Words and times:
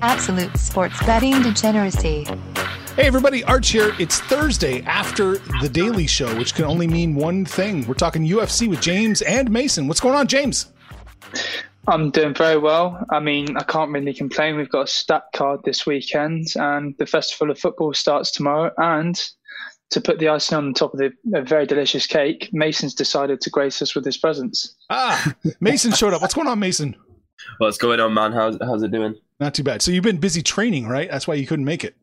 Absolute 0.00 0.56
sports 0.56 0.98
betting 1.04 1.42
degeneracy. 1.42 2.24
Hey 2.94 3.06
everybody, 3.06 3.42
Arch 3.44 3.70
here. 3.70 3.92
It's 3.98 4.20
Thursday 4.20 4.82
after 4.82 5.38
The 5.60 5.68
Daily 5.68 6.06
Show, 6.06 6.36
which 6.38 6.54
can 6.54 6.66
only 6.66 6.86
mean 6.86 7.16
one 7.16 7.44
thing. 7.44 7.84
We're 7.86 7.94
talking 7.94 8.24
UFC 8.24 8.68
with 8.68 8.80
James 8.80 9.22
and 9.22 9.50
Mason. 9.50 9.88
What's 9.88 9.98
going 9.98 10.14
on, 10.14 10.28
James? 10.28 10.72
I'm 11.88 12.10
doing 12.10 12.32
very 12.32 12.58
well. 12.58 13.04
I 13.10 13.18
mean, 13.18 13.56
I 13.56 13.64
can't 13.64 13.90
really 13.90 14.14
complain. 14.14 14.56
We've 14.56 14.68
got 14.68 14.82
a 14.82 14.86
stat 14.86 15.24
card 15.34 15.60
this 15.64 15.84
weekend, 15.84 16.46
and 16.54 16.94
the 16.98 17.06
Festival 17.06 17.50
of 17.50 17.58
Football 17.58 17.92
starts 17.94 18.30
tomorrow. 18.30 18.72
And 18.78 19.20
to 19.90 20.00
put 20.00 20.20
the 20.20 20.28
icing 20.28 20.58
on 20.58 20.72
the 20.72 20.78
top 20.78 20.92
of 20.92 21.00
the 21.00 21.12
a 21.34 21.42
very 21.42 21.66
delicious 21.66 22.06
cake, 22.06 22.50
Mason's 22.52 22.94
decided 22.94 23.40
to 23.40 23.50
grace 23.50 23.82
us 23.82 23.96
with 23.96 24.04
his 24.04 24.16
presence. 24.16 24.76
Ah, 24.90 25.34
Mason 25.60 25.90
showed 25.90 26.14
up. 26.14 26.20
What's 26.20 26.34
going 26.34 26.46
on, 26.46 26.60
Mason? 26.60 26.94
What's 27.58 27.78
going 27.78 28.00
on, 28.00 28.14
man? 28.14 28.32
How's 28.32 28.58
how's 28.60 28.82
it 28.82 28.90
doing? 28.90 29.14
Not 29.40 29.54
too 29.54 29.62
bad. 29.62 29.82
So 29.82 29.90
you've 29.90 30.04
been 30.04 30.18
busy 30.18 30.42
training, 30.42 30.88
right? 30.88 31.10
That's 31.10 31.26
why 31.26 31.34
you 31.34 31.46
couldn't 31.46 31.64
make 31.64 31.84
it. 31.84 31.96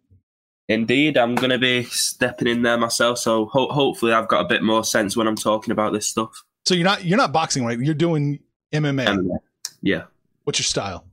Indeed, 0.68 1.18
I'm 1.18 1.36
going 1.36 1.52
to 1.52 1.60
be 1.60 1.84
stepping 1.84 2.48
in 2.48 2.64
there 2.64 2.78
myself. 2.78 3.20
So 3.20 3.46
ho- 3.48 3.72
hopefully, 3.72 4.14
I've 4.14 4.28
got 4.28 4.42
a 4.42 4.48
bit 4.48 4.64
more 4.64 4.84
sense 4.84 5.16
when 5.16 5.28
I'm 5.28 5.36
talking 5.36 5.72
about 5.72 5.94
this 5.94 6.08
stuff. 6.08 6.44
So 6.66 6.74
you're 6.74 6.86
not 6.86 7.06
you're 7.06 7.18
not 7.18 7.32
boxing, 7.32 7.66
right? 7.66 7.78
You're 7.78 7.94
doing 7.94 8.40
MMA. 8.74 9.06
MMA. 9.06 9.38
Yeah, 9.82 10.04
What's 10.46 10.60
your 10.60 10.64
style? 10.64 11.06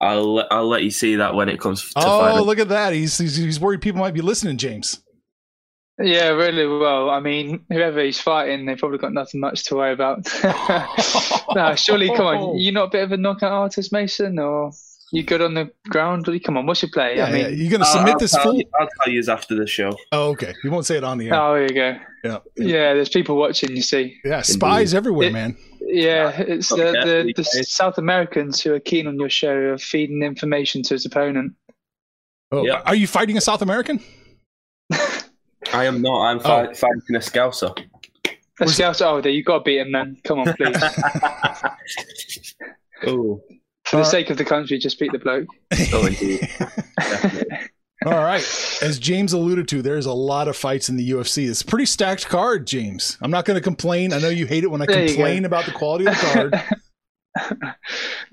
I'll 0.00 0.46
I'll 0.50 0.68
let 0.68 0.82
you 0.82 0.90
see 0.90 1.16
that 1.16 1.34
when 1.34 1.48
it 1.48 1.60
comes 1.60 1.82
to 1.94 2.00
Oh, 2.04 2.42
look 2.42 2.58
at 2.58 2.68
that. 2.68 2.92
He's, 2.92 3.16
he's 3.16 3.36
he's 3.36 3.60
worried 3.60 3.80
people 3.80 4.00
might 4.00 4.14
be 4.14 4.20
listening, 4.20 4.58
James. 4.58 5.02
Yeah, 5.98 6.30
really 6.30 6.66
well. 6.66 7.08
I 7.10 7.20
mean, 7.20 7.64
whoever 7.70 8.02
he's 8.02 8.20
fighting, 8.20 8.66
they've 8.66 8.78
probably 8.78 8.98
got 8.98 9.12
nothing 9.12 9.40
much 9.40 9.64
to 9.66 9.76
worry 9.76 9.92
about. 9.92 10.26
no, 11.54 11.74
surely, 11.76 12.08
come 12.08 12.26
on. 12.26 12.58
You're 12.58 12.72
not 12.72 12.88
a 12.88 12.90
bit 12.90 13.04
of 13.04 13.12
a 13.12 13.16
knockout 13.16 13.52
artist, 13.52 13.92
Mason, 13.92 14.38
or 14.40 14.72
you 15.12 15.22
good 15.22 15.40
on 15.40 15.54
the 15.54 15.70
ground? 15.88 16.28
Come 16.44 16.56
on, 16.56 16.66
what's 16.66 16.82
your 16.82 16.90
play? 16.92 17.16
Yeah, 17.16 17.26
I 17.26 17.32
mean, 17.32 17.40
yeah. 17.42 17.48
You're 17.48 17.70
gonna 17.70 17.84
I'll, 17.84 17.92
submit 17.92 18.14
I'll 18.14 18.18
this 18.18 18.32
tell 18.32 18.42
fool? 18.42 18.56
you, 18.56 18.64
I'll 18.80 18.88
tell 19.04 19.12
you 19.12 19.22
after 19.28 19.54
the 19.54 19.66
show. 19.68 19.96
Oh, 20.10 20.30
okay. 20.30 20.52
You 20.64 20.72
won't 20.72 20.84
say 20.86 20.96
it 20.96 21.04
on 21.04 21.18
the 21.18 21.28
air. 21.28 21.34
oh, 21.40 21.54
there 21.54 21.62
you 21.62 21.68
go. 21.68 21.96
Yeah. 22.24 22.38
Yeah, 22.56 22.94
there's 22.94 23.08
people 23.10 23.36
watching. 23.36 23.76
You 23.76 23.82
see. 23.82 24.16
Yeah, 24.24 24.42
spies 24.42 24.94
everywhere, 24.94 25.28
It- 25.28 25.32
man. 25.32 25.56
Yeah, 25.86 26.30
it's 26.40 26.70
the, 26.70 26.76
the, 26.76 27.32
the. 27.36 27.44
South 27.44 27.98
Americans 27.98 28.60
who 28.60 28.72
are 28.72 28.80
keen 28.80 29.06
on 29.06 29.18
your 29.18 29.28
show 29.28 29.54
of 29.54 29.82
feeding 29.82 30.22
information 30.22 30.82
to 30.82 30.94
his 30.94 31.04
opponent. 31.04 31.52
Oh, 32.50 32.64
Yeah. 32.64 32.80
are 32.86 32.94
you 32.94 33.06
fighting 33.06 33.36
a 33.36 33.40
South 33.40 33.60
American? 33.60 34.00
I 35.72 35.84
am 35.84 36.02
not. 36.02 36.24
I'm 36.26 36.40
fi- 36.40 36.66
Oh. 36.68 36.74
fighting 36.74 37.16
a 37.16 37.20
scouser. 37.20 37.76
A 38.60 38.68
scout, 38.68 39.00
oh, 39.02 39.20
there, 39.20 39.32
you 39.32 39.42
got 39.42 39.58
to 39.58 39.64
beat 39.64 39.78
him 39.80 39.92
then. 39.92 40.16
Come 40.24 40.40
on, 40.40 40.52
please. 40.54 40.76
oh, 43.06 43.40
For 43.84 43.96
the 43.96 44.02
Uh, 44.02 44.04
sake 44.04 44.30
of 44.30 44.38
the 44.38 44.44
country, 44.44 44.78
just 44.78 44.98
beat 44.98 45.12
the 45.12 45.18
bloke. 45.18 45.46
oh, 45.92 46.06
indeed. 46.06 46.48
All 48.06 48.12
right. 48.22 48.42
As 48.82 48.98
James 48.98 49.32
alluded 49.32 49.66
to, 49.68 49.82
there's 49.82 50.06
a 50.06 50.12
lot 50.12 50.46
of 50.48 50.56
fights 50.56 50.88
in 50.88 50.96
the 50.96 51.10
UFC. 51.10 51.48
It's 51.48 51.62
a 51.62 51.64
pretty 51.64 51.86
stacked 51.86 52.26
card, 52.28 52.66
James. 52.66 53.16
I'm 53.22 53.30
not 53.30 53.44
going 53.44 53.56
to 53.56 53.62
complain. 53.62 54.12
I 54.12 54.18
know 54.18 54.28
you 54.28 54.46
hate 54.46 54.62
it 54.62 54.70
when 54.70 54.82
I 54.82 54.86
There 54.86 55.06
complain 55.06 55.44
about 55.46 55.64
the 55.64 55.72
quality 55.72 56.06
of 56.06 56.14
the 56.14 56.20
card. 56.20 56.62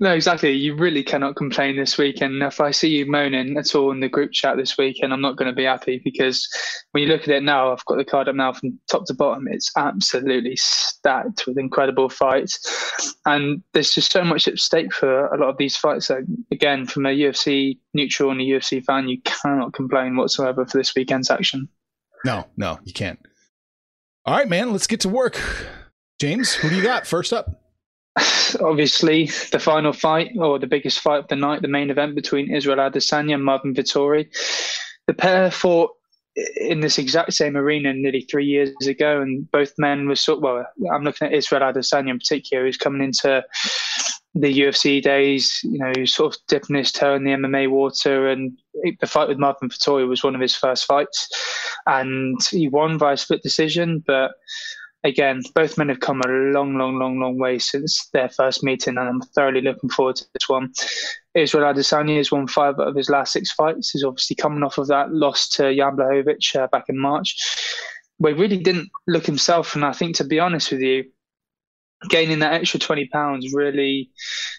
no, 0.00 0.12
exactly. 0.12 0.52
You 0.52 0.76
really 0.76 1.02
cannot 1.02 1.34
complain 1.34 1.76
this 1.76 1.98
weekend. 1.98 2.42
If 2.42 2.60
I 2.60 2.70
see 2.70 2.88
you 2.88 3.06
moaning 3.06 3.56
at 3.56 3.74
all 3.74 3.90
in 3.90 4.00
the 4.00 4.08
group 4.08 4.32
chat 4.32 4.56
this 4.56 4.78
weekend, 4.78 5.12
I'm 5.12 5.20
not 5.20 5.36
going 5.36 5.50
to 5.50 5.56
be 5.56 5.64
happy 5.64 6.00
because 6.04 6.48
when 6.92 7.02
you 7.02 7.08
look 7.08 7.22
at 7.22 7.28
it 7.28 7.42
now, 7.42 7.72
I've 7.72 7.84
got 7.86 7.96
the 7.96 8.04
card 8.04 8.28
up 8.28 8.36
now 8.36 8.52
from 8.52 8.78
top 8.90 9.06
to 9.06 9.14
bottom. 9.14 9.48
It's 9.50 9.72
absolutely 9.76 10.54
stacked 10.56 11.46
with 11.46 11.58
incredible 11.58 12.08
fights, 12.08 13.16
and 13.26 13.62
there's 13.72 13.92
just 13.92 14.12
so 14.12 14.24
much 14.24 14.46
at 14.46 14.58
stake 14.58 14.92
for 14.92 15.26
a 15.26 15.38
lot 15.38 15.50
of 15.50 15.56
these 15.56 15.76
fights. 15.76 16.06
So 16.06 16.22
again, 16.52 16.86
from 16.86 17.06
a 17.06 17.10
UFC 17.10 17.78
neutral 17.94 18.30
and 18.30 18.40
a 18.40 18.44
UFC 18.44 18.84
fan, 18.84 19.08
you 19.08 19.20
cannot 19.22 19.72
complain 19.72 20.16
whatsoever 20.16 20.64
for 20.64 20.78
this 20.78 20.94
weekend's 20.94 21.30
action. 21.30 21.68
No, 22.24 22.46
no, 22.56 22.78
you 22.84 22.92
can't. 22.92 23.18
All 24.24 24.36
right, 24.36 24.48
man. 24.48 24.70
Let's 24.70 24.86
get 24.86 25.00
to 25.00 25.08
work. 25.08 25.40
James, 26.20 26.54
who 26.54 26.68
do 26.68 26.76
you 26.76 26.82
got 26.84 27.04
first 27.04 27.32
up? 27.32 27.61
obviously 28.60 29.26
the 29.50 29.58
final 29.58 29.92
fight 29.92 30.32
or 30.38 30.58
the 30.58 30.66
biggest 30.66 31.00
fight 31.00 31.20
of 31.20 31.28
the 31.28 31.36
night, 31.36 31.62
the 31.62 31.68
main 31.68 31.90
event 31.90 32.14
between 32.14 32.54
Israel 32.54 32.78
Adesanya 32.78 33.34
and 33.34 33.44
Marvin 33.44 33.74
Vettori. 33.74 34.28
The 35.06 35.14
pair 35.14 35.50
fought 35.50 35.90
in 36.56 36.80
this 36.80 36.98
exact 36.98 37.32
same 37.34 37.56
arena 37.56 37.92
nearly 37.92 38.22
three 38.22 38.46
years 38.46 38.86
ago, 38.86 39.20
and 39.20 39.50
both 39.50 39.72
men 39.78 40.08
were 40.08 40.16
sort. 40.16 40.40
Well, 40.40 40.66
I'm 40.92 41.04
looking 41.04 41.28
at 41.28 41.34
Israel 41.34 41.62
Adesanya 41.62 42.10
in 42.10 42.18
particular, 42.18 42.64
who's 42.64 42.76
coming 42.76 43.02
into 43.02 43.44
the 44.34 44.60
UFC 44.60 45.02
days. 45.02 45.60
You 45.62 45.78
know, 45.78 45.92
he's 45.96 46.14
sort 46.14 46.34
of 46.34 46.40
dipping 46.48 46.76
his 46.76 46.92
toe 46.92 47.14
in 47.14 47.24
the 47.24 47.32
MMA 47.32 47.70
water, 47.70 48.28
and 48.28 48.56
the 49.00 49.06
fight 49.06 49.28
with 49.28 49.38
Marvin 49.38 49.68
Vettori 49.68 50.08
was 50.08 50.24
one 50.24 50.34
of 50.34 50.40
his 50.40 50.54
first 50.54 50.86
fights, 50.86 51.28
and 51.86 52.38
he 52.50 52.68
won 52.68 52.96
by 52.96 53.12
a 53.12 53.16
split 53.16 53.42
decision, 53.42 54.02
but 54.06 54.32
again, 55.04 55.42
both 55.54 55.78
men 55.78 55.88
have 55.88 56.00
come 56.00 56.20
a 56.20 56.28
long, 56.28 56.76
long, 56.76 56.98
long, 56.98 57.18
long 57.18 57.38
way 57.38 57.58
since 57.58 58.08
their 58.12 58.28
first 58.28 58.62
meeting, 58.62 58.96
and 58.96 59.08
I'm 59.08 59.20
thoroughly 59.20 59.60
looking 59.60 59.90
forward 59.90 60.16
to 60.16 60.26
this 60.34 60.48
one. 60.48 60.72
Israel 61.34 61.72
Adesanya 61.72 62.18
has 62.18 62.30
won 62.30 62.46
five 62.46 62.78
of 62.78 62.94
his 62.94 63.08
last 63.08 63.32
six 63.32 63.52
fights. 63.52 63.90
He's 63.90 64.04
obviously 64.04 64.36
coming 64.36 64.62
off 64.62 64.78
of 64.78 64.88
that 64.88 65.12
loss 65.12 65.48
to 65.50 65.74
Jan 65.74 65.96
Blachowicz 65.96 66.56
uh, 66.56 66.66
back 66.68 66.84
in 66.88 66.98
March, 66.98 67.36
he 68.18 68.32
really 68.32 68.58
didn't 68.58 68.90
look 69.06 69.26
himself. 69.26 69.74
And 69.74 69.84
I 69.84 69.92
think, 69.92 70.16
to 70.16 70.24
be 70.24 70.38
honest 70.38 70.70
with 70.72 70.80
you, 70.80 71.04
gaining 72.08 72.40
that 72.40 72.52
extra 72.52 72.80
20 72.80 73.06
pounds 73.08 73.52
really 73.52 74.10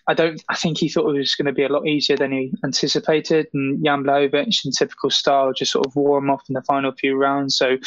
i 0.08 0.14
don't 0.14 0.42
i 0.50 0.56
think 0.56 0.78
he 0.78 0.88
thought 0.88 1.10
it 1.10 1.18
was 1.18 1.36
going 1.36 1.46
to 1.46 1.52
be 1.52 1.64
a 1.64 1.70
lot 1.70 1.86
easier 1.86 2.16
than 2.16 2.32
he 2.32 2.52
anticipated 2.64 3.48
and 3.54 3.84
jan 3.84 4.06
in 4.06 4.72
typical 4.72 5.10
style 5.10 5.54
just 5.54 5.72
sort 5.72 5.86
of 5.86 5.96
wore 5.96 6.18
him 6.20 6.30
off 6.30 6.44
in 6.50 6.54
the 6.54 6.62
final 6.62 6.92
few 6.92 7.16
rounds. 7.16 7.56
So 7.56 7.78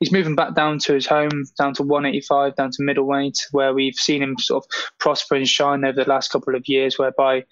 he's 0.00 0.12
moving 0.12 0.34
back 0.34 0.54
down 0.54 0.78
to 0.80 0.94
his 0.94 1.06
home 1.06 1.44
down 1.58 1.74
to 1.74 1.82
185 1.82 2.56
down 2.56 2.70
to 2.70 2.82
middleweight 2.82 3.38
where 3.52 3.74
we've 3.74 3.94
seen 3.94 4.22
him 4.22 4.38
sort 4.38 4.64
of 4.64 4.70
prosper 4.98 5.34
and 5.36 5.48
shine 5.48 5.84
over 5.84 6.04
the 6.04 6.08
last 6.08 6.30
couple 6.30 6.54
of 6.54 6.68
years 6.68 6.98
whereby 6.98 7.44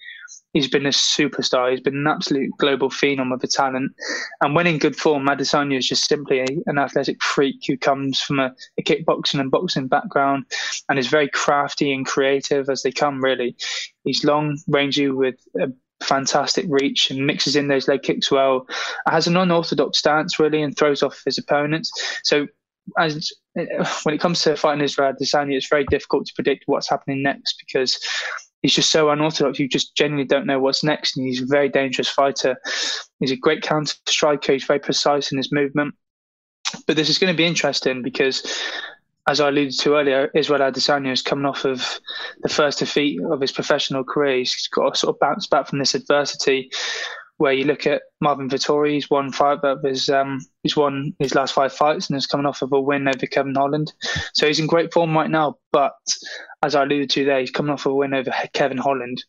he's 0.55 0.69
been 0.69 0.85
a 0.85 0.89
superstar. 0.89 1.69
He's 1.69 1.81
been 1.81 1.97
an 1.97 2.07
absolute 2.07 2.49
global 2.57 2.89
phenom 2.89 3.33
of 3.33 3.43
a 3.43 3.47
talent. 3.47 3.91
And 4.41 4.55
when 4.55 4.65
in 4.65 4.79
good 4.79 4.95
form, 4.95 5.27
Adesanya 5.27 5.77
is 5.77 5.87
just 5.87 6.07
simply 6.07 6.39
a, 6.39 6.47
an 6.65 6.79
athletic 6.79 7.21
freak 7.21 7.57
who 7.67 7.77
comes 7.77 8.21
from 8.21 8.39
a, 8.39 8.55
a 8.79 8.81
kickboxing 8.81 9.41
and 9.41 9.51
boxing 9.51 9.87
background 9.87 10.45
and 10.89 10.97
is 10.97 11.07
very 11.07 11.29
crafty 11.29 11.93
and 11.93 12.05
creative 12.05 12.69
as 12.69 12.81
they 12.81 12.91
come, 12.91 13.21
really. 13.23 13.55
He's 14.05 14.23
long, 14.23 14.57
rangy 14.67 15.09
with 15.09 15.35
a 15.59 15.67
fantastic 16.01 16.65
reach 16.69 17.11
and 17.11 17.27
mixes 17.27 17.57
in 17.57 17.67
those 17.67 17.89
leg 17.89 18.01
kicks 18.03 18.31
well. 18.31 18.65
Has 19.07 19.27
an 19.27 19.35
unorthodox 19.35 19.99
stance, 19.99 20.39
really, 20.39 20.61
and 20.61 20.75
throws 20.77 21.03
off 21.03 21.21
his 21.25 21.37
opponents. 21.37 21.91
So 22.23 22.47
as 22.97 23.33
when 24.03 24.15
it 24.15 24.21
comes 24.21 24.41
to 24.43 24.55
fighting 24.55 24.83
Israel 24.83 25.13
Adesanya, 25.13 25.55
it's 25.57 25.69
very 25.69 25.85
difficult 25.85 26.27
to 26.27 26.33
predict 26.33 26.63
what's 26.67 26.89
happening 26.89 27.23
next 27.23 27.55
because 27.59 27.99
he's 28.65 28.73
just 28.73 28.89
so 28.89 29.11
unorthodox. 29.11 29.59
You 29.59 29.67
just 29.67 29.95
genuinely 29.95 30.25
don't 30.25 30.47
know 30.47 30.59
what's 30.59 30.83
next, 30.83 31.15
and 31.15 31.27
he's 31.27 31.43
a 31.43 31.45
very 31.45 31.69
dangerous 31.69 32.09
fighter. 32.09 32.57
He's 33.19 33.31
a 33.31 33.35
great 33.35 33.61
counter 33.61 33.93
striker. 34.07 34.53
He's 34.53 34.63
very 34.63 34.79
precise 34.79 35.31
in 35.31 35.37
his 35.37 35.51
movement. 35.51 35.93
But 36.87 36.95
this 36.95 37.07
is 37.07 37.19
going 37.19 37.31
to 37.31 37.37
be 37.37 37.45
interesting 37.45 38.01
because, 38.01 38.41
as 39.27 39.39
I 39.39 39.49
alluded 39.49 39.77
to 39.81 39.93
earlier, 39.93 40.31
Israel 40.33 40.61
Adesanya 40.61 41.11
is 41.11 41.21
coming 41.21 41.45
off 41.45 41.63
of 41.63 41.99
the 42.41 42.49
first 42.49 42.79
defeat 42.79 43.21
of 43.31 43.39
his 43.39 43.51
professional 43.51 44.03
career. 44.03 44.37
He's 44.39 44.67
got 44.73 44.95
to 44.95 44.99
sort 44.99 45.15
of 45.15 45.19
bounce 45.19 45.45
back 45.45 45.67
from 45.67 45.77
this 45.77 45.93
adversity. 45.93 46.71
Where 47.37 47.53
you 47.53 47.65
look 47.65 47.85
at 47.85 48.03
Marvin 48.21 48.49
Vettori, 48.49 48.93
he's 48.93 49.09
won 49.09 49.31
five 49.31 49.59
of 49.63 49.83
his 49.83 50.09
um, 50.09 50.39
he's 50.63 50.77
won 50.77 51.13
his 51.19 51.35
last 51.35 51.53
five 51.53 51.73
fights 51.73 52.09
and 52.09 52.17
is 52.17 52.27
coming 52.27 52.45
off 52.45 52.61
of 52.61 52.71
a 52.71 52.79
win 52.79 53.07
over 53.07 53.25
Kevin 53.27 53.55
Holland. 53.55 53.91
So 54.33 54.47
he's 54.47 54.59
in 54.59 54.67
great 54.67 54.93
form 54.93 55.13
right 55.13 55.29
now. 55.29 55.57
But 55.71 55.95
as 56.63 56.75
I 56.75 56.83
alluded 56.83 57.09
to 57.11 57.25
there, 57.25 57.41
he's 57.41 57.51
coming 57.51 57.73
off 57.73 57.85
a 57.85 57.93
win 57.93 58.13
over 58.13 58.31
Kevin 58.53 58.77
Holland. 58.77 59.23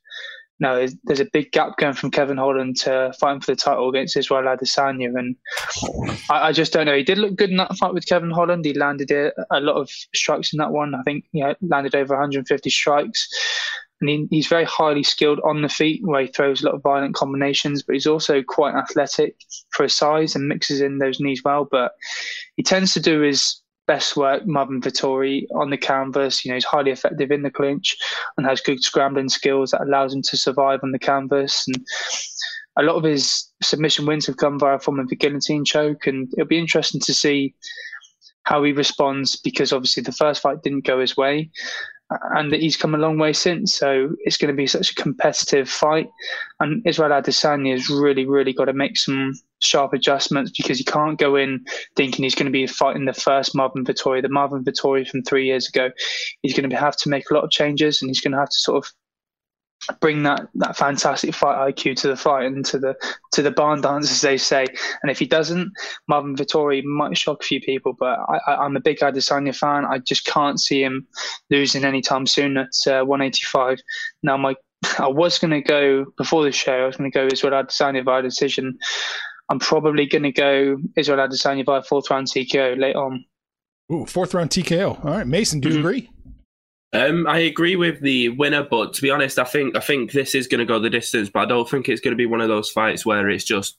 Now 0.58 0.86
there's, 1.04 1.20
a 1.20 1.26
big 1.32 1.52
gap 1.52 1.76
going 1.76 1.92
from 1.92 2.10
Kevin 2.10 2.38
Holland 2.38 2.76
to 2.78 3.12
fighting 3.20 3.42
for 3.42 3.52
the 3.52 3.56
title 3.56 3.90
against 3.90 4.16
Israel 4.16 4.44
Adesanya, 4.44 5.18
and 5.18 5.36
I, 6.30 6.48
I 6.48 6.52
just 6.52 6.72
don't 6.72 6.86
know. 6.86 6.96
He 6.96 7.02
did 7.02 7.18
look 7.18 7.36
good 7.36 7.50
in 7.50 7.58
that 7.58 7.76
fight 7.76 7.92
with 7.92 8.06
Kevin 8.06 8.30
Holland. 8.30 8.64
He 8.64 8.72
landed 8.72 9.10
a, 9.10 9.32
a 9.50 9.60
lot 9.60 9.76
of 9.76 9.90
strikes 10.14 10.54
in 10.54 10.58
that 10.58 10.72
one. 10.72 10.94
I 10.94 11.02
think 11.02 11.26
you 11.32 11.44
know 11.44 11.54
landed 11.60 11.94
over 11.94 12.14
150 12.14 12.70
strikes. 12.70 13.28
And 14.00 14.10
he, 14.10 14.26
he's 14.30 14.46
very 14.46 14.64
highly 14.64 15.02
skilled 15.02 15.40
on 15.44 15.62
the 15.62 15.68
feet, 15.68 16.00
where 16.04 16.22
he 16.22 16.26
throws 16.28 16.62
a 16.62 16.66
lot 16.66 16.74
of 16.74 16.82
violent 16.82 17.14
combinations. 17.14 17.82
But 17.82 17.94
he's 17.94 18.06
also 18.06 18.42
quite 18.42 18.74
athletic 18.74 19.36
for 19.70 19.84
his 19.84 19.96
size 19.96 20.34
and 20.34 20.48
mixes 20.48 20.80
in 20.80 20.98
those 20.98 21.20
knees 21.20 21.42
well. 21.44 21.66
But 21.70 21.92
he 22.56 22.62
tends 22.62 22.92
to 22.94 23.00
do 23.00 23.20
his 23.20 23.60
best 23.86 24.16
work, 24.16 24.46
Marvin 24.46 24.80
Vettori, 24.80 25.46
on 25.54 25.70
the 25.70 25.78
canvas. 25.78 26.44
You 26.44 26.50
know, 26.50 26.56
he's 26.56 26.64
highly 26.64 26.90
effective 26.90 27.30
in 27.30 27.42
the 27.42 27.50
clinch 27.50 27.96
and 28.36 28.46
has 28.46 28.60
good 28.60 28.82
scrambling 28.82 29.28
skills 29.28 29.70
that 29.70 29.82
allows 29.82 30.12
him 30.12 30.22
to 30.22 30.36
survive 30.36 30.80
on 30.82 30.92
the 30.92 30.98
canvas. 30.98 31.64
And 31.66 31.84
a 32.78 32.82
lot 32.82 32.96
of 32.96 33.04
his 33.04 33.50
submission 33.62 34.06
wins 34.06 34.26
have 34.26 34.36
come 34.36 34.58
via 34.58 34.76
a 34.76 34.78
form 34.78 34.98
of 34.98 35.08
a 35.10 35.14
guillotine 35.14 35.64
choke, 35.64 36.06
and 36.06 36.28
it'll 36.34 36.46
be 36.46 36.58
interesting 36.58 37.00
to 37.02 37.14
see 37.14 37.54
how 38.42 38.62
he 38.62 38.72
responds 38.72 39.36
because 39.36 39.72
obviously 39.72 40.02
the 40.02 40.12
first 40.12 40.40
fight 40.40 40.62
didn't 40.62 40.86
go 40.86 41.00
his 41.00 41.16
way 41.16 41.50
and 42.10 42.52
he's 42.52 42.76
come 42.76 42.94
a 42.94 42.98
long 42.98 43.18
way 43.18 43.32
since. 43.32 43.74
So 43.74 44.14
it's 44.20 44.36
going 44.36 44.52
to 44.52 44.56
be 44.56 44.66
such 44.66 44.92
a 44.92 44.94
competitive 44.94 45.68
fight. 45.68 46.08
And 46.60 46.86
Israel 46.86 47.10
Adesanya 47.10 47.72
has 47.72 47.90
really, 47.90 48.24
really 48.24 48.52
got 48.52 48.66
to 48.66 48.72
make 48.72 48.96
some 48.96 49.32
sharp 49.60 49.92
adjustments 49.92 50.52
because 50.56 50.78
he 50.78 50.84
can't 50.84 51.18
go 51.18 51.34
in 51.34 51.64
thinking 51.96 52.22
he's 52.22 52.34
going 52.34 52.46
to 52.46 52.52
be 52.52 52.66
fighting 52.66 53.06
the 53.06 53.12
first 53.12 53.54
Marvin 53.54 53.84
Vettori, 53.84 54.22
the 54.22 54.28
Marvin 54.28 54.64
Vettori 54.64 55.08
from 55.08 55.22
three 55.22 55.46
years 55.46 55.68
ago. 55.68 55.90
He's 56.42 56.54
going 56.54 56.68
to 56.68 56.76
have 56.76 56.96
to 56.98 57.08
make 57.08 57.30
a 57.30 57.34
lot 57.34 57.44
of 57.44 57.50
changes 57.50 58.00
and 58.00 58.08
he's 58.08 58.20
going 58.20 58.32
to 58.32 58.38
have 58.38 58.50
to 58.50 58.58
sort 58.58 58.84
of 58.84 58.92
bring 60.00 60.22
that 60.24 60.48
that 60.54 60.76
fantastic 60.76 61.34
fight 61.34 61.74
IQ 61.74 61.96
to 61.96 62.08
the 62.08 62.16
fight 62.16 62.46
and 62.46 62.64
to 62.66 62.78
the 62.78 62.94
to 63.32 63.42
the 63.42 63.50
barn 63.50 63.80
dance, 63.80 64.10
as 64.10 64.20
they 64.20 64.36
say. 64.36 64.66
And 65.02 65.10
if 65.10 65.18
he 65.18 65.26
doesn't, 65.26 65.72
Marvin 66.08 66.36
Vettori 66.36 66.82
might 66.84 67.16
shock 67.16 67.42
a 67.42 67.46
few 67.46 67.60
people. 67.60 67.94
But 67.98 68.18
I, 68.28 68.64
am 68.64 68.76
a 68.76 68.80
big 68.80 68.98
Adesanya 68.98 69.54
fan. 69.54 69.84
I 69.84 69.98
just 69.98 70.26
can't 70.26 70.60
see 70.60 70.82
him 70.82 71.06
losing 71.50 71.84
anytime 71.84 72.26
soon 72.26 72.56
at 72.56 72.70
uh, 72.86 73.04
185. 73.04 73.78
Now, 74.22 74.36
my 74.36 74.54
I 74.98 75.08
was 75.08 75.38
going 75.38 75.52
to 75.52 75.62
go 75.62 76.06
before 76.16 76.44
the 76.44 76.52
show. 76.52 76.72
I 76.72 76.86
was 76.86 76.96
going 76.96 77.10
to 77.10 77.14
go 77.14 77.28
Israel 77.30 77.62
Adesanya 77.62 78.04
via 78.04 78.22
decision. 78.22 78.78
I'm 79.48 79.58
probably 79.58 80.06
going 80.06 80.24
to 80.24 80.32
go 80.32 80.78
Israel 80.96 81.26
Adesanya 81.26 81.64
via 81.64 81.82
fourth 81.82 82.10
round 82.10 82.26
TKO 82.26 82.78
late 82.78 82.96
on. 82.96 83.24
Ooh, 83.92 84.04
fourth 84.06 84.34
round 84.34 84.50
TKO. 84.50 85.04
All 85.04 85.12
right, 85.12 85.26
Mason, 85.26 85.60
do 85.60 85.68
you 85.68 85.76
mm-hmm. 85.76 85.86
agree? 85.86 86.10
Um, 86.92 87.26
I 87.26 87.40
agree 87.40 87.76
with 87.76 88.00
the 88.00 88.30
winner, 88.30 88.62
but 88.62 88.94
to 88.94 89.02
be 89.02 89.10
honest, 89.10 89.38
I 89.38 89.44
think 89.44 89.76
I 89.76 89.80
think 89.80 90.12
this 90.12 90.34
is 90.34 90.46
going 90.46 90.60
to 90.60 90.64
go 90.64 90.78
the 90.78 90.90
distance. 90.90 91.28
But 91.28 91.40
I 91.40 91.46
don't 91.46 91.68
think 91.68 91.88
it's 91.88 92.00
going 92.00 92.12
to 92.12 92.16
be 92.16 92.26
one 92.26 92.40
of 92.40 92.48
those 92.48 92.70
fights 92.70 93.04
where 93.04 93.28
it's 93.28 93.44
just 93.44 93.76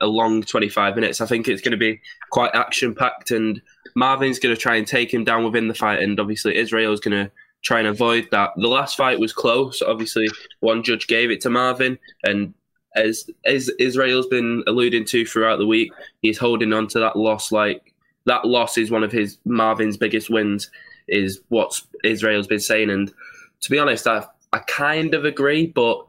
a 0.00 0.06
long 0.06 0.42
25 0.42 0.94
minutes. 0.94 1.20
I 1.20 1.26
think 1.26 1.48
it's 1.48 1.62
going 1.62 1.72
to 1.72 1.78
be 1.78 2.00
quite 2.30 2.54
action 2.54 2.94
packed, 2.94 3.30
and 3.32 3.60
Marvin's 3.96 4.38
going 4.38 4.54
to 4.54 4.60
try 4.60 4.76
and 4.76 4.86
take 4.86 5.12
him 5.12 5.24
down 5.24 5.44
within 5.44 5.68
the 5.68 5.74
fight, 5.74 6.00
and 6.00 6.18
obviously 6.18 6.56
Israel's 6.56 7.00
going 7.00 7.26
to 7.26 7.30
try 7.62 7.80
and 7.80 7.88
avoid 7.88 8.28
that. 8.30 8.50
The 8.56 8.68
last 8.68 8.96
fight 8.96 9.18
was 9.18 9.32
close. 9.32 9.82
Obviously, 9.82 10.28
one 10.60 10.82
judge 10.82 11.06
gave 11.06 11.30
it 11.30 11.40
to 11.42 11.50
Marvin, 11.50 11.98
and 12.22 12.54
as 12.94 13.28
as 13.44 13.68
Israel's 13.80 14.28
been 14.28 14.62
alluding 14.68 15.06
to 15.06 15.26
throughout 15.26 15.58
the 15.58 15.66
week, 15.66 15.92
he's 16.22 16.38
holding 16.38 16.72
on 16.72 16.86
to 16.88 17.00
that 17.00 17.16
loss. 17.16 17.50
Like 17.50 17.92
that 18.26 18.44
loss 18.44 18.78
is 18.78 18.92
one 18.92 19.02
of 19.02 19.12
his 19.12 19.38
Marvin's 19.44 19.96
biggest 19.96 20.30
wins 20.30 20.70
is 21.08 21.40
what 21.48 21.80
Israel's 22.02 22.46
been 22.46 22.60
saying. 22.60 22.90
And 22.90 23.12
to 23.60 23.70
be 23.70 23.78
honest, 23.78 24.06
I 24.06 24.26
I 24.52 24.58
kind 24.58 25.14
of 25.14 25.24
agree, 25.24 25.66
but 25.66 26.06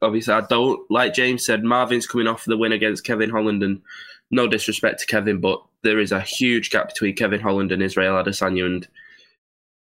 obviously 0.00 0.34
I 0.34 0.40
don't. 0.42 0.90
Like 0.90 1.14
James 1.14 1.44
said, 1.44 1.62
Marvin's 1.62 2.06
coming 2.06 2.26
off 2.26 2.44
the 2.44 2.56
win 2.56 2.72
against 2.72 3.04
Kevin 3.04 3.30
Holland, 3.30 3.62
and 3.62 3.82
no 4.30 4.48
disrespect 4.48 5.00
to 5.00 5.06
Kevin, 5.06 5.40
but 5.40 5.62
there 5.82 6.00
is 6.00 6.12
a 6.12 6.20
huge 6.20 6.70
gap 6.70 6.88
between 6.88 7.16
Kevin 7.16 7.40
Holland 7.40 7.72
and 7.72 7.82
Israel 7.82 8.22
Adesanya, 8.22 8.64
and 8.64 8.88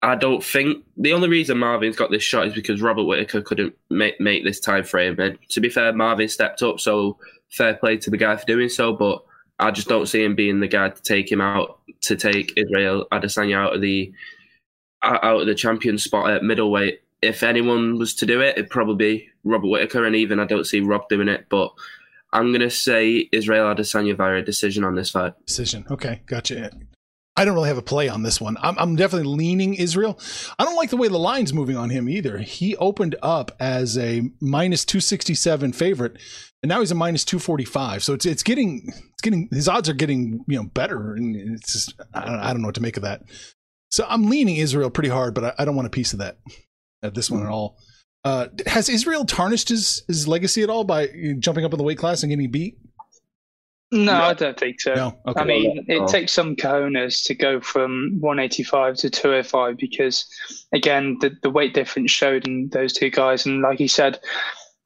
I 0.03 0.15
don't 0.15 0.43
think 0.43 0.85
the 0.95 1.13
only 1.13 1.27
reason 1.27 1.57
Marvin's 1.57 1.95
got 1.95 2.11
this 2.11 2.23
shot 2.23 2.47
is 2.47 2.53
because 2.53 2.81
Robert 2.81 3.05
Whitaker 3.05 3.41
couldn't 3.41 3.75
make, 3.89 4.19
make 4.21 4.43
this 4.43 4.59
time 4.59 4.83
frame. 4.83 5.19
And 5.19 5.39
to 5.49 5.59
be 5.59 5.69
fair, 5.69 5.91
Marvin 5.91 6.27
stepped 6.27 6.61
up, 6.61 6.79
so 6.79 7.17
fair 7.49 7.73
play 7.73 7.97
to 7.97 8.09
the 8.09 8.17
guy 8.17 8.35
for 8.35 8.45
doing 8.45 8.69
so. 8.69 8.93
But 8.93 9.23
I 9.57 9.71
just 9.71 9.87
don't 9.87 10.05
see 10.05 10.23
him 10.23 10.35
being 10.35 10.59
the 10.59 10.67
guy 10.67 10.89
to 10.89 11.01
take 11.01 11.31
him 11.31 11.41
out 11.41 11.79
to 12.01 12.15
take 12.15 12.53
Israel 12.55 13.07
Adesanya 13.11 13.55
out 13.55 13.75
of 13.75 13.81
the 13.81 14.13
out 15.03 15.41
of 15.41 15.47
the 15.47 15.55
champion 15.55 15.97
spot 15.97 16.29
at 16.29 16.43
middleweight. 16.43 17.01
If 17.21 17.43
anyone 17.43 17.97
was 17.97 18.13
to 18.15 18.25
do 18.25 18.41
it, 18.41 18.57
it'd 18.57 18.69
probably 18.69 18.95
be 18.95 19.29
Robert 19.43 19.67
Whitaker, 19.67 20.05
and 20.05 20.15
even 20.15 20.39
I 20.39 20.45
don't 20.45 20.65
see 20.65 20.79
Rob 20.79 21.09
doing 21.09 21.27
it. 21.27 21.47
But 21.49 21.71
I'm 22.31 22.53
to 22.53 22.69
say 22.69 23.29
Israel 23.31 23.73
Adesanya 23.73 24.15
via 24.15 24.41
decision 24.41 24.83
on 24.83 24.95
this 24.95 25.11
fight. 25.11 25.33
Decision. 25.45 25.85
Okay, 25.89 26.21
gotcha. 26.25 26.71
I 27.37 27.45
don't 27.45 27.53
really 27.53 27.67
have 27.67 27.77
a 27.77 27.83
play 27.83 28.09
on 28.09 28.23
this 28.23 28.41
one. 28.41 28.57
I'm, 28.61 28.77
I'm, 28.79 28.95
definitely 28.95 29.31
leaning 29.31 29.75
Israel. 29.75 30.19
I 30.57 30.65
don't 30.65 30.75
like 30.75 30.89
the 30.89 30.97
way 30.97 31.07
the 31.07 31.19
line's 31.19 31.53
moving 31.53 31.77
on 31.77 31.91
him 31.91 32.09
either. 32.09 32.39
He 32.39 32.75
opened 32.77 33.15
up 33.21 33.51
as 33.59 33.95
a 33.95 34.23
minus 34.41 34.83
267 34.83 35.73
favorite, 35.73 36.17
and 36.63 36.69
now 36.69 36.79
he's 36.79 36.89
a 36.89 36.95
minus 36.95 37.23
245. 37.25 38.03
So 38.03 38.13
it's 38.13 38.25
it's 38.25 38.41
getting 38.41 38.87
it's 38.87 39.21
getting 39.21 39.49
his 39.51 39.67
odds 39.67 39.87
are 39.87 39.93
getting 39.93 40.43
you 40.47 40.57
know 40.57 40.63
better, 40.63 41.13
and 41.13 41.35
it's 41.35 41.73
just 41.73 41.93
I 42.11 42.25
don't, 42.25 42.39
I 42.39 42.51
don't 42.53 42.61
know 42.63 42.69
what 42.69 42.75
to 42.75 42.81
make 42.81 42.97
of 42.97 43.03
that. 43.03 43.21
So 43.89 44.05
I'm 44.07 44.29
leaning 44.29 44.57
Israel 44.57 44.89
pretty 44.89 45.09
hard, 45.09 45.33
but 45.33 45.43
I, 45.43 45.53
I 45.59 45.65
don't 45.65 45.75
want 45.75 45.87
a 45.87 45.91
piece 45.91 46.13
of 46.13 46.19
that 46.19 46.37
at 47.03 47.15
this 47.15 47.31
one 47.31 47.43
at 47.43 47.49
all. 47.49 47.77
Uh, 48.23 48.47
has 48.65 48.89
Israel 48.89 49.25
tarnished 49.25 49.69
his, 49.69 50.03
his 50.07 50.27
legacy 50.27 50.63
at 50.63 50.69
all 50.69 50.83
by 50.83 51.07
jumping 51.39 51.63
up 51.63 51.73
in 51.73 51.77
the 51.77 51.83
weight 51.83 51.97
class 51.97 52.23
and 52.23 52.29
getting 52.29 52.51
beat? 52.51 52.77
No, 53.91 54.03
no. 54.03 54.21
I 54.21 54.33
don't 54.33 54.59
think 54.59 54.81
so. 54.81 54.93
No? 54.93 55.17
Okay. 55.27 55.39
I 55.39 55.45
mean, 55.45 55.85
it 55.87 56.01
oh. 56.01 56.07
takes 56.07 56.33
some 56.33 56.57
cojones 56.57 57.23
to 57.25 57.35
go 57.35 57.61
from 57.61 58.17
185 58.19 58.95
to 58.97 59.09
205 59.09 59.77
because, 59.77 60.25
again, 60.73 61.17
the, 61.21 61.31
the 61.41 61.49
weight 61.49 61.73
difference 61.73 62.11
showed 62.11 62.45
in 62.47 62.67
those 62.69 62.91
two 62.91 63.09
guys. 63.09 63.45
And 63.45 63.61
like 63.61 63.77
he 63.77 63.87
said, 63.87 64.19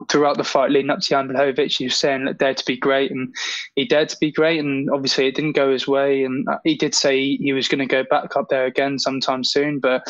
throughout 0.09 0.37
the 0.37 0.43
fight 0.43 0.71
leading 0.71 0.89
up 0.89 0.99
to 0.99 1.09
Jan 1.09 1.29
Blachowicz, 1.29 1.77
he 1.77 1.85
was 1.85 1.95
saying 1.95 2.25
that 2.25 2.37
dared 2.37 2.57
to 2.57 2.65
be 2.65 2.77
great, 2.77 3.11
and 3.11 3.33
he 3.75 3.85
dared 3.85 4.09
to 4.09 4.17
be 4.19 4.31
great, 4.31 4.59
and 4.59 4.89
obviously 4.89 5.27
it 5.27 5.35
didn't 5.35 5.53
go 5.53 5.71
his 5.71 5.87
way. 5.87 6.23
And 6.23 6.47
he 6.63 6.75
did 6.75 6.95
say 6.95 7.37
he 7.37 7.53
was 7.53 7.67
going 7.67 7.79
to 7.79 7.85
go 7.85 8.03
back 8.03 8.35
up 8.35 8.49
there 8.49 8.65
again 8.65 8.99
sometime 8.99 9.43
soon, 9.43 9.79
but 9.79 10.03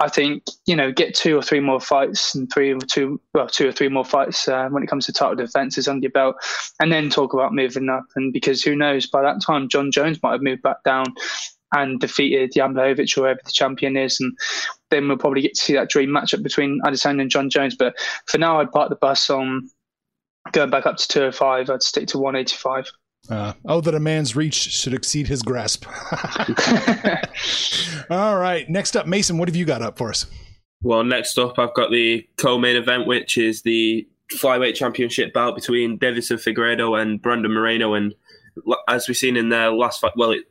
I 0.00 0.08
think 0.08 0.44
you 0.66 0.74
know 0.74 0.90
get 0.90 1.14
two 1.14 1.36
or 1.36 1.42
three 1.42 1.60
more 1.60 1.80
fights 1.80 2.34
and 2.34 2.52
three 2.52 2.72
or 2.72 2.78
two 2.80 3.20
well 3.32 3.46
two 3.46 3.68
or 3.68 3.72
three 3.72 3.88
more 3.88 4.04
fights 4.04 4.48
uh, 4.48 4.68
when 4.68 4.82
it 4.82 4.88
comes 4.88 5.06
to 5.06 5.12
title 5.12 5.36
defenses 5.36 5.86
under 5.86 6.04
your 6.04 6.10
belt, 6.10 6.36
and 6.80 6.90
then 6.90 7.10
talk 7.10 7.32
about 7.32 7.54
moving 7.54 7.88
up. 7.88 8.04
And 8.16 8.32
because 8.32 8.62
who 8.62 8.74
knows, 8.74 9.06
by 9.06 9.22
that 9.22 9.40
time 9.40 9.68
Jon 9.68 9.90
Jones 9.90 10.22
might 10.22 10.32
have 10.32 10.42
moved 10.42 10.62
back 10.62 10.82
down 10.84 11.06
and 11.74 12.00
defeated 12.00 12.52
Jan 12.54 12.74
Blachowicz 12.74 13.18
or 13.18 13.22
whoever 13.22 13.40
the 13.44 13.52
champion 13.52 13.96
is, 13.96 14.18
and 14.20 14.36
then 14.90 15.08
we'll 15.08 15.18
probably 15.18 15.42
get 15.42 15.54
to 15.54 15.60
see 15.60 15.74
that 15.74 15.90
dream 15.90 16.10
matchup 16.10 16.42
between 16.42 16.80
Adesanya 16.82 17.22
and 17.22 17.30
Jon 17.30 17.50
Jones. 17.50 17.76
But 17.76 17.94
for 18.26 18.38
now, 18.38 18.60
I'd 18.60 18.72
park 18.72 18.90
the 18.90 18.96
bus 18.96 19.28
on 19.28 19.68
going 20.52 20.70
back 20.70 20.86
up 20.86 20.96
to 20.96 21.08
205. 21.08 21.70
I'd 21.70 21.82
stick 21.82 22.06
to 22.08 22.18
185. 22.18 22.90
Uh, 23.30 23.54
oh, 23.66 23.80
that 23.80 23.94
a 23.94 24.00
man's 24.00 24.36
reach 24.36 24.54
should 24.54 24.92
exceed 24.92 25.26
his 25.26 25.42
grasp. 25.42 25.86
All 28.10 28.38
right. 28.38 28.68
Next 28.68 28.96
up, 28.96 29.06
Mason, 29.06 29.38
what 29.38 29.48
have 29.48 29.56
you 29.56 29.64
got 29.64 29.82
up 29.82 29.96
for 29.96 30.10
us? 30.10 30.26
Well, 30.82 31.02
next 31.02 31.38
up, 31.38 31.58
I've 31.58 31.72
got 31.72 31.90
the 31.90 32.28
co 32.36 32.58
main 32.58 32.76
event, 32.76 33.06
which 33.06 33.38
is 33.38 33.62
the 33.62 34.06
flyweight 34.32 34.74
championship 34.74 35.32
bout 35.32 35.54
between 35.54 35.98
Deiveson 35.98 36.36
Figueiredo 36.36 37.00
and 37.00 37.22
Brandon 37.22 37.52
Moreno. 37.52 37.94
And 37.94 38.14
as 38.88 39.08
we've 39.08 39.16
seen 39.16 39.38
in 39.38 39.48
their 39.48 39.72
last 39.72 40.00
fight, 40.00 40.12
well, 40.16 40.32
it, 40.32 40.44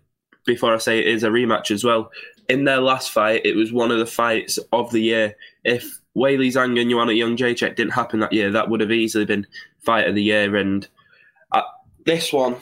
before 0.45 0.73
I 0.73 0.77
say 0.77 0.99
it 0.99 1.07
is 1.07 1.23
a 1.23 1.29
rematch 1.29 1.71
as 1.71 1.83
well, 1.83 2.11
in 2.49 2.65
their 2.65 2.81
last 2.81 3.11
fight, 3.11 3.45
it 3.45 3.55
was 3.55 3.71
one 3.71 3.91
of 3.91 3.99
the 3.99 4.05
fights 4.05 4.59
of 4.71 4.91
the 4.91 5.01
year. 5.01 5.35
If 5.63 5.99
Weili 6.15 6.47
Zhang 6.47 6.79
and 6.79 6.89
Joanna 6.89 7.13
Jędrzejczyk 7.13 7.75
didn't 7.75 7.93
happen 7.93 8.19
that 8.19 8.33
year, 8.33 8.51
that 8.51 8.69
would 8.69 8.81
have 8.81 8.91
easily 8.91 9.25
been 9.25 9.47
fight 9.81 10.07
of 10.07 10.15
the 10.15 10.23
year. 10.23 10.55
And 10.55 10.87
uh, 11.51 11.61
this 12.05 12.33
one, 12.33 12.57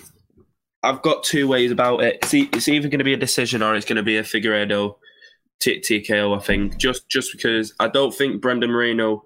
I've 0.84 1.02
got 1.02 1.24
two 1.24 1.48
ways 1.48 1.72
about 1.72 2.04
it. 2.04 2.20
It's, 2.22 2.34
it's 2.34 2.68
either 2.68 2.90
going 2.90 3.00
to 3.00 3.06
be 3.06 3.14
a 3.14 3.18
decision 3.18 3.62
or 3.62 3.76
it's 3.76 3.86
going 3.86 3.98
to 3.98 4.04
be 4.04 4.18
a 4.18 4.24
Figueiredo 4.24 4.96
t- 5.60 5.80
TKO. 5.80 6.36
I 6.36 6.40
think 6.40 6.78
just 6.78 7.08
just 7.08 7.32
because 7.32 7.74
I 7.80 7.88
don't 7.88 8.14
think 8.14 8.42
Brandon 8.42 8.72
Moreno 8.72 9.26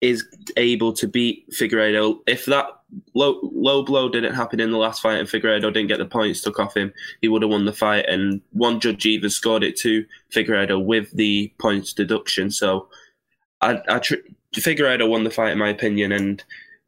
is 0.00 0.24
able 0.56 0.92
to 0.94 1.08
beat 1.08 1.50
Figueiredo. 1.50 2.18
If 2.26 2.46
that 2.46 2.66
low 3.14 3.40
low 3.52 3.82
blow 3.82 4.08
didn't 4.08 4.34
happen 4.34 4.60
in 4.60 4.70
the 4.70 4.78
last 4.78 5.02
fight 5.02 5.18
and 5.18 5.28
Figueiredo 5.28 5.72
didn't 5.72 5.88
get 5.88 5.98
the 5.98 6.04
points 6.04 6.40
took 6.40 6.58
off 6.58 6.76
him, 6.76 6.92
he 7.20 7.28
would 7.28 7.42
have 7.42 7.50
won 7.50 7.64
the 7.64 7.72
fight. 7.72 8.06
And 8.08 8.40
one 8.52 8.80
judge 8.80 9.06
even 9.06 9.30
scored 9.30 9.64
it 9.64 9.76
to 9.78 10.04
Figueiredo 10.32 10.84
with 10.84 11.10
the 11.12 11.52
points 11.58 11.92
deduction. 11.92 12.50
So 12.50 12.88
I, 13.60 13.80
I 13.88 13.98
tr- 13.98 14.16
Figueiredo 14.54 15.08
won 15.08 15.24
the 15.24 15.30
fight 15.30 15.52
in 15.52 15.58
my 15.58 15.68
opinion, 15.68 16.12
and 16.12 16.42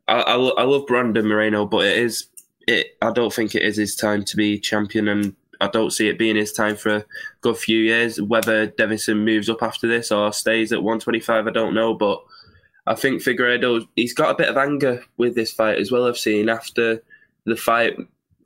I, 0.08 0.20
I, 0.20 0.34
I 0.34 0.62
love 0.62 0.86
Brandon 0.86 1.26
Moreno, 1.26 1.66
but 1.66 1.84
it 1.84 1.98
is 1.98 2.28
it. 2.66 2.96
I 3.02 3.10
don't 3.12 3.32
think 3.32 3.54
it 3.54 3.62
is 3.62 3.76
his 3.76 3.96
time 3.96 4.24
to 4.24 4.36
be 4.36 4.58
champion, 4.58 5.08
and 5.08 5.34
I 5.60 5.68
don't 5.68 5.92
see 5.92 6.08
it 6.08 6.18
being 6.18 6.36
his 6.36 6.52
time 6.52 6.76
for 6.76 6.96
a 6.96 7.04
good 7.40 7.56
few 7.56 7.78
years. 7.78 8.20
Whether 8.20 8.68
Deiveson 8.68 9.24
moves 9.24 9.48
up 9.48 9.62
after 9.62 9.88
this 9.88 10.12
or 10.12 10.32
stays 10.32 10.72
at 10.72 10.82
125, 10.82 11.46
I 11.46 11.50
don't 11.50 11.74
know, 11.74 11.94
but 11.94 12.22
I 12.86 12.94
think 12.94 13.22
Figueiredo 13.22 13.86
he's 13.96 14.14
got 14.14 14.30
a 14.30 14.36
bit 14.36 14.48
of 14.48 14.56
anger 14.56 15.04
with 15.16 15.34
this 15.34 15.52
fight 15.52 15.78
as 15.78 15.90
well. 15.90 16.06
I've 16.06 16.18
seen 16.18 16.48
after 16.48 17.02
the 17.44 17.56
fight. 17.56 17.96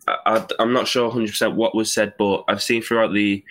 I, 0.09 0.45
am 0.59 0.73
not 0.73 0.89
sure 0.89 1.11
100% 1.11 1.55
what 1.55 1.75
was 1.75 1.93
said, 1.93 2.15
but 2.19 2.45
I've 2.49 2.63
seen 2.63 2.83
throughout 2.83 3.13
the 3.13 3.45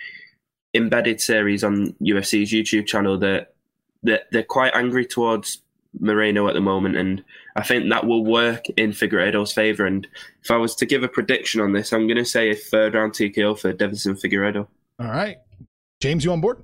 embedded 0.74 1.20
series 1.20 1.64
on 1.64 1.94
UFC's 2.02 2.52
YouTube 2.52 2.86
channel 2.86 3.18
that 3.18 3.54
they're, 4.02 4.22
they're 4.30 4.42
quite 4.42 4.74
angry 4.74 5.06
towards 5.06 5.62
Moreno 5.98 6.48
at 6.48 6.54
the 6.54 6.60
moment, 6.60 6.96
and 6.96 7.24
I 7.56 7.62
think 7.62 7.88
that 7.88 8.06
will 8.06 8.24
work 8.24 8.66
in 8.76 8.90
Figueiredo's 8.90 9.52
favour. 9.52 9.86
And 9.86 10.06
if 10.42 10.50
I 10.50 10.56
was 10.56 10.74
to 10.76 10.86
give 10.86 11.02
a 11.02 11.08
prediction 11.08 11.60
on 11.60 11.72
this, 11.72 11.92
I'm 11.92 12.06
going 12.06 12.16
to 12.16 12.24
say 12.24 12.50
a 12.50 12.54
third 12.54 12.94
round 12.94 13.12
TKO 13.12 13.58
for 13.58 13.72
Deiveson 13.72 14.20
Figueiredo. 14.20 14.66
All 14.98 15.06
right, 15.06 15.38
James, 16.00 16.24
you 16.24 16.32
on 16.32 16.40
board? 16.40 16.62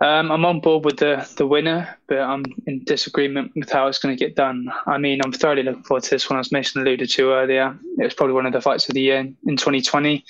Um, 0.00 0.30
I'm 0.30 0.44
on 0.44 0.60
board 0.60 0.84
with 0.84 0.98
the 0.98 1.28
the 1.36 1.46
winner, 1.46 1.98
but 2.06 2.18
I'm 2.18 2.44
in 2.66 2.84
disagreement 2.84 3.52
with 3.56 3.70
how 3.70 3.88
it's 3.88 3.98
going 3.98 4.16
to 4.16 4.24
get 4.24 4.36
done. 4.36 4.70
I 4.86 4.96
mean, 4.96 5.20
I'm 5.24 5.32
thoroughly 5.32 5.64
looking 5.64 5.82
forward 5.82 6.04
to 6.04 6.10
this 6.10 6.30
one. 6.30 6.38
As 6.38 6.52
Mason 6.52 6.82
alluded 6.82 7.10
to 7.10 7.32
earlier, 7.32 7.76
it 7.98 8.04
was 8.04 8.14
probably 8.14 8.34
one 8.34 8.46
of 8.46 8.52
the 8.52 8.60
fights 8.60 8.88
of 8.88 8.94
the 8.94 9.00
year 9.00 9.18
in 9.18 9.56
2020, 9.56 10.24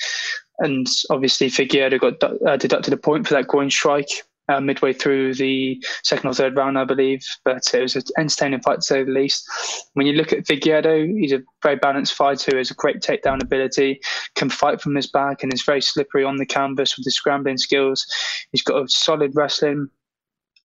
and 0.61 0.87
obviously 1.11 1.49
Figueiredo 1.49 2.01
got 2.01 2.23
uh, 2.47 2.57
deducted 2.57 2.95
a 2.95 2.97
point 2.97 3.27
for 3.29 3.35
that 3.35 3.47
groin 3.47 3.71
strike 3.71 4.09
uh, 4.49 4.61
midway 4.61 4.93
through 4.93 5.35
the 5.35 5.83
second 6.02 6.28
or 6.28 6.35
third 6.35 6.57
round, 6.57 6.78
I 6.78 6.85
believe. 6.85 7.25
But 7.45 7.73
it 7.75 7.83
was 7.83 7.97
an 7.97 8.02
entertaining 8.19 8.61
fight 8.61 8.76
to 8.76 8.83
say 8.83 9.05
the 9.05 9.11
least. 9.11 9.49
When 9.95 10.07
you 10.07 10.14
look 10.14 10.33
at 10.33 10.47
Figueiredo, 10.47 11.19
he's 11.19 11.33
a 11.33 11.43
very 11.62 11.76
balanced 11.76 12.14
fighter 12.14 12.52
who 12.52 12.59
has 12.59 12.71
a 12.71 12.75
great 12.75 13.00
takedown 13.00 13.43
ability, 13.43 14.00
can 14.35 14.50
fight 14.50 14.81
from 14.81 14.95
his 14.95 15.11
back, 15.11 15.43
and 15.43 15.52
is 15.52 15.62
very 15.62 15.83
slippery 15.83 16.25
on 16.25 16.37
the 16.37 16.47
canvas 16.47 16.97
with 16.97 17.05
his 17.05 17.17
scrambling 17.17 17.59
skills. 17.59 18.07
He's 18.52 18.62
got 18.62 18.83
a 18.83 18.88
solid 18.88 19.33
wrestling 19.35 19.88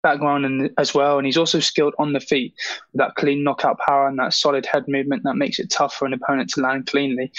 background 0.08 0.46
and 0.46 0.70
as 0.78 0.94
well, 0.94 1.18
and 1.18 1.26
he's 1.26 1.38
also 1.38 1.60
skilled 1.60 1.94
on 2.00 2.14
the 2.14 2.20
feet 2.20 2.54
with 2.94 3.00
that 3.00 3.16
clean 3.16 3.44
knockout 3.44 3.78
power 3.80 4.08
and 4.08 4.18
that 4.20 4.34
solid 4.34 4.66
head 4.66 4.86
movement 4.88 5.24
that 5.24 5.36
makes 5.36 5.60
it 5.60 5.70
tough 5.70 5.94
for 5.94 6.06
an 6.06 6.14
opponent 6.14 6.50
to 6.50 6.62
land 6.62 6.88
cleanly. 6.88 7.32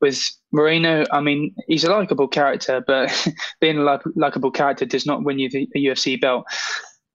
With 0.00 0.22
Moreno, 0.52 1.04
I 1.10 1.20
mean, 1.20 1.54
he's 1.66 1.84
a 1.84 1.90
likable 1.90 2.28
character, 2.28 2.84
but 2.86 3.10
being 3.60 3.78
a 3.78 4.00
likable 4.14 4.52
character 4.52 4.84
does 4.84 5.06
not 5.06 5.24
win 5.24 5.38
you 5.38 5.50
the, 5.50 5.68
the 5.72 5.86
UFC 5.86 6.20
belt. 6.20 6.44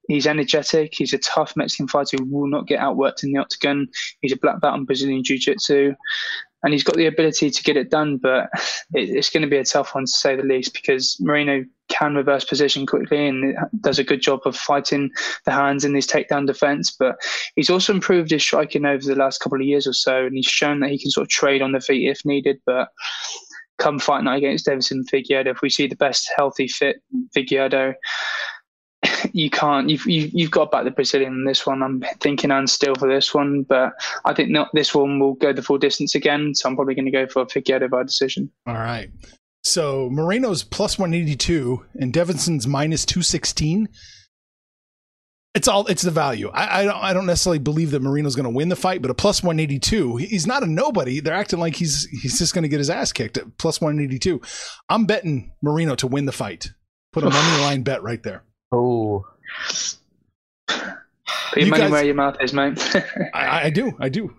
He's 0.10 0.28
energetic. 0.28 0.94
He's 0.94 1.14
a 1.14 1.20
tough 1.20 1.56
Mexican 1.56 1.88
fighter 1.88 2.18
who 2.18 2.26
will 2.26 2.48
not 2.48 2.68
get 2.68 2.80
outworked 2.80 3.24
in 3.24 3.32
the 3.32 3.40
octagon. 3.40 3.88
He's 4.22 4.34
a 4.34 4.38
black 4.38 4.60
belt 4.60 4.78
in 4.78 4.86
Brazilian 4.86 5.24
Jiu 5.24 5.38
Jitsu 5.38 5.94
and 6.64 6.74
he's 6.74 6.84
got 6.84 6.96
the 6.96 7.06
ability 7.06 7.50
to 7.50 7.64
get 7.64 7.78
it 7.78 7.90
done, 7.90 8.18
but 8.18 8.50
it, 8.94 9.10
it's 9.10 9.30
going 9.30 9.44
to 9.44 9.50
be 9.50 9.58
a 9.58 9.64
tough 9.64 9.96
one 9.96 10.06
to 10.06 10.12
say 10.12 10.36
the 10.36 10.44
least 10.44 10.74
because 10.74 11.18
Moreno 11.20 11.64
can 12.00 12.16
reverse 12.16 12.46
position 12.46 12.86
quickly 12.86 13.28
and 13.28 13.56
does 13.82 14.00
a 14.00 14.04
good 14.04 14.22
job 14.22 14.40
of 14.46 14.56
fighting 14.56 15.12
the 15.46 15.52
hands 15.52 15.84
in 15.84 15.94
his 15.94 16.08
takedown 16.08 16.48
defense. 16.48 16.96
But 16.98 17.18
he's 17.56 17.70
also 17.70 17.94
improved 17.94 18.32
his 18.32 18.42
striking 18.42 18.86
over 18.86 19.04
the 19.04 19.16
last 19.16 19.40
couple 19.40 19.60
of 19.60 19.68
years 19.68 19.86
or 19.86 19.94
so, 19.94 20.26
and 20.26 20.36
he's 20.36 20.46
shown 20.46 20.80
that 20.80 20.90
he 20.90 21.00
can 21.00 21.12
sort 21.12 21.26
of 21.26 21.30
trade 21.30 21.62
on 21.62 21.74
the 21.74 21.82
feet 21.82 22.10
if 22.10 22.26
needed. 22.26 22.60
But 22.66 22.90
come 23.78 24.00
fight 24.00 24.24
night 24.24 24.38
against 24.38 24.66
Deiveson 24.66 25.04
Figueiredo, 25.12 25.48
if 25.48 25.62
we 25.62 25.70
see 25.70 25.88
the 25.88 25.96
best 25.96 26.30
healthy 26.36 26.68
fit 26.68 26.98
Figueiredo, 27.36 27.94
you 29.32 29.50
can't. 29.50 29.90
You've 29.90 30.06
you, 30.06 30.24
have 30.24 30.34
you 30.34 30.46
have 30.46 30.52
got 30.52 30.72
back 30.72 30.84
the 30.84 30.92
Brazilian 30.92 31.34
in 31.34 31.46
this 31.46 31.66
one. 31.66 31.82
I'm 31.84 32.04
thinking 32.20 32.52
and 32.52 32.70
still 32.70 32.96
for 32.96 33.08
this 33.08 33.34
one, 33.34 33.64
but 33.64 33.94
I 34.26 34.34
think 34.34 34.50
not. 34.50 34.70
This 34.74 34.94
one 34.94 35.20
will 35.20 35.36
go 35.36 35.54
the 35.54 35.62
full 35.62 35.78
distance 35.78 36.16
again. 36.16 36.54
So 36.56 36.68
I'm 36.68 36.76
probably 36.76 36.96
going 36.96 37.06
to 37.06 37.12
go 37.12 37.28
for 37.28 37.46
Figueiredo 37.46 37.90
by 37.90 38.04
decision. 38.04 38.52
All 38.68 38.76
right. 38.76 39.10
So 39.70 40.10
Moreno's 40.10 40.64
plus 40.64 40.98
182 40.98 41.86
and 42.00 42.12
Deiveson's 42.12 42.66
minus 42.66 43.06
216. 43.06 43.88
It's 45.54 45.68
all 45.68 45.86
it's 45.88 46.02
the 46.02 46.12
value. 46.12 46.50
I, 46.50 46.82
I 46.82 46.86
don't 46.86 46.96
I 46.96 47.14
don't 47.14 47.26
necessarily 47.26 47.60
believe 47.60 47.92
that 47.92 48.02
Moreno's 48.02 48.36
going 48.36 48.46
to 48.46 48.50
win 48.50 48.70
the 48.70 48.76
fight, 48.76 49.02
but 49.02 49.12
a 49.12 49.16
plus 49.16 49.44
182. 49.44 50.18
He's 50.18 50.48
not 50.48 50.64
a 50.64 50.68
nobody. 50.68 51.20
They're 51.20 51.34
acting 51.34 51.60
like 51.60 51.76
he's 51.76 52.06
he's 52.06 52.40
just 52.40 52.54
going 52.54 52.64
to 52.64 52.70
get 52.70 52.80
his 52.80 52.90
ass 52.90 53.12
kicked 53.12 53.38
at 53.38 53.58
plus 53.58 53.80
182. 53.80 54.42
I'm 54.90 55.06
betting 55.06 55.52
Moreno 55.62 55.96
to 55.96 56.08
win 56.08 56.26
the 56.26 56.32
fight. 56.32 56.72
Put 57.14 57.24
a 57.24 57.30
money 57.30 57.58
line 57.62 57.84
bet 57.84 58.04
right 58.04 58.22
there. 58.24 58.44
Oh. 58.72 59.26
Put 61.50 61.58
your 61.58 61.66
you 61.66 61.72
money 61.72 61.84
guys, 61.84 61.92
where 61.92 62.06
your 62.06 62.16
mouth 62.16 62.38
is, 62.42 62.54
mate. 62.54 62.96
I, 63.34 63.66
I, 63.66 63.70
do. 63.70 63.92
I 64.00 64.10
do. 64.10 64.34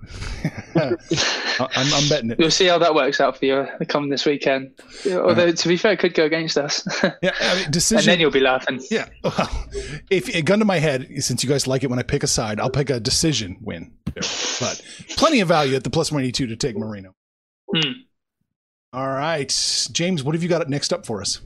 I'm, 0.76 0.96
I'm, 1.76 2.08
betting 2.08 2.30
it. 2.30 2.38
You'll 2.38 2.50
see 2.50 2.66
how 2.66 2.78
that 2.78 2.94
works 2.94 3.20
out 3.20 3.36
for 3.36 3.44
you 3.44 3.54
uh, 3.54 3.84
coming 3.88 4.10
this 4.10 4.24
weekend. 4.24 4.72
Although, 5.06 5.48
uh, 5.48 5.52
to 5.52 5.68
be 5.68 5.76
fair, 5.76 5.92
it 5.92 5.98
could 5.98 6.14
go 6.14 6.24
against 6.24 6.56
us. 6.56 6.86
yeah, 7.22 7.32
I 7.40 7.60
mean, 7.60 7.70
decision. 7.70 7.98
And 7.98 8.06
then 8.06 8.20
you'll 8.20 8.30
be 8.30 8.40
laughing. 8.40 8.80
Yeah. 8.90 9.08
Well, 9.24 9.68
if 10.10 10.28
a 10.34 10.42
gun 10.42 10.60
to 10.60 10.64
my 10.64 10.78
head, 10.78 11.08
since 11.18 11.42
you 11.42 11.48
guys 11.48 11.66
like 11.66 11.82
it 11.82 11.90
when 11.90 11.98
I 11.98 12.02
pick 12.02 12.22
a 12.22 12.28
side, 12.28 12.60
I'll 12.60 12.70
pick 12.70 12.90
a 12.90 13.00
decision 13.00 13.58
win. 13.60 13.92
But 14.14 14.82
plenty 15.16 15.40
of 15.40 15.48
value 15.48 15.74
at 15.74 15.84
the 15.84 15.90
plus 15.90 16.12
182 16.12 16.46
to 16.46 16.56
take 16.56 16.76
Moreno. 16.76 17.14
Hmm. 17.74 17.92
All 18.92 19.08
right. 19.08 19.48
James, 19.92 20.22
what 20.22 20.34
have 20.34 20.42
you 20.42 20.48
got 20.48 20.68
next 20.68 20.92
up 20.92 21.06
for 21.06 21.20
us? 21.20 21.40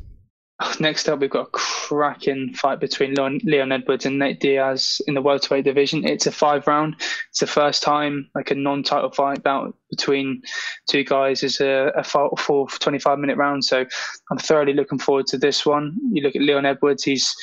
Oh, 0.60 0.72
next 0.78 1.08
up, 1.08 1.18
we've 1.18 1.30
got 1.30 1.48
a 1.48 1.50
cracking 1.50 2.52
fight 2.54 2.78
between 2.78 3.14
Leon 3.14 3.72
Edwards 3.72 4.06
and 4.06 4.20
Nate 4.20 4.38
Diaz 4.38 5.00
in 5.08 5.14
the 5.14 5.22
welterweight 5.22 5.64
division. 5.64 6.06
It's 6.06 6.28
a 6.28 6.32
five 6.32 6.68
round. 6.68 6.94
It's 7.30 7.40
the 7.40 7.48
first 7.48 7.82
time 7.82 8.30
like 8.36 8.52
a 8.52 8.54
non-title 8.54 9.10
fight 9.10 9.42
bout 9.42 9.76
between 9.90 10.42
two 10.88 11.02
guys 11.02 11.42
is 11.42 11.60
a, 11.60 11.92
a 11.96 12.04
full 12.04 12.68
25 12.68 13.18
minute 13.18 13.36
round. 13.36 13.64
So 13.64 13.84
I'm 14.30 14.38
thoroughly 14.38 14.74
looking 14.74 15.00
forward 15.00 15.26
to 15.28 15.38
this 15.38 15.66
one. 15.66 15.96
You 16.12 16.22
look 16.22 16.36
at 16.36 16.42
Leon 16.42 16.66
Edwards; 16.66 17.02
he's 17.02 17.34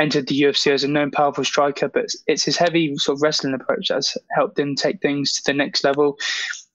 entered 0.00 0.26
the 0.26 0.42
UFC 0.42 0.72
as 0.72 0.82
a 0.82 0.88
known 0.88 1.12
powerful 1.12 1.44
striker, 1.44 1.88
but 1.88 2.06
it's 2.26 2.44
his 2.44 2.56
heavy 2.56 2.96
sort 2.96 3.18
of 3.18 3.22
wrestling 3.22 3.54
approach 3.54 3.88
that's 3.90 4.16
helped 4.32 4.58
him 4.58 4.74
take 4.74 5.00
things 5.00 5.34
to 5.34 5.42
the 5.46 5.54
next 5.54 5.84
level. 5.84 6.18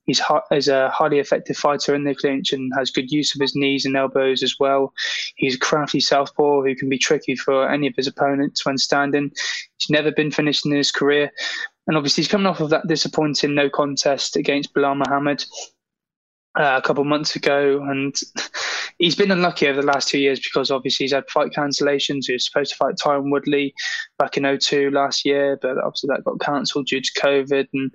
He's, 0.06 0.22
is 0.52 0.68
a 0.68 0.90
highly 0.90 1.20
effective 1.20 1.58
fighter 1.58 1.94
in 1.94 2.04
the 2.04 2.16
clinch 2.16 2.54
and 2.54 2.72
has 2.76 2.90
good 2.90 3.12
use 3.12 3.36
of 3.36 3.42
his 3.42 3.56
knees 3.56 3.86
and 3.86 3.96
elbows 3.96 4.42
as 4.42 4.56
well. 4.60 4.94
He's 5.36 5.56
a 5.56 5.60
crafty 5.60 6.00
southpaw 6.00 6.64
who 6.64 6.76
can 6.76 6.90
be 6.90 6.98
tricky 6.98 7.36
for 7.36 7.70
any 7.70 7.88
of 7.88 7.96
his 7.96 8.08
opponents 8.08 8.66
when 8.66 8.78
standing. 8.78 9.32
He's 9.78 9.90
never 9.90 10.12
been 10.12 10.32
finished 10.32 10.66
in 10.66 10.72
his 10.72 10.92
career. 10.92 11.32
And 11.88 11.98
obviously, 11.98 12.24
he's 12.24 12.32
coming 12.32 12.48
off 12.48 12.62
of 12.62 12.70
that 12.70 12.88
disappointing 12.88 13.56
no 13.56 13.70
contest 13.70 14.36
against 14.36 14.74
Belal 14.74 14.98
Muhammad 14.98 15.44
uh, 16.60 16.80
a 16.82 16.86
couple 16.86 17.02
of 17.02 17.08
months 17.08 17.36
ago. 17.36 17.82
And 17.84 18.16
he's 18.98 19.16
been 19.16 19.32
unlucky 19.32 19.68
over 19.68 19.82
the 19.82 19.88
last 19.88 20.08
two 20.08 20.20
years 20.20 20.40
because 20.40 20.72
obviously 20.72 21.06
he's 21.06 21.14
had 21.14 21.30
fight 21.30 21.52
cancellations. 21.52 22.26
He 22.26 22.34
was 22.34 22.46
supposed 22.46 22.72
to 22.72 22.78
fight 22.78 22.96
Tyron 22.96 23.32
Woodley 23.32 23.74
back 24.18 24.38
in 24.38 24.60
02 24.60 24.92
last 24.92 25.26
year, 25.26 25.58
but 25.62 25.78
obviously 25.78 26.10
that 26.10 26.24
got 26.24 26.40
cancelled 26.40 26.88
due 26.88 27.02
to 27.02 27.20
COVID. 27.20 27.68
And 27.74 27.92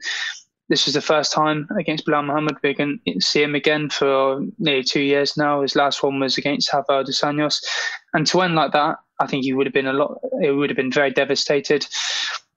this 0.69 0.85
was 0.85 0.95
the 0.95 1.01
first 1.01 1.33
time 1.33 1.69
against 1.79 2.07
Belal 2.07 2.27
Muhammad. 2.27 2.57
We're 2.63 2.75
going 2.75 2.99
to 3.07 3.21
see 3.21 3.43
him 3.43 3.55
again 3.55 3.89
for 3.89 4.41
nearly 4.59 4.83
two 4.83 5.01
years 5.01 5.37
now. 5.37 5.63
His 5.63 5.77
last 5.77 6.03
one 6.03 6.19
was 6.19 6.37
against 6.37 6.73
Rafael 6.73 7.05
dos 7.05 7.21
Anjos. 7.21 7.63
And 8.15 8.27
to 8.27 8.41
end 8.41 8.55
like 8.57 8.73
that, 8.73 8.97
I 9.21 9.27
think 9.27 9.45
he 9.45 9.53
would 9.53 9.67
have 9.67 9.75
been 9.75 9.87
a 9.87 9.93
lot, 9.93 10.19
it 10.43 10.53
would 10.53 10.71
have 10.71 10.77
been 10.77 10.93
very 10.93 11.11
devastated. 11.11 11.87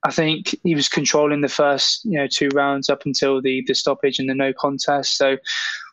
I 0.04 0.10
think 0.10 0.54
he 0.64 0.74
was 0.74 0.88
controlling 0.88 1.40
the 1.40 1.48
first, 1.48 2.04
you 2.04 2.18
know, 2.18 2.26
two 2.26 2.48
rounds 2.54 2.88
up 2.88 3.04
until 3.04 3.40
the, 3.40 3.62
the 3.66 3.74
stoppage 3.74 4.18
and 4.18 4.28
the 4.28 4.34
no 4.34 4.52
contest. 4.52 5.16
So 5.16 5.36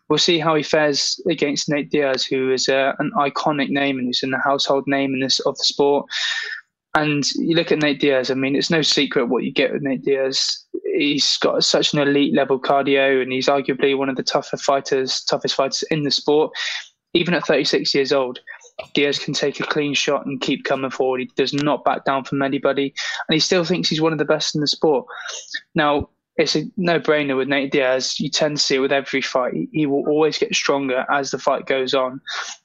we'll 0.09 0.17
see 0.17 0.39
how 0.39 0.55
he 0.55 0.63
fares 0.63 1.21
against 1.29 1.69
Nate 1.69 1.91
Diaz, 1.91 2.25
who 2.25 2.51
is 2.51 2.67
a, 2.67 2.95
an 2.99 3.11
iconic 3.17 3.69
name 3.69 3.99
and 3.99 4.07
who's 4.07 4.23
in 4.23 4.31
the 4.31 4.39
household 4.39 4.85
name 4.87 5.13
in 5.13 5.19
this 5.19 5.39
of 5.41 5.57
the 5.57 5.63
sport. 5.63 6.07
And 6.95 7.23
you 7.35 7.55
look 7.55 7.71
at 7.71 7.79
Nate 7.79 7.99
Diaz. 7.99 8.31
I 8.31 8.33
mean, 8.33 8.55
it's 8.55 8.71
no 8.71 8.81
secret 8.81 9.27
what 9.27 9.43
you 9.43 9.51
get 9.51 9.71
with 9.71 9.83
Nate 9.83 10.03
Diaz 10.03 10.65
he's 10.97 11.37
got 11.37 11.63
such 11.63 11.93
an 11.93 11.99
elite 11.99 12.33
level 12.33 12.59
cardio, 12.59 13.21
and 13.21 13.31
he's 13.31 13.47
arguably 13.47 13.97
one 13.97 14.09
of 14.09 14.15
the 14.15 14.23
tougher 14.23 14.57
fighters, 14.57 15.23
toughest 15.23 15.55
fighters 15.55 15.83
in 15.91 16.03
the 16.03 16.11
sport. 16.11 16.51
Even 17.13 17.33
at 17.33 17.45
36 17.45 17.95
years 17.95 18.11
old, 18.11 18.39
Diaz 18.93 19.17
can 19.17 19.33
take 19.33 19.59
a 19.59 19.63
clean 19.63 19.93
shot 19.93 20.25
and 20.25 20.41
keep 20.41 20.65
coming 20.65 20.91
forward. 20.91 21.21
He 21.21 21.31
does 21.35 21.53
not 21.53 21.83
back 21.83 22.05
down 22.05 22.25
from 22.25 22.41
anybody, 22.41 22.93
and 23.27 23.33
he 23.33 23.39
still 23.39 23.63
thinks 23.63 23.89
he's 23.89 24.01
one 24.01 24.11
of 24.11 24.19
the 24.19 24.25
best 24.25 24.55
in 24.55 24.61
the 24.61 24.67
sport. 24.67 25.05
Now, 25.73 26.09
it's 26.37 26.55
a 26.55 26.65
no-brainer 26.77 27.35
with 27.35 27.47
Nate 27.47 27.71
Diaz. 27.71 28.19
You 28.19 28.29
tend 28.29 28.57
to 28.57 28.63
see 28.63 28.75
it 28.75 28.79
with 28.79 28.91
every 28.91 29.21
fight. 29.21 29.53
He 29.71 29.87
will 29.87 30.07
always 30.07 30.37
get 30.37 30.53
stronger 30.53 31.05
as 31.11 31.31
the 31.31 31.39
fight 31.39 31.65
goes 31.65 31.93
on, 31.95 32.21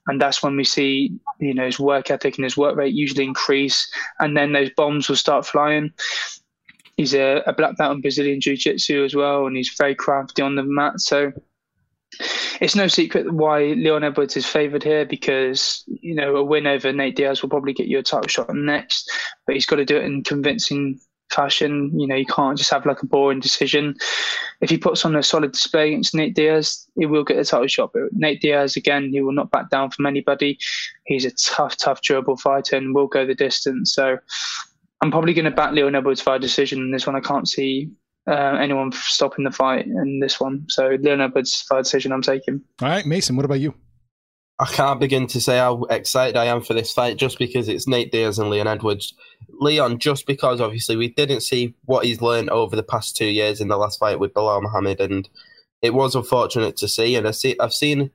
and 0.07 0.21
that's 0.21 0.43
when 0.43 0.57
we 0.57 0.65
see 0.65 1.19
you 1.41 1.55
know 1.55 1.65
his 1.65 1.81
work 1.81 2.11
ethic 2.11 2.37
and 2.37 2.45
his 2.45 2.57
work 2.57 2.77
rate 2.77 2.95
usually 2.95 3.25
increase, 3.25 3.91
and 4.21 4.37
then 4.37 4.53
those 4.53 4.71
bombs 4.77 5.09
will 5.09 5.17
start 5.17 5.47
flying. 5.47 5.91
He's 6.99 7.15
a, 7.15 7.43
a 7.47 7.55
black 7.55 7.79
belt 7.79 7.95
in 7.95 8.03
Brazilian 8.03 8.41
Jiu 8.41 8.57
Jitsu 8.57 9.05
as 9.05 9.15
well, 9.15 9.47
and 9.47 9.57
he's 9.57 9.75
very 9.79 9.95
crafty 9.95 10.43
on 10.43 10.55
the 10.55 10.63
mat. 10.63 11.01
So 11.01 11.33
it's 12.61 12.77
no 12.77 12.89
secret 12.89 13.33
why 13.33 13.69
Leon 13.69 14.05
Edwards 14.05 14.37
is 14.37 14.45
favoured 14.45 14.83
here 14.83 15.07
because 15.07 15.83
you 15.87 16.15
know 16.15 16.37
a 16.37 16.45
win 16.45 16.67
over 16.67 16.93
Nate 16.93 17.17
Diaz 17.17 17.41
will 17.41 17.49
probably 17.49 17.73
get 17.73 17.87
you 17.87 17.99
a 17.99 18.03
title 18.03 18.29
shot 18.29 18.55
next, 18.55 19.11
but 19.47 19.55
he's 19.55 19.67
got 19.67 19.77
to 19.77 19.87
do 19.87 19.97
it 19.97 20.05
in 20.05 20.23
convincing 20.23 21.01
fashion. 21.33 21.99
You 21.99 22.07
know, 22.07 22.15
you 22.15 22.27
can't 22.27 22.59
just 22.59 22.71
have 22.71 22.87
like 22.87 23.03
a 23.03 23.07
boring 23.07 23.41
decision. 23.41 23.97
If 24.61 24.71
he 24.71 24.79
puts 24.79 25.05
on 25.05 25.17
a 25.17 25.23
solid 25.23 25.53
display 25.53 25.89
against 25.89 26.15
Nate 26.15 26.35
Diaz, 26.35 26.87
he 26.97 27.07
will 27.07 27.25
get 27.25 27.39
a 27.39 27.45
title 27.45 27.67
shot. 27.67 27.91
But 27.93 28.13
Nate 28.13 28.41
Diaz, 28.41 28.77
again, 28.77 29.11
he 29.13 29.21
will 29.21 29.33
not 29.33 29.51
back 29.51 29.71
down 29.71 29.91
from 29.91 30.07
anybody. 30.07 30.59
He's 31.05 31.25
a 31.25 31.31
tough, 31.33 31.77
tough, 31.77 32.03
durable 32.03 32.37
fighter 32.37 32.77
and 32.77 32.95
will 32.95 33.09
go 33.09 33.27
the 33.27 33.35
distance. 33.35 33.95
So 33.95 34.19
I'm 35.01 35.11
probably 35.11 35.35
going 35.35 35.47
to 35.47 35.51
back 35.51 35.73
Leon 35.73 35.95
Edwards 35.95 36.21
for 36.21 36.35
a 36.35 36.39
decision 36.39 36.81
in 36.81 36.93
this 36.93 37.07
one. 37.07 37.17
I 37.17 37.21
can't 37.21 37.49
see 37.49 37.91
uh, 38.29 38.57
anyone 38.61 38.93
stopping 38.93 39.45
the 39.45 39.51
fight 39.51 39.87
in 39.87 40.21
this 40.21 40.39
one. 40.39 40.65
So 40.69 40.97
Leon 41.01 41.21
Edwards 41.21 41.63
for 41.63 41.79
a 41.79 41.83
decision 41.83 42.13
I'm 42.13 42.23
taking. 42.23 42.61
All 42.81 42.89
right, 42.89 43.05
Mason, 43.05 43.37
what 43.37 43.45
about 43.45 43.61
you? 43.61 43.75
I 44.59 44.67
can't 44.67 45.01
begin 45.01 45.27
to 45.29 45.41
say 45.41 45.59
how 45.59 45.83
excited 45.85 46.37
I 46.37 46.45
am 46.45 46.63
for 46.63 46.73
this 46.73 46.93
fight 46.93 47.17
just 47.17 47.39
because 47.39 47.69
it's 47.69 47.89
Nate 47.89 48.13
Diaz 48.13 48.39
and 48.39 48.49
Leon 48.49 48.69
Edwards. 48.69 49.15
Leon, 49.63 49.99
just 49.99 50.27
because 50.27 50.61
obviously 50.61 50.97
we 50.97 51.09
didn't 51.09 51.43
see 51.43 51.75
what 51.85 52.05
he's 52.05 52.21
learned 52.21 52.51
over 52.51 52.75
the 52.75 52.83
past 52.83 53.17
two 53.17 53.27
years 53.27 53.61
in 53.61 53.69
the 53.69 53.77
last 53.77 53.99
fight 53.99 54.19
with 54.19 54.35
Belal 54.35 54.63
Muhammad, 54.63 55.01
and 55.01 55.29
it 55.81 55.95
was 55.95 56.15
unfortunate 56.15 56.77
to 56.79 56.89
see. 56.89 57.15
And 57.15 57.29
I 57.29 57.31
see, 57.31 57.57
I've 57.61 57.73
seen 57.73 58.11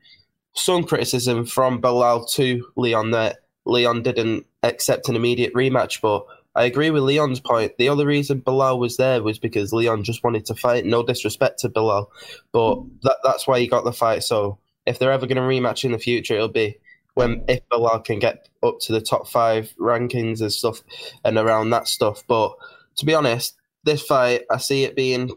some 0.53 0.83
criticism 0.83 1.45
from 1.45 1.81
Belal 1.81 2.29
to 2.33 2.67
Leon 2.75 3.11
that 3.11 3.37
Leon 3.65 4.03
didn't 4.03 4.45
accept 4.63 5.09
an 5.09 5.15
immediate 5.15 5.53
rematch, 5.53 6.01
but 6.01 6.25
I 6.55 6.65
agree 6.65 6.89
with 6.89 7.03
Leon's 7.03 7.39
point. 7.39 7.77
The 7.77 7.89
other 7.89 8.05
reason 8.05 8.41
Belal 8.41 8.79
was 8.79 8.97
there 8.97 9.21
was 9.21 9.39
because 9.39 9.71
Leon 9.71 10.03
just 10.03 10.23
wanted 10.23 10.45
to 10.47 10.55
fight. 10.55 10.85
No 10.85 11.03
disrespect 11.03 11.59
to 11.59 11.69
Belal, 11.69 12.07
but 12.51 12.79
that, 13.03 13.17
that's 13.23 13.47
why 13.47 13.59
he 13.59 13.67
got 13.67 13.83
the 13.83 13.93
fight. 13.93 14.23
So 14.23 14.57
if 14.85 14.99
they're 14.99 15.11
ever 15.11 15.27
going 15.27 15.37
to 15.37 15.41
rematch 15.41 15.83
in 15.85 15.91
the 15.91 15.99
future, 15.99 16.33
it'll 16.33 16.47
be 16.47 16.77
when 17.17 17.43
if 17.47 17.67
Belal 17.69 18.05
can 18.05 18.19
get 18.19 18.47
up 18.61 18.79
to 18.81 18.93
the 18.93 19.01
top 19.01 19.27
five 19.27 19.73
rankings 19.79 20.39
and 20.39 20.53
stuff 20.53 20.81
and 21.25 21.37
around 21.37 21.71
that 21.71 21.87
stuff. 21.87 22.23
But 22.27 22.55
to 22.97 23.05
be 23.05 23.15
honest, 23.15 23.55
this 23.83 24.03
fight 24.03 24.43
I 24.51 24.57
see 24.57 24.83
it 24.83 24.95
being 24.95 25.31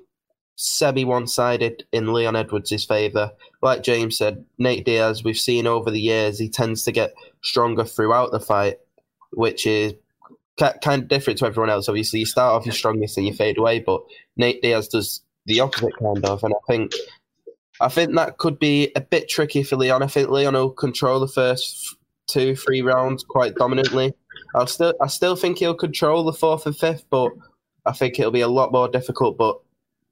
semi 0.57 1.07
one 1.07 1.27
sided 1.27 1.85
in 1.91 2.13
Leon 2.13 2.37
Edwards' 2.37 2.85
favour. 2.85 3.33
Like 3.63 3.83
James 3.83 4.19
said, 4.19 4.45
Nate 4.59 4.85
Diaz, 4.85 5.25
we've 5.25 5.39
seen 5.39 5.67
over 5.67 5.91
the 5.91 6.01
years, 6.01 6.39
he 6.39 6.51
tends 6.51 6.85
to 6.85 6.93
get 6.93 7.15
stronger 7.43 7.85
throughout 7.87 8.31
the 8.31 8.41
fight, 8.41 8.79
which 9.33 9.67
is 9.67 9.95
kind 10.59 11.03
of 11.03 11.09
different 11.09 11.39
to 11.39 11.47
everyone 11.47 11.71
else. 11.71 11.89
Obviously, 11.89 12.19
you 12.21 12.27
start 12.27 12.53
off 12.53 12.67
your 12.67 12.75
strongest 12.75 13.17
and 13.17 13.27
you 13.27 13.33
fade 13.33 13.57
away, 13.57 13.81
but 13.81 14.03
Nate 14.37 14.61
Diaz 14.61 14.87
does 14.89 15.23
the 15.47 15.61
opposite 15.61 15.97
kind 15.99 16.23
of. 16.27 16.45
And 16.45 16.53
I 16.53 16.59
think 16.71 16.93
I 17.81 17.89
think 17.89 18.15
that 18.15 18.39
could 18.39 18.59
be 18.59 18.93
a 18.95 19.01
bit 19.01 19.29
tricky 19.29 19.63
for 19.63 19.77
Leon. 19.77 20.03
I 20.03 20.07
think 20.07 20.29
Leon 20.29 20.55
will 20.55 20.71
control 20.71 21.19
the 21.19 21.29
first 21.29 21.97
two, 22.27 22.55
three 22.55 22.83
rounds 22.83 23.25
quite 23.25 23.55
dominantly. 23.55 24.15
I'll 24.55 24.67
still, 24.67 24.95
I 25.01 25.07
still 25.07 25.37
think 25.37 25.59
he'll 25.59 25.75
control 25.75 26.25
the 26.25 26.33
fourth 26.33 26.67
and 26.67 26.77
fifth, 26.77 27.05
but 27.11 27.33
I 27.87 27.93
think 27.93 28.19
it'll 28.19 28.31
be 28.31 28.41
a 28.41 28.49
lot 28.49 28.73
more 28.73 28.89
difficult. 28.89 29.39
But 29.39 29.59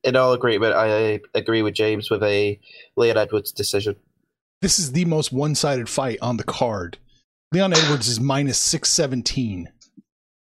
in 0.04 0.16
all 0.16 0.32
agreement, 0.32 0.74
I 0.74 1.20
agree 1.34 1.62
with 1.62 1.74
James 1.74 2.10
with 2.10 2.22
a 2.22 2.58
Leon 2.96 3.18
Edwards 3.18 3.52
decision. 3.52 3.96
This 4.62 4.78
is 4.78 4.92
the 4.92 5.04
most 5.04 5.32
one-sided 5.32 5.88
fight 5.88 6.18
on 6.20 6.36
the 6.36 6.44
card. 6.44 6.98
Leon 7.52 7.72
Edwards 7.72 8.08
is 8.08 8.20
minus 8.20 8.58
six 8.58 8.90
seventeen. 8.90 9.68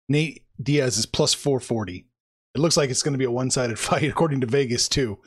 Nate 0.09 0.45
Diaz 0.63 0.99
is 0.99 1.07
plus 1.07 1.35
four 1.35 1.61
forty. 1.61 2.07
It 2.55 2.61
looks 2.61 2.77
like 2.77 2.91
it's 2.91 3.03
going 3.03 3.15
to 3.15 3.19
be 3.19 3.25
a 3.25 3.31
one-sided 3.31 3.79
fight 3.79 4.05
according 4.05 4.41
to 4.43 4.47
Vegas 4.47 4.89
too. 4.89 5.19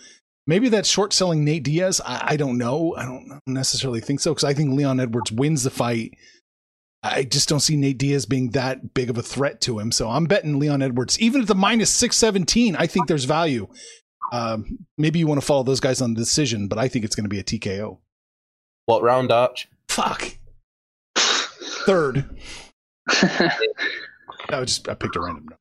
Maybe 0.48 0.70
that's 0.70 0.90
short 0.90 1.12
selling 1.12 1.44
Nate 1.44 1.64
Diaz. 1.64 2.02
I, 2.06 2.22
I, 2.34 2.38
don't 2.38 2.58
know. 2.58 2.94
I 2.96 3.06
don't 3.06 3.42
necessarily 3.48 4.00
think 4.00 4.20
so 4.20 4.32
because 4.32 4.44
I 4.44 4.54
think 4.54 4.74
Leon 4.74 5.00
Edwards 5.00 5.32
wins 5.32 5.64
the 5.64 5.72
fight. 5.72 6.16
I 7.02 7.24
just 7.24 7.50
don't 7.50 7.60
see 7.60 7.76
Nate 7.76 7.98
Diaz 7.98 8.26
being 8.26 8.52
that 8.52 8.94
big 8.94 9.10
of 9.10 9.18
a 9.18 9.24
threat 9.24 9.62
to 9.62 9.80
him. 9.80 9.92
So 9.92 10.10
I'm 10.10 10.26
betting 10.26 10.60
Leon 10.60 10.82
Edwards. 10.82 11.20
Even 11.20 11.42
at 11.42 11.48
the 11.48 11.56
minus 11.56 11.90
617, 11.92 12.76
I 12.76 12.88
think 12.88 13.08
there's 13.08 13.26
value. 13.26 13.68
Um, 14.32 14.80
maybe 14.98 15.20
you 15.20 15.28
want 15.28 15.40
to 15.40 15.46
follow 15.46 15.64
those 15.64 15.80
guys 15.80 16.02
on 16.02 16.14
the 16.14 16.20
decision, 16.20 16.68
but 16.68 16.78
I 16.78 16.88
think 16.88 17.06
it's 17.06 17.16
going 17.16 17.26
to 17.26 17.30
be 17.30 17.40
a 17.40 17.44
TKO. 17.44 18.00
What 18.86 19.04
round, 19.04 19.32
Arch? 19.32 19.68
Fuck. 19.88 20.38
Third. 21.16 22.26
I 23.10 24.64
just 24.64 24.90
I 24.90 24.96
picked 24.96 25.16
a 25.16 25.22
random 25.22 25.48
number. 25.48 25.58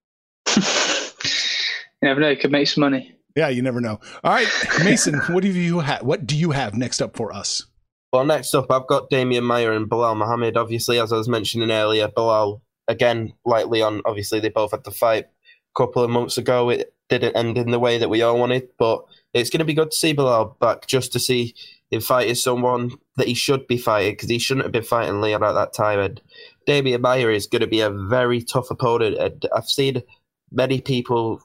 you 0.56 2.08
never 2.08 2.20
know. 2.20 2.30
You 2.30 2.36
could 2.36 2.52
make 2.52 2.68
some 2.68 2.82
money. 2.82 3.13
Yeah, 3.36 3.48
you 3.48 3.62
never 3.62 3.80
know. 3.80 4.00
All 4.22 4.32
right, 4.32 4.48
Mason, 4.84 5.14
what 5.30 5.42
do 5.42 5.48
you 5.48 5.80
have? 5.80 6.02
What 6.02 6.26
do 6.26 6.36
you 6.36 6.52
have 6.52 6.74
next 6.74 7.00
up 7.00 7.16
for 7.16 7.32
us? 7.32 7.66
Well, 8.12 8.24
next 8.24 8.54
up, 8.54 8.70
I've 8.70 8.86
got 8.86 9.10
Demian 9.10 9.42
Maia 9.42 9.72
and 9.72 9.90
Belal 9.90 10.16
Muhammad. 10.16 10.56
Obviously, 10.56 11.00
as 11.00 11.12
I 11.12 11.16
was 11.16 11.28
mentioning 11.28 11.72
earlier, 11.72 12.06
Belal 12.06 12.60
again, 12.86 13.32
like 13.44 13.66
Leon, 13.66 14.02
obviously 14.04 14.38
they 14.38 14.50
both 14.50 14.70
had 14.70 14.84
the 14.84 14.92
fight 14.92 15.24
a 15.24 15.28
couple 15.76 16.04
of 16.04 16.10
months 16.10 16.38
ago. 16.38 16.70
It 16.70 16.94
didn't 17.08 17.36
end 17.36 17.58
in 17.58 17.72
the 17.72 17.80
way 17.80 17.98
that 17.98 18.08
we 18.08 18.22
all 18.22 18.38
wanted, 18.38 18.68
but 18.78 19.04
it's 19.32 19.50
going 19.50 19.58
to 19.58 19.64
be 19.64 19.74
good 19.74 19.90
to 19.90 19.96
see 19.96 20.14
Belal 20.14 20.56
back, 20.60 20.86
just 20.86 21.12
to 21.12 21.18
see 21.18 21.56
him 21.90 22.00
fighting 22.00 22.36
someone 22.36 22.92
that 23.16 23.26
he 23.26 23.34
should 23.34 23.66
be 23.66 23.78
fighting 23.78 24.12
because 24.12 24.30
he 24.30 24.38
shouldn't 24.38 24.64
have 24.64 24.72
been 24.72 24.84
fighting 24.84 25.20
Leon 25.20 25.42
at 25.42 25.52
that 25.54 25.72
time. 25.72 25.98
And 25.98 26.20
Demian 26.68 27.00
Maia 27.00 27.30
is 27.30 27.48
going 27.48 27.62
to 27.62 27.66
be 27.66 27.80
a 27.80 27.90
very 27.90 28.42
tough 28.42 28.70
opponent, 28.70 29.18
and 29.18 29.44
I've 29.54 29.68
seen 29.68 30.04
many 30.52 30.80
people 30.80 31.42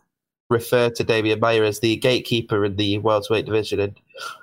refer 0.50 0.90
to 0.90 1.04
Demian 1.04 1.40
Maia 1.40 1.64
as 1.64 1.80
the 1.80 1.96
gatekeeper 1.98 2.66
in 2.66 2.76
the 2.76 2.98
welterweight 2.98 3.46
division, 3.46 3.80
and 3.80 4.00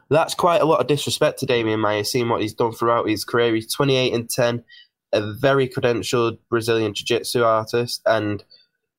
that's 0.08 0.34
quite 0.34 0.62
a 0.62 0.64
lot 0.64 0.80
of 0.80 0.86
disrespect 0.86 1.40
to 1.40 1.46
Demian 1.46 1.80
Maia, 1.80 2.04
seeing 2.04 2.28
what 2.28 2.40
he's 2.40 2.54
done 2.54 2.72
throughout 2.72 3.08
his 3.08 3.24
career. 3.24 3.54
He's 3.54 3.72
28 3.72 4.14
and 4.14 4.30
10, 4.30 4.64
a 5.12 5.32
very 5.34 5.68
credentialed 5.68 6.38
Brazilian 6.48 6.94
jiu-jitsu 6.94 7.42
artist, 7.42 8.02
and 8.06 8.44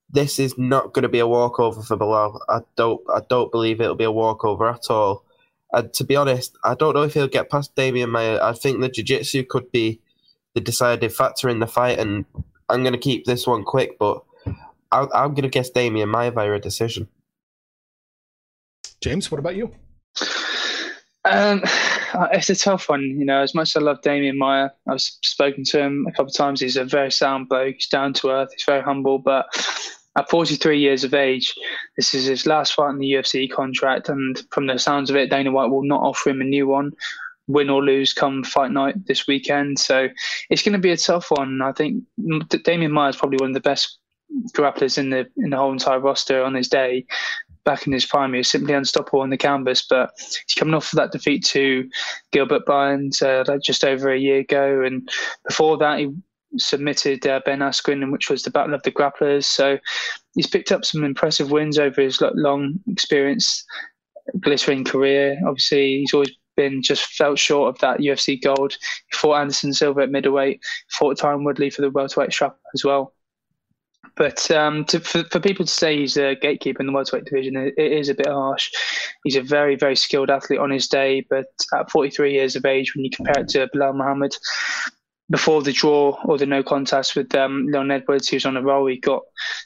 this 0.10 0.40
is 0.40 0.58
not 0.58 0.94
going 0.94 1.04
to 1.04 1.10
be 1.10 1.20
a 1.20 1.28
walkover 1.28 1.82
for 1.82 1.98
Belal. 1.98 2.40
I 2.50 2.60
don't, 2.76 3.02
I 3.14 3.22
don't 3.30 3.52
believe 3.52 3.82
it'll 3.82 3.96
be 3.96 4.04
a 4.04 4.12
walkover 4.12 4.70
at 4.70 4.90
all. 4.90 5.24
And 5.74 5.94
to 5.94 6.06
be 6.06 6.16
honest, 6.16 6.58
I 6.64 6.76
don't 6.76 6.94
know 6.94 7.04
if 7.04 7.14
he'll 7.14 7.28
get 7.28 7.50
past 7.50 7.76
Demian 7.76 8.10
Maia. 8.10 8.42
I 8.42 8.54
think 8.54 8.80
the 8.80 8.88
jiu-jitsu 8.90 9.44
could 9.46 9.70
be 9.72 10.00
the 10.56 10.62
deciding 10.62 11.10
factor 11.10 11.50
in 11.50 11.60
the 11.60 11.68
fight, 11.68 12.00
and 12.00 12.26
I'm 12.70 12.84
going 12.84 12.94
to 12.94 13.00
keep 13.00 13.26
this 13.26 13.46
one 13.46 13.64
quick, 13.64 14.00
but 14.00 14.24
I, 14.92 15.02
am 15.02 15.34
going 15.34 15.44
to 15.44 15.50
guess 15.50 15.72
Demian 15.72 16.10
Maia 16.10 16.32
via 16.32 16.54
a 16.54 16.60
decision. 16.60 17.08
James, 19.02 19.32
what 19.32 19.40
about 19.40 19.56
you? 19.56 19.72
Um, 21.26 21.64
it's 22.32 22.50
a 22.50 22.56
tough 22.56 22.90
one. 22.90 23.02
You 23.02 23.26
know, 23.26 23.42
as 23.42 23.54
much 23.54 23.70
as 23.70 23.82
I 23.82 23.86
love 23.86 24.02
Demian 24.02 24.38
Maia, 24.38 24.70
I've 24.90 25.02
spoken 25.02 25.64
to 25.66 25.80
him 25.80 26.06
a 26.08 26.12
couple 26.12 26.28
of 26.28 26.36
times. 26.36 26.62
He's 26.62 26.78
a 26.78 26.86
very 26.86 27.12
sound 27.12 27.50
bloke. 27.50 27.76
He's 27.76 27.88
down 27.88 28.14
to 28.14 28.30
earth. 28.30 28.50
He's 28.54 28.66
very 28.66 28.82
humble. 28.82 29.20
But 29.20 29.46
at 30.16 30.30
43 30.30 30.80
years 30.80 31.04
of 31.04 31.14
age, 31.14 31.54
this 31.96 32.14
is 32.14 32.26
his 32.26 32.46
last 32.46 32.74
fight 32.74 32.90
in 32.92 33.00
the 33.00 33.12
UFC 33.12 33.50
contract. 33.50 34.10
And 34.10 34.42
from 34.52 34.68
the 34.68 34.80
sounds 34.80 35.10
of 35.10 35.16
it, 35.16 35.30
Dana 35.30 35.52
White 35.52 35.70
will 35.70 35.84
not 35.84 36.02
offer 36.02 36.30
him 36.30 36.42
a 36.42 36.46
new 36.46 36.68
one 36.68 36.92
win 37.48 37.70
or 37.70 37.82
lose 37.84 38.14
come 38.14 38.44
fight 38.44 38.72
night 38.72 39.08
this 39.08 39.26
weekend. 39.26 39.80
So 39.80 40.10
it's 40.50 40.62
going 40.62 40.74
to 40.74 40.80
be 40.80 40.92
a 40.92 40.98
tough 40.98 41.32
one. 41.32 41.62
I 41.62 41.72
think 41.72 42.04
Demian 42.20 42.92
Maia 42.92 43.10
is 43.10 43.16
probably 43.16 43.38
one 43.40 43.52
of 43.52 43.54
the 43.54 43.62
best 43.62 44.00
grapplers 44.54 44.98
in 44.98 45.10
the 45.10 45.28
in 45.38 45.50
the 45.50 45.58
whole 45.58 45.72
entire 45.72 46.00
roster 46.00 46.44
on 46.44 46.54
his 46.54 46.68
day. 46.68 47.06
Back 47.64 47.86
in 47.86 47.92
his 47.92 48.06
prime, 48.06 48.32
he 48.32 48.38
was 48.38 48.48
simply 48.48 48.74
unstoppable 48.74 49.20
on 49.20 49.30
the 49.30 49.38
canvas. 49.38 49.86
But 49.88 50.12
he's 50.18 50.56
coming 50.58 50.74
off 50.74 50.94
of 50.94 50.98
that 50.98 51.12
defeat 51.12 51.44
to 51.48 51.90
Gilbert 52.32 52.66
Burns 52.66 53.22
uh, 53.22 53.44
like 53.46 53.62
just 53.62 53.84
over 53.84 54.10
a 54.10 54.20
year 54.20 54.40
ago, 54.40 54.84
and 54.84 55.10
before 55.46 55.78
that 55.78 56.00
he 56.00 56.14
submitted 56.56 57.28
uh, 57.28 57.42
Ben 57.46 57.60
Askren, 57.60 58.12
which 58.12 58.30
was 58.30 58.44
the 58.44 58.52
Battle 58.52 58.74
of 58.74 58.84
the 58.84 58.92
Grapplers. 58.92 59.46
So 59.46 59.78
he's 60.36 60.48
picked 60.48 60.72
up 60.72 60.86
some 60.86 61.04
impressive 61.04 61.52
wins 61.52 61.78
over 61.78 62.02
his 62.02 62.22
long 62.22 62.80
experience, 62.88 63.66
glittering 64.40 64.86
career. 64.86 65.38
Obviously, 65.46 66.00
he's 66.00 66.14
always 66.14 66.32
been 66.56 66.82
just 66.82 67.06
felt 67.14 67.38
short 67.38 67.70
of 67.70 67.80
that 67.80 68.00
UFC 68.00 68.42
gold. 68.42 68.74
He 69.12 69.18
fought 69.18 69.40
Anderson 69.40 69.74
Silva 69.74 70.02
at 70.02 70.12
middleweight, 70.12 70.62
fought 70.90 71.18
Tyron 71.18 71.46
Woodley 71.46 71.70
for 71.70 71.82
the 71.82 71.92
welterweight 71.92 72.34
strap 72.34 72.58
as 72.74 72.84
well. 72.84 73.14
But 74.18 74.50
um, 74.52 74.84
to, 74.86 75.00
for, 75.00 75.24
for 75.26 75.40
people 75.40 75.66
to 75.66 75.72
say 75.72 75.98
he's 75.98 76.18
a 76.18 76.36
gatekeeper 76.36 76.82
in 76.82 76.88
the 76.88 76.94
welterweight 76.94 77.26
division, 77.26 77.56
it, 77.56 77.76
it 77.78 77.92
is 77.92 78.10
a 78.10 78.16
bit 78.16 78.28
harsh. 78.28 78.72
He's 79.24 79.36
a 79.36 79.42
very, 79.42 79.76
very 79.76 79.96
skilled 79.96 80.30
athlete 80.30 80.60
on 80.60 80.72
his 80.72 80.88
day, 80.88 81.26
but 81.30 81.46
at 81.74 81.92
43 81.92 82.34
years 82.34 82.56
of 82.56 82.66
age, 82.66 82.96
when 82.96 83.06
you 83.06 83.12
compare 83.12 83.44
it 83.44 83.50
to 83.50 83.68
Belal 83.68 83.96
Muhammad, 83.96 84.36
before 85.30 85.62
the 85.62 85.74
draw 85.74 86.18
or 86.26 86.38
the 86.38 86.46
no 86.46 86.64
contest 86.64 87.16
with 87.16 87.34
um, 87.36 87.68
Leon 87.68 87.92
Edwards, 87.92 88.32
was 88.32 88.46
on 88.46 88.58
a 88.58 88.62
roll. 88.62 88.88
He 88.88 88.98
got 88.98 89.24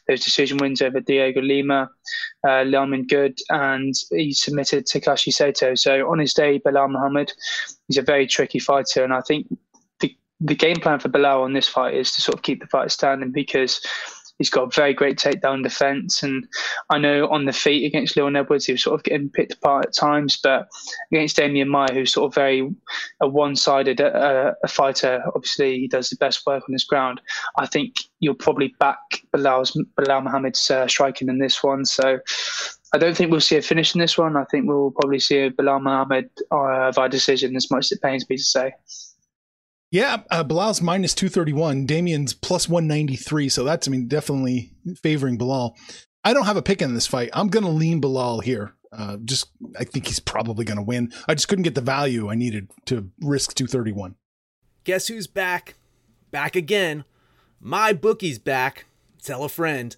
those 0.07 0.23
decision 0.23 0.57
wins 0.57 0.81
over 0.81 0.99
Dhiego 0.99 1.41
Lima, 1.41 1.89
uh, 2.47 2.63
Good, 3.07 3.37
and 3.49 3.93
he 4.09 4.33
submitted 4.33 4.85
Takashi 4.85 5.31
Sato. 5.31 5.75
So 5.75 6.09
on 6.09 6.19
his 6.19 6.33
day, 6.33 6.59
Belal 6.59 6.89
Muhammad, 6.89 7.31
he's 7.87 7.97
a 7.97 8.01
very 8.01 8.25
tricky 8.25 8.59
fighter, 8.59 9.03
and 9.03 9.13
I 9.13 9.21
think 9.21 9.47
the 9.99 10.15
the 10.39 10.55
game 10.55 10.77
plan 10.77 10.99
for 10.99 11.09
Belal 11.09 11.43
on 11.43 11.53
this 11.53 11.67
fight 11.67 11.93
is 11.93 12.11
to 12.13 12.21
sort 12.21 12.35
of 12.35 12.41
keep 12.41 12.59
the 12.59 12.67
fight 12.67 12.89
standing 12.89 13.31
because 13.31 13.85
He's 14.41 14.49
got 14.49 14.73
very 14.73 14.91
great 14.91 15.19
takedown 15.19 15.61
defense. 15.61 16.23
And 16.23 16.47
I 16.89 16.97
know 16.97 17.27
on 17.27 17.45
the 17.45 17.53
feet 17.53 17.85
against 17.85 18.17
Leon 18.17 18.35
Edwards, 18.35 18.65
he 18.65 18.71
was 18.71 18.81
sort 18.81 18.99
of 18.99 19.03
getting 19.03 19.29
picked 19.29 19.53
apart 19.53 19.85
at 19.85 19.93
times. 19.93 20.35
But 20.41 20.67
against 21.11 21.37
Demian 21.37 21.67
Maia, 21.67 21.93
who's 21.93 22.11
sort 22.11 22.31
of 22.31 22.33
very 22.33 22.67
a 23.21 23.27
one 23.27 23.55
sided 23.55 24.01
uh, 24.01 24.53
a 24.63 24.67
fighter, 24.67 25.21
obviously 25.35 25.77
he 25.77 25.87
does 25.87 26.09
the 26.09 26.15
best 26.15 26.43
work 26.47 26.63
on 26.67 26.73
his 26.73 26.85
ground. 26.85 27.21
I 27.59 27.67
think 27.67 27.97
you'll 28.19 28.33
probably 28.33 28.73
back 28.79 28.97
Belal's, 29.31 29.79
Belal 29.95 30.23
Muhammad's 30.23 30.71
uh, 30.71 30.87
striking 30.87 31.29
in 31.29 31.37
this 31.37 31.61
one. 31.61 31.85
So 31.85 32.17
I 32.93 32.97
don't 32.97 33.15
think 33.15 33.29
we'll 33.29 33.41
see 33.41 33.57
a 33.57 33.61
finish 33.61 33.93
in 33.93 34.01
this 34.01 34.17
one. 34.17 34.35
I 34.35 34.45
think 34.45 34.67
we'll 34.67 34.89
probably 34.91 35.19
see 35.19 35.37
a 35.37 35.51
Belal 35.51 35.83
Muhammad 35.83 36.31
uh, 36.49 36.91
via 36.91 37.09
decision, 37.09 37.55
as 37.55 37.69
much 37.69 37.85
as 37.85 37.91
it 37.91 38.01
pains 38.01 38.27
me 38.27 38.37
to 38.37 38.43
say. 38.43 38.73
Yeah, 39.91 40.21
uh, 40.31 40.43
Belal's 40.45 40.81
minus 40.81 41.13
231, 41.13 41.85
Demian's 41.85 42.33
plus 42.33 42.69
193. 42.69 43.49
So 43.49 43.65
that's, 43.65 43.87
I 43.87 43.91
mean, 43.91 44.07
definitely 44.07 44.71
favoring 45.03 45.37
Belal. 45.37 45.75
I 46.23 46.33
don't 46.33 46.45
have 46.45 46.55
a 46.55 46.61
pick 46.61 46.81
in 46.81 46.93
this 46.93 47.07
fight. 47.07 47.29
I'm 47.33 47.49
going 47.49 47.65
to 47.65 47.71
lean 47.71 48.01
Belal 48.01 48.41
here. 48.41 48.73
Uh, 48.93 49.17
just, 49.23 49.49
I 49.77 49.83
think 49.83 50.07
he's 50.07 50.19
probably 50.19 50.63
going 50.63 50.77
to 50.77 50.83
win. 50.83 51.11
I 51.27 51.33
just 51.33 51.49
couldn't 51.49 51.63
get 51.63 51.75
the 51.75 51.81
value 51.81 52.29
I 52.29 52.35
needed 52.35 52.71
to 52.85 53.09
risk 53.21 53.53
231. 53.53 54.15
guess 54.85 55.07
who's 55.07 55.27
back? 55.27 55.75
Back 56.31 56.55
again. 56.55 57.03
My 57.59 57.93
bookie's 57.93 58.39
back. 58.39 58.85
Tell 59.21 59.43
a 59.43 59.49
friend. 59.49 59.95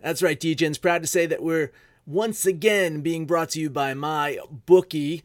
That's 0.00 0.22
right, 0.22 0.38
DJ's 0.38 0.78
proud 0.78 1.02
to 1.02 1.08
say 1.08 1.26
that 1.26 1.42
we're 1.42 1.72
once 2.06 2.46
again 2.46 3.00
being 3.00 3.26
brought 3.26 3.50
to 3.50 3.60
you 3.60 3.70
by 3.70 3.92
my 3.94 4.38
bookie. 4.66 5.24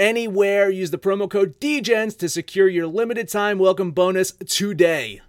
anywhere. 0.00 0.70
Use 0.70 0.90
the 0.90 0.98
promo 0.98 1.30
code 1.30 1.60
DGENS 1.60 2.18
to 2.18 2.28
secure 2.28 2.68
your 2.68 2.88
limited 2.88 3.28
time 3.28 3.58
welcome 3.58 3.92
bonus 3.92 4.32
today. 4.32 5.20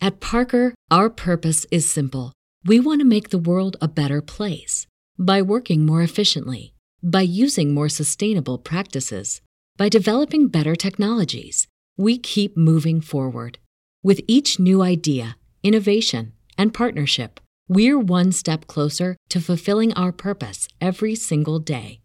At 0.00 0.20
Parker, 0.20 0.74
our 0.90 1.10
purpose 1.10 1.66
is 1.72 1.90
simple. 1.90 2.32
We 2.64 2.78
want 2.78 3.00
to 3.00 3.04
make 3.06 3.30
the 3.30 3.38
world 3.38 3.76
a 3.80 3.88
better 3.88 4.20
place 4.20 4.86
by 5.18 5.42
working 5.42 5.84
more 5.84 6.02
efficiently, 6.02 6.74
by 7.02 7.22
using 7.22 7.74
more 7.74 7.88
sustainable 7.88 8.58
practices, 8.58 9.40
by 9.76 9.88
developing 9.88 10.48
better 10.48 10.76
technologies. 10.76 11.66
We 11.96 12.18
keep 12.18 12.56
moving 12.56 13.00
forward. 13.00 13.58
With 14.04 14.20
each 14.28 14.60
new 14.60 14.82
idea, 14.82 15.36
innovation, 15.64 16.32
and 16.56 16.72
partnership, 16.72 17.40
we're 17.68 17.98
one 17.98 18.32
step 18.32 18.66
closer 18.66 19.16
to 19.30 19.40
fulfilling 19.40 19.92
our 19.94 20.12
purpose 20.12 20.68
every 20.80 21.14
single 21.14 21.58
day. 21.58 22.00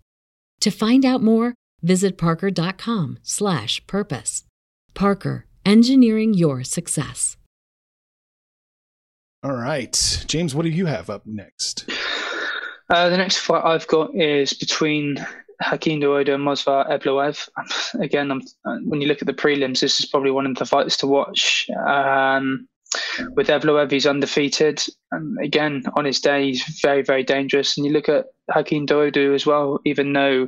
To 0.62 0.72
find 0.72 1.06
out 1.06 1.22
more, 1.22 1.54
visit 1.84 2.18
parker.com 2.18 3.20
slash 3.22 3.86
purpose. 3.86 4.44
Parker, 4.94 5.46
engineering 5.66 6.34
your 6.34 6.64
success. 6.64 7.38
All 9.44 9.56
right, 9.56 10.24
James, 10.28 10.56
what 10.56 10.64
do 10.64 10.70
you 10.70 10.86
have 10.86 11.10
up 11.10 11.26
next? 11.26 11.90
Uh, 12.90 13.10
the 13.10 13.18
next 13.18 13.38
fight 13.38 13.66
I've 13.66 13.88
got 13.88 14.16
is 14.16 14.54
between 14.54 15.18
Hakeem 15.62 16.00
Dawodu 16.00 16.36
and 16.36 16.46
Movsar 16.46 16.90
Evloev. 16.90 17.50
Again, 18.00 18.32
I'm, 18.32 18.42
when 18.86 19.02
you 19.02 19.08
look 19.08 19.22
at 19.22 19.28
the 19.28 19.34
prelims, 19.34 19.82
this 19.82 20.00
is 20.00 20.06
probably 20.06 20.32
one 20.32 20.46
of 20.46 20.56
the 20.56 20.66
fights 20.66 20.98
to 20.98 21.08
watch. 21.08 21.68
Um, 21.88 22.68
with 23.36 23.48
Evloev, 23.48 23.92
he's 23.92 24.06
undefeated. 24.06 24.82
And 25.12 25.38
again, 25.44 25.84
on 25.96 26.06
his 26.06 26.20
day, 26.20 26.46
he's 26.46 26.80
very, 26.82 27.02
very 27.02 27.24
dangerous. 27.24 27.78
And 27.78 27.86
you 27.86 27.92
look 27.92 28.10
at 28.10 28.28
Hakeem 28.52 28.86
Dawodu 28.86 29.34
as 29.34 29.46
well, 29.46 29.80
even 29.86 30.14
though 30.14 30.48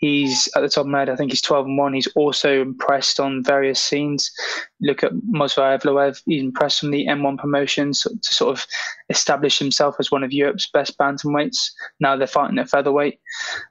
he's 0.00 0.48
at 0.56 0.62
the 0.62 0.68
top 0.68 0.86
of 0.86 0.90
my 0.90 1.00
head, 1.00 1.10
I 1.10 1.16
think 1.16 1.30
he's 1.30 1.42
12 1.42 1.66
and 1.66 1.78
1. 1.78 1.92
He's 1.94 2.06
also 2.16 2.62
impressed 2.62 3.20
on 3.20 3.44
various 3.44 3.82
scenes. 3.82 4.30
Look 4.80 5.04
at 5.04 5.12
Movsar 5.12 5.78
Evloev, 5.78 6.20
he's 6.26 6.42
impressed 6.42 6.80
from 6.80 6.90
the 6.90 7.06
M1 7.06 7.38
promotions 7.38 8.02
to 8.02 8.34
sort 8.34 8.58
of 8.58 8.66
establish 9.10 9.58
himself 9.58 9.96
as 9.98 10.10
one 10.10 10.24
of 10.24 10.32
Europe's 10.32 10.68
best 10.70 10.98
bantamweights. 10.98 11.70
Now 12.00 12.16
they're 12.16 12.26
fighting 12.26 12.58
at 12.58 12.70
featherweight. 12.70 13.20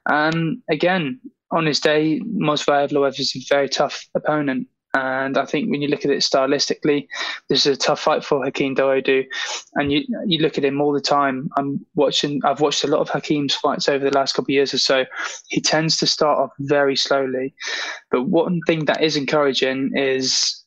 Um, 0.06 0.62
again, 0.70 1.20
on 1.50 1.66
his 1.66 1.80
day, 1.80 2.20
Movsar 2.20 2.88
Evloev 2.88 3.18
is 3.18 3.34
a 3.36 3.44
very 3.48 3.68
tough 3.68 4.06
opponent. 4.14 4.68
And 4.94 5.38
I 5.38 5.44
think 5.44 5.70
when 5.70 5.82
you 5.82 5.88
look 5.88 6.04
at 6.04 6.10
it 6.10 6.18
stylistically, 6.18 7.06
this 7.48 7.64
is 7.64 7.76
a 7.76 7.80
tough 7.80 8.00
fight 8.00 8.24
for 8.24 8.44
Hakeem 8.44 8.74
Dawodu. 8.74 9.24
And 9.74 9.92
you 9.92 10.04
you 10.26 10.40
look 10.40 10.58
at 10.58 10.64
him 10.64 10.80
all 10.80 10.92
the 10.92 11.00
time. 11.00 11.48
I'm 11.56 11.84
watching. 11.94 12.40
I've 12.44 12.60
watched 12.60 12.82
a 12.82 12.88
lot 12.88 13.00
of 13.00 13.08
Hakeem's 13.08 13.54
fights 13.54 13.88
over 13.88 14.04
the 14.04 14.16
last 14.16 14.34
couple 14.34 14.52
of 14.52 14.56
years 14.56 14.74
or 14.74 14.78
so. 14.78 15.04
He 15.48 15.60
tends 15.60 15.98
to 15.98 16.06
start 16.06 16.38
off 16.38 16.50
very 16.58 16.96
slowly, 16.96 17.54
but 18.10 18.24
one 18.24 18.60
thing 18.66 18.86
that 18.86 19.02
is 19.02 19.16
encouraging 19.16 19.92
is 19.94 20.60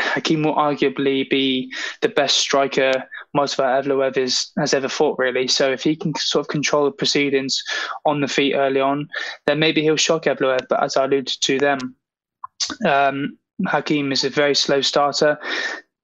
Hakeem 0.00 0.42
will 0.42 0.54
arguably 0.54 1.28
be 1.28 1.72
the 2.00 2.08
best 2.08 2.38
striker 2.38 2.92
Movsar 3.36 3.82
Evloev 3.82 4.16
is, 4.16 4.50
has 4.58 4.74
ever 4.74 4.88
fought, 4.88 5.18
really. 5.18 5.48
So 5.48 5.70
if 5.70 5.82
he 5.82 5.96
can 5.96 6.14
sort 6.14 6.44
of 6.44 6.48
control 6.48 6.84
the 6.84 6.90
proceedings 6.90 7.62
on 8.04 8.20
the 8.20 8.28
feet 8.28 8.54
early 8.54 8.80
on, 8.80 9.08
then 9.46 9.58
maybe 9.58 9.82
he'll 9.82 9.96
shock 9.96 10.24
Evloev. 10.24 10.66
But 10.68 10.82
as 10.82 10.96
I 10.96 11.04
alluded 11.04 11.28
to 11.42 11.58
them, 11.58 11.94
um, 12.86 13.38
Hakeem 13.66 14.12
is 14.12 14.24
a 14.24 14.30
very 14.30 14.54
slow 14.54 14.80
starter. 14.80 15.38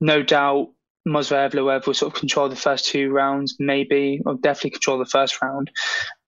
No 0.01 0.23
doubt 0.23 0.69
Movsar 1.07 1.51
Evloev 1.51 1.87
will 1.87 1.95
sort 1.95 2.13
of 2.13 2.19
control 2.19 2.49
the 2.49 2.57
first 2.57 2.85
two 2.85 3.11
rounds, 3.11 3.57
maybe, 3.59 4.21
or 4.27 4.35
definitely 4.35 4.71
control 4.71 4.99
the 4.99 5.07
first 5.07 5.41
round. 5.43 5.71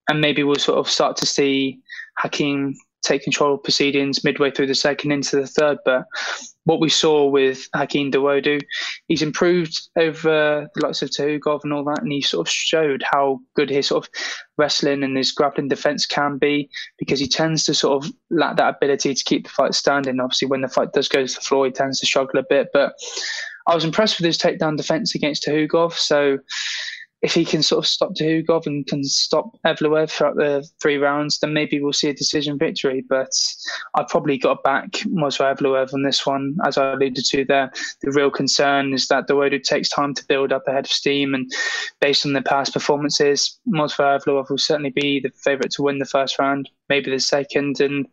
And 0.08 0.20
maybe 0.20 0.42
we'll 0.42 0.56
sort 0.56 0.78
of 0.78 0.88
start 0.88 1.16
to 1.18 1.26
see 1.26 1.78
Hakeem 2.18 2.74
take 3.02 3.22
control 3.22 3.54
of 3.54 3.62
proceedings 3.62 4.24
midway 4.24 4.50
through 4.50 4.66
the 4.66 4.74
second 4.74 5.12
into 5.12 5.36
the 5.36 5.46
third. 5.46 5.78
But 5.84 6.04
what 6.70 6.80
we 6.80 6.88
saw 6.88 7.26
with 7.26 7.68
Hakeem 7.74 8.12
Dawodu, 8.12 8.62
he's 9.09 9.22
improved 9.22 9.88
over 9.96 10.68
the 10.72 10.80
likes 10.80 11.02
of 11.02 11.11
Tukhugov 11.11 11.64
and 11.64 11.72
all 11.72 11.83
that, 11.83 12.00
and 12.00 12.12
he 12.12 12.22
sort 12.22 12.46
of 12.46 12.52
showed 12.52 13.02
how 13.02 13.40
good 13.56 13.68
his 13.68 13.88
sort 13.88 14.06
of 14.06 14.11
wrestling 14.56 15.02
and 15.02 15.16
his 15.16 15.33
grappling 15.33 15.66
defense 15.66 16.06
can 16.06 16.38
be 16.38 16.70
because 16.96 17.18
he 17.18 17.26
tends 17.26 17.64
to 17.64 17.74
sort 17.74 18.04
of 18.04 18.12
lack 18.30 18.56
that 18.56 18.76
ability 18.76 19.12
to 19.12 19.24
keep 19.24 19.42
the 19.42 19.50
fight 19.50 19.74
standing. 19.74 20.20
Obviously, 20.20 20.46
when 20.46 20.61
the 20.61 20.68
fight 20.68 20.92
does 20.92 21.09
go 21.09 21.26
to 21.26 21.35
the 21.35 21.40
floor, 21.40 21.66
he 21.66 21.72
tends 21.72 21.98
to 21.98 22.06
struggle 22.06 22.38
a 22.38 22.44
bit. 22.48 22.68
But 22.72 22.92
I 23.66 23.74
was 23.74 23.85
impressed 23.85 24.20
with 24.20 24.26
his 24.26 24.38
takedown 24.38 24.76
defense 24.76 25.16
against 25.16 25.44
Tukhugov. 25.44 25.94
So 25.94 26.38
if 27.22 27.35
he 27.35 27.44
can 27.44 27.62
sort 27.62 27.85
of 27.85 27.88
stop 27.88 28.14
Tukhugov 28.14 28.66
and 28.66 28.87
can 28.87 29.04
stop 29.04 29.59
Evloev 29.66 30.11
throughout 30.11 30.37
the 30.37 30.66
three 30.80 30.96
rounds, 30.96 31.38
then 31.38 31.52
maybe 31.52 31.80
we'll 31.80 31.92
see 31.92 32.09
a 32.09 32.14
decision 32.14 32.59
victory. 32.59 33.04
But 33.09 33.30
I've 33.94 34.09
probably 34.09 34.38
got 34.38 34.62
back 34.62 34.92
Movsar 35.06 35.54
Evloev 35.54 35.92
on 35.92 36.02
this 36.02 36.24
one, 36.24 36.56
as 36.64 36.78
I 36.78 36.92
alluded 36.92 37.24
to 37.24 37.44
there. 37.44 37.70
The 38.02 38.12
real 38.12 38.30
concern 38.30 38.94
is 38.94 39.09
that 39.09 39.26
the 39.26 39.35
Dawodu 39.35 39.62
takes 39.62 39.88
time 39.88 40.14
to 40.14 40.26
build 40.26 40.52
up 40.52 40.66
ahead 40.66 40.87
of 40.87 40.92
steam, 40.92 41.35
and 41.35 41.50
based 42.00 42.24
on 42.24 42.33
the 42.33 42.42
past 42.42 42.72
performances, 42.72 43.59
Movsar 43.68 44.18
Evloev 44.18 44.48
will 44.48 44.59
certainly 44.59 44.90
be 44.90 45.20
the 45.20 45.30
favourite 45.44 45.72
to 45.72 45.83
win 45.83 45.98
the 45.98 46.06
first 46.06 46.38
round, 46.38 46.70
maybe 46.88 47.11
the 47.11 47.20
second, 47.20 47.80
and 47.80 48.06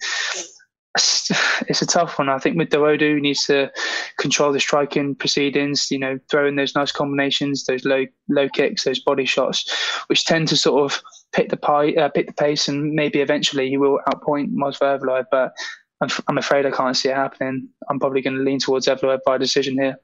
it's 1.67 1.81
a 1.81 1.85
tough 1.85 2.17
one. 2.17 2.29
I 2.29 2.39
think 2.39 2.57
with 2.57 2.73
needs 3.19 3.45
to 3.45 3.71
control 4.17 4.51
the 4.51 4.59
striking 4.59 5.15
proceedings. 5.15 5.89
You 5.91 5.99
know, 5.99 6.19
throw 6.29 6.47
in 6.47 6.55
those 6.55 6.75
nice 6.75 6.91
combinations, 6.91 7.65
those 7.65 7.85
low 7.85 8.05
low 8.29 8.49
kicks, 8.49 8.83
those 8.83 8.99
body 8.99 9.25
shots, 9.25 9.69
which 10.07 10.25
tend 10.25 10.47
to 10.49 10.57
sort 10.57 10.83
of 10.83 11.01
pick 11.33 11.49
the 11.49 11.57
pie, 11.57 11.93
uh, 11.93 12.09
the 12.27 12.33
pace, 12.33 12.67
and 12.67 12.93
maybe 12.93 13.19
eventually 13.19 13.69
he 13.69 13.77
will 13.77 13.99
outpoint 14.09 14.49
Evloev. 14.85 15.25
But 15.31 15.53
I'm, 16.01 16.09
I'm 16.27 16.37
afraid 16.37 16.65
I 16.65 16.71
can't 16.71 16.95
see 16.95 17.09
it 17.09 17.15
happening. 17.15 17.69
I'm 17.89 17.99
probably 17.99 18.21
going 18.21 18.37
to 18.37 18.43
lean 18.43 18.59
towards 18.59 18.87
Evloev 18.87 19.19
by 19.25 19.37
decision 19.37 19.77
here. 19.79 19.97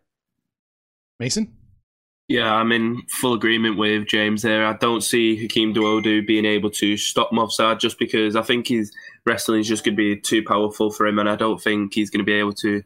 Mason. 1.19 1.55
Yeah, 2.33 2.51
I'm 2.51 2.71
in 2.71 3.03
full 3.11 3.35
agreement 3.35 3.77
with 3.77 4.07
James 4.07 4.41
there. 4.41 4.65
I 4.65 4.73
don't 4.73 5.03
see 5.03 5.35
Hakeem 5.39 5.71
Dawodu 5.71 6.25
being 6.25 6.45
able 6.45 6.71
to 6.71 6.97
stop 6.97 7.29
Movsar 7.29 7.79
just 7.79 7.99
because 7.99 8.35
I 8.35 8.41
think 8.41 8.69
his 8.69 8.91
wrestling 9.23 9.59
is 9.59 9.67
just 9.67 9.83
going 9.83 9.95
to 9.95 10.15
be 10.15 10.19
too 10.19 10.41
powerful 10.41 10.89
for 10.89 11.05
him, 11.05 11.19
and 11.19 11.29
I 11.29 11.35
don't 11.35 11.61
think 11.61 11.93
he's 11.93 12.09
going 12.09 12.21
to 12.21 12.25
be 12.25 12.33
able 12.33 12.53
to 12.53 12.81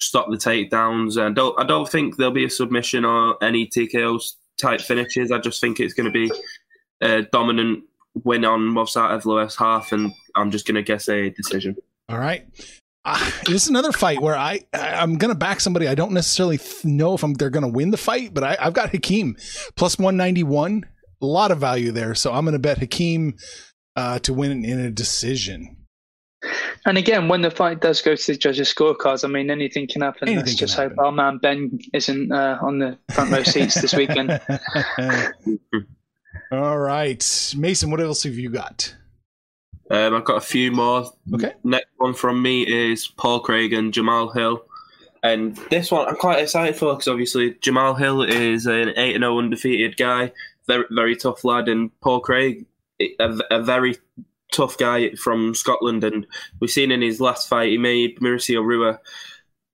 stop 0.00 0.26
the 0.28 0.36
takedowns. 0.36 1.16
And 1.16 1.34
don't 1.34 1.58
I 1.58 1.64
don't 1.64 1.88
think 1.88 2.18
there'll 2.18 2.30
be 2.30 2.44
a 2.44 2.50
submission 2.50 3.06
or 3.06 3.42
any 3.42 3.66
TKO 3.66 4.22
type 4.60 4.82
finishes. 4.82 5.32
I 5.32 5.38
just 5.38 5.62
think 5.62 5.80
it's 5.80 5.94
going 5.94 6.12
to 6.12 6.12
be 6.12 6.30
a 7.00 7.22
dominant 7.22 7.84
win 8.24 8.44
on 8.44 8.60
Movsar 8.60 9.18
Evloev's 9.18 9.56
half, 9.56 9.92
and 9.92 10.12
I'm 10.34 10.50
just 10.50 10.66
going 10.66 10.74
to 10.74 10.82
guess 10.82 11.08
a 11.08 11.30
decision. 11.30 11.74
All 12.10 12.18
right. 12.18 12.46
Uh, 13.04 13.30
this 13.46 13.62
is 13.62 13.68
another 13.68 13.92
fight 13.92 14.20
where 14.20 14.36
I 14.36 14.60
I'm 14.74 15.16
gonna 15.16 15.34
back 15.34 15.60
somebody. 15.60 15.88
I 15.88 15.94
don't 15.94 16.12
necessarily 16.12 16.58
th- 16.58 16.84
know 16.84 17.14
if 17.14 17.22
I'm, 17.22 17.34
they're 17.34 17.50
gonna 17.50 17.68
win 17.68 17.90
the 17.90 17.96
fight, 17.96 18.34
but 18.34 18.44
I, 18.44 18.56
I've 18.60 18.74
got 18.74 18.90
Hakeem 18.90 19.36
plus 19.76 19.98
191. 19.98 20.84
A 21.22 21.26
lot 21.26 21.50
of 21.50 21.58
value 21.58 21.92
there, 21.92 22.14
so 22.14 22.32
I'm 22.32 22.44
gonna 22.44 22.58
bet 22.58 22.78
Hakeem 22.78 23.36
uh, 23.96 24.18
to 24.20 24.32
win 24.34 24.64
in 24.64 24.80
a 24.80 24.90
decision. 24.90 25.76
And 26.86 26.96
again, 26.96 27.28
when 27.28 27.42
the 27.42 27.50
fight 27.50 27.80
does 27.80 28.00
go 28.00 28.14
to 28.14 28.32
the 28.32 28.38
judges' 28.38 28.72
scorecards, 28.72 29.24
I 29.24 29.28
mean, 29.28 29.50
anything 29.50 29.86
can 29.86 30.00
happen. 30.00 30.28
Anything 30.28 30.38
Let's 30.38 30.52
can 30.52 30.58
just 30.58 30.76
happen. 30.76 30.96
hope 30.96 31.06
our 31.06 31.12
man 31.12 31.38
Ben 31.38 31.78
isn't 31.92 32.32
uh, 32.32 32.58
on 32.62 32.78
the 32.78 32.98
front 33.12 33.30
row 33.30 33.42
seats 33.42 33.80
this 33.80 33.92
weekend. 33.94 34.30
All 36.52 36.78
right, 36.78 37.54
Mason. 37.56 37.90
What 37.90 38.00
else 38.00 38.22
have 38.22 38.36
you 38.36 38.48
got? 38.48 38.94
Um, 39.90 40.14
I've 40.14 40.24
got 40.24 40.36
a 40.36 40.40
few 40.40 40.70
more. 40.70 41.10
Okay. 41.34 41.52
Next 41.64 41.88
one 41.96 42.14
from 42.14 42.40
me 42.40 42.62
is 42.62 43.08
Paul 43.08 43.40
Craig 43.40 43.72
and 43.72 43.92
Jamal 43.92 44.30
Hill. 44.30 44.64
And 45.22 45.56
this 45.68 45.90
one 45.90 46.08
I'm 46.08 46.16
quite 46.16 46.38
excited 46.38 46.76
for 46.76 46.94
because 46.94 47.08
obviously 47.08 47.56
Jamal 47.60 47.94
Hill 47.94 48.22
is 48.22 48.66
an 48.66 48.92
8 48.96 49.18
0 49.18 49.38
undefeated 49.38 49.96
guy, 49.96 50.32
very, 50.66 50.84
very 50.90 51.16
tough 51.16 51.44
lad. 51.44 51.68
And 51.68 51.90
Paul 52.00 52.20
Craig, 52.20 52.64
a, 53.18 53.38
a 53.50 53.62
very 53.62 53.96
tough 54.52 54.78
guy 54.78 55.14
from 55.14 55.54
Scotland. 55.54 56.04
And 56.04 56.26
we've 56.60 56.70
seen 56.70 56.90
in 56.90 57.02
his 57.02 57.20
last 57.20 57.48
fight, 57.48 57.70
he 57.70 57.78
made 57.78 58.18
Mauricio 58.20 58.64
Rua 58.64 59.00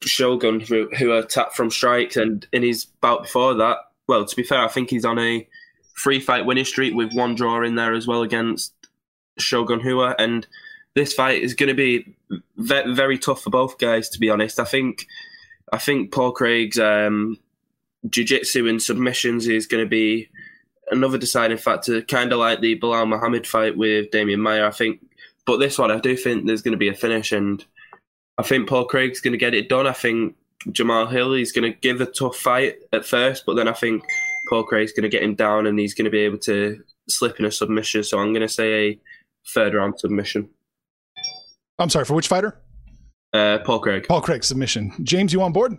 Shogun, 0.02 0.60
who, 0.60 0.88
who 0.98 1.12
attacked 1.12 1.54
from 1.54 1.70
strikes. 1.70 2.16
And 2.16 2.46
in 2.52 2.62
his 2.62 2.86
bout 2.86 3.24
before 3.24 3.54
that, 3.54 3.78
well, 4.08 4.24
to 4.24 4.36
be 4.36 4.42
fair, 4.42 4.64
I 4.64 4.68
think 4.68 4.90
he's 4.90 5.04
on 5.04 5.18
a 5.18 5.46
three 5.98 6.20
fight 6.20 6.46
winning 6.46 6.64
streak 6.64 6.94
with 6.94 7.14
one 7.14 7.34
draw 7.34 7.62
in 7.62 7.74
there 7.74 7.94
as 7.94 8.06
well 8.06 8.22
against 8.22 8.74
Shogun 9.38 9.80
Rua. 9.80 10.14
And 10.18 10.46
this 10.94 11.12
fight 11.12 11.42
is 11.42 11.54
going 11.54 11.68
to 11.68 11.74
be 11.74 12.14
ve- 12.56 12.94
very 12.94 13.18
tough 13.18 13.42
for 13.42 13.50
both 13.50 13.78
guys, 13.78 14.08
to 14.10 14.18
be 14.18 14.30
honest. 14.30 14.58
I 14.58 14.64
think 14.64 15.06
I 15.72 15.78
think 15.78 16.12
Paul 16.12 16.32
Craig's 16.32 16.78
um, 16.78 17.38
jiu-jitsu 18.08 18.68
and 18.68 18.80
submissions 18.80 19.48
is 19.48 19.66
going 19.66 19.84
to 19.84 19.88
be 19.88 20.28
another 20.90 21.18
deciding 21.18 21.58
factor, 21.58 22.00
kind 22.02 22.32
of 22.32 22.38
like 22.38 22.60
the 22.60 22.78
Belal 22.78 23.08
Muhammad 23.08 23.46
fight 23.46 23.76
with 23.76 24.10
Demian 24.10 24.38
Maia. 24.38 24.68
I 24.68 24.70
think, 24.70 25.04
but 25.44 25.58
this 25.58 25.78
one, 25.78 25.90
I 25.90 25.98
do 25.98 26.16
think 26.16 26.46
there's 26.46 26.62
going 26.62 26.72
to 26.72 26.78
be 26.78 26.88
a 26.88 26.94
finish, 26.94 27.32
and 27.32 27.64
I 28.38 28.42
think 28.42 28.68
Paul 28.68 28.84
Craig's 28.84 29.20
going 29.20 29.32
to 29.32 29.38
get 29.38 29.54
it 29.54 29.68
done. 29.68 29.86
I 29.86 29.92
think 29.92 30.36
Jamal 30.70 31.06
Hill 31.06 31.32
is 31.34 31.52
going 31.52 31.72
to 31.72 31.78
give 31.80 32.00
a 32.00 32.06
tough 32.06 32.36
fight 32.36 32.76
at 32.92 33.04
first, 33.04 33.44
but 33.44 33.54
then 33.54 33.66
I 33.66 33.72
think 33.72 34.04
Paul 34.48 34.62
Craig's 34.62 34.92
going 34.92 35.02
to 35.02 35.08
get 35.08 35.24
him 35.24 35.34
down, 35.34 35.66
and 35.66 35.78
he's 35.78 35.94
going 35.94 36.04
to 36.04 36.10
be 36.10 36.20
able 36.20 36.38
to 36.38 36.80
slip 37.08 37.38
in 37.40 37.44
a 37.44 37.50
submission. 37.50 38.04
So 38.04 38.18
I'm 38.18 38.32
going 38.32 38.46
to 38.46 38.48
say 38.48 38.72
a 38.72 39.00
third 39.54 39.74
round 39.74 39.98
submission. 39.98 40.48
I'm 41.78 41.90
sorry 41.90 42.04
for 42.04 42.14
which 42.14 42.28
fighter? 42.28 42.60
Uh, 43.32 43.58
Paul 43.64 43.80
Craig. 43.80 44.06
Paul 44.08 44.22
Craig 44.22 44.44
submission. 44.44 44.92
James, 45.02 45.32
you 45.32 45.42
on 45.42 45.52
board? 45.52 45.76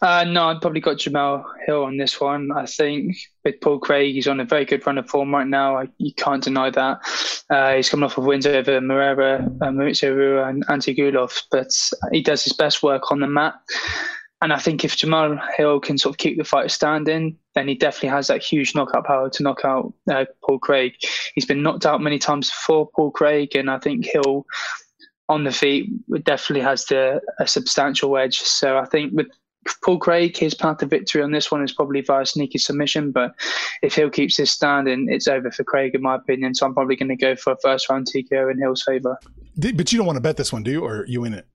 Uh, 0.00 0.24
no, 0.24 0.48
I've 0.48 0.60
probably 0.60 0.80
got 0.80 0.98
Jamal 0.98 1.44
Hill 1.66 1.84
on 1.84 1.96
this 1.96 2.20
one. 2.20 2.50
I 2.52 2.66
think 2.66 3.16
with 3.44 3.60
Paul 3.60 3.80
Craig, 3.80 4.14
he's 4.14 4.28
on 4.28 4.38
a 4.38 4.44
very 4.44 4.64
good 4.64 4.86
run 4.86 4.98
of 4.98 5.08
form 5.08 5.34
right 5.34 5.46
now. 5.46 5.78
I, 5.78 5.88
you 5.98 6.12
can't 6.14 6.42
deny 6.42 6.70
that. 6.70 7.00
Uh, 7.50 7.74
he's 7.74 7.88
coming 7.88 8.04
off 8.04 8.18
of 8.18 8.24
wins 8.24 8.46
over 8.46 8.80
Moreira, 8.80 9.44
uh, 9.60 9.66
Mauricio 9.66 10.14
Rua, 10.14 10.48
and 10.48 10.64
Antigulov, 10.66 11.42
but 11.50 11.70
he 12.12 12.22
does 12.22 12.44
his 12.44 12.52
best 12.52 12.82
work 12.82 13.10
on 13.10 13.20
the 13.20 13.26
mat. 13.26 13.54
And 14.40 14.52
I 14.52 14.58
think 14.58 14.84
if 14.84 14.96
Jamal 14.96 15.36
Hill 15.56 15.80
can 15.80 15.98
sort 15.98 16.14
of 16.14 16.18
keep 16.18 16.38
the 16.38 16.44
fight 16.44 16.70
standing, 16.70 17.36
then 17.54 17.66
he 17.66 17.74
definitely 17.74 18.10
has 18.10 18.28
that 18.28 18.42
huge 18.42 18.74
knockout 18.74 19.04
power 19.04 19.28
to 19.30 19.42
knock 19.42 19.64
out 19.64 19.92
uh, 20.10 20.26
Paul 20.44 20.60
Craig. 20.60 20.94
He's 21.34 21.44
been 21.44 21.62
knocked 21.62 21.86
out 21.86 22.00
many 22.00 22.18
times 22.18 22.48
before, 22.48 22.88
Paul 22.94 23.10
Craig, 23.10 23.56
and 23.56 23.68
I 23.68 23.78
think 23.78 24.06
Hill 24.06 24.46
on 25.28 25.44
the 25.44 25.50
feet 25.52 25.90
definitely 26.24 26.62
has 26.62 26.84
the 26.86 27.20
a 27.38 27.46
substantial 27.46 28.16
edge. 28.16 28.38
So 28.38 28.78
I 28.78 28.84
think 28.86 29.12
with 29.12 29.26
Paul 29.84 29.98
Craig, 29.98 30.36
his 30.36 30.54
path 30.54 30.78
to 30.78 30.86
victory 30.86 31.22
on 31.22 31.32
this 31.32 31.50
one 31.50 31.62
is 31.62 31.72
probably 31.72 32.00
via 32.00 32.24
sneaky 32.24 32.58
submission. 32.58 33.10
But 33.10 33.32
if 33.82 33.94
Hill 33.94 34.10
keeps 34.10 34.36
his 34.36 34.50
standing, 34.50 35.08
it's 35.10 35.28
over 35.28 35.50
for 35.50 35.64
Craig, 35.64 35.94
in 35.94 36.02
my 36.02 36.14
opinion. 36.14 36.54
So 36.54 36.64
I'm 36.64 36.74
probably 36.74 36.96
going 36.96 37.08
to 37.08 37.16
go 37.16 37.36
for 37.36 37.52
a 37.52 37.56
first 37.62 37.88
round 37.90 38.06
TKO 38.06 38.50
in 38.50 38.58
Hill's 38.58 38.82
favour. 38.82 39.18
But 39.56 39.92
you 39.92 39.98
don't 39.98 40.06
want 40.06 40.16
to 40.16 40.20
bet 40.20 40.36
this 40.36 40.52
one, 40.52 40.62
do 40.62 40.70
you? 40.70 40.84
Or 40.84 41.04
you 41.06 41.24
in 41.24 41.34
it? 41.34 41.46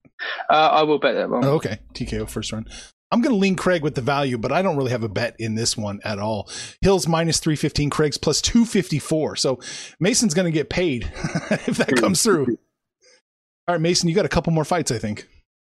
Uh, 0.49 0.54
I 0.54 0.84
will 0.84 0.99
bet 0.99 1.15
that 1.15 1.30
one. 1.30 1.43
Oh, 1.43 1.56
okay. 1.56 1.80
TKO 1.93 2.30
first 2.30 2.52
round. 2.52 2.69
I'm 3.12 3.21
going 3.21 3.34
to 3.34 3.39
lean 3.39 3.56
Craig 3.56 3.84
with 3.84 3.93
the 3.93 4.02
value, 4.02 4.39
but 4.39 4.52
I 4.52 4.63
don't 4.63 4.76
really 4.76 4.91
have 4.91 5.04
a 5.04 5.10
bet 5.10 5.36
in 5.38 5.54
this 5.54 5.78
one 5.78 5.99
at 6.04 6.17
all. 6.17 6.49
Hill's 6.82 7.08
minus 7.08 7.39
315, 7.39 7.91
Craig's 7.91 8.17
plus 8.17 8.41
254. 8.41 9.36
So 9.36 9.60
Mason's 9.99 10.34
going 10.34 10.52
to 10.52 10.52
get 10.52 10.69
paid 10.69 11.04
if 11.52 11.78
that 11.78 11.95
comes 11.97 12.23
through. 12.23 12.45
All 13.67 13.76
right, 13.76 13.82
Mason, 13.82 14.10
you 14.10 14.15
got 14.15 14.26
a 14.26 14.30
couple 14.30 14.52
more 14.52 14.65
fights, 14.65 14.91
I 14.91 14.97
think. 14.97 15.28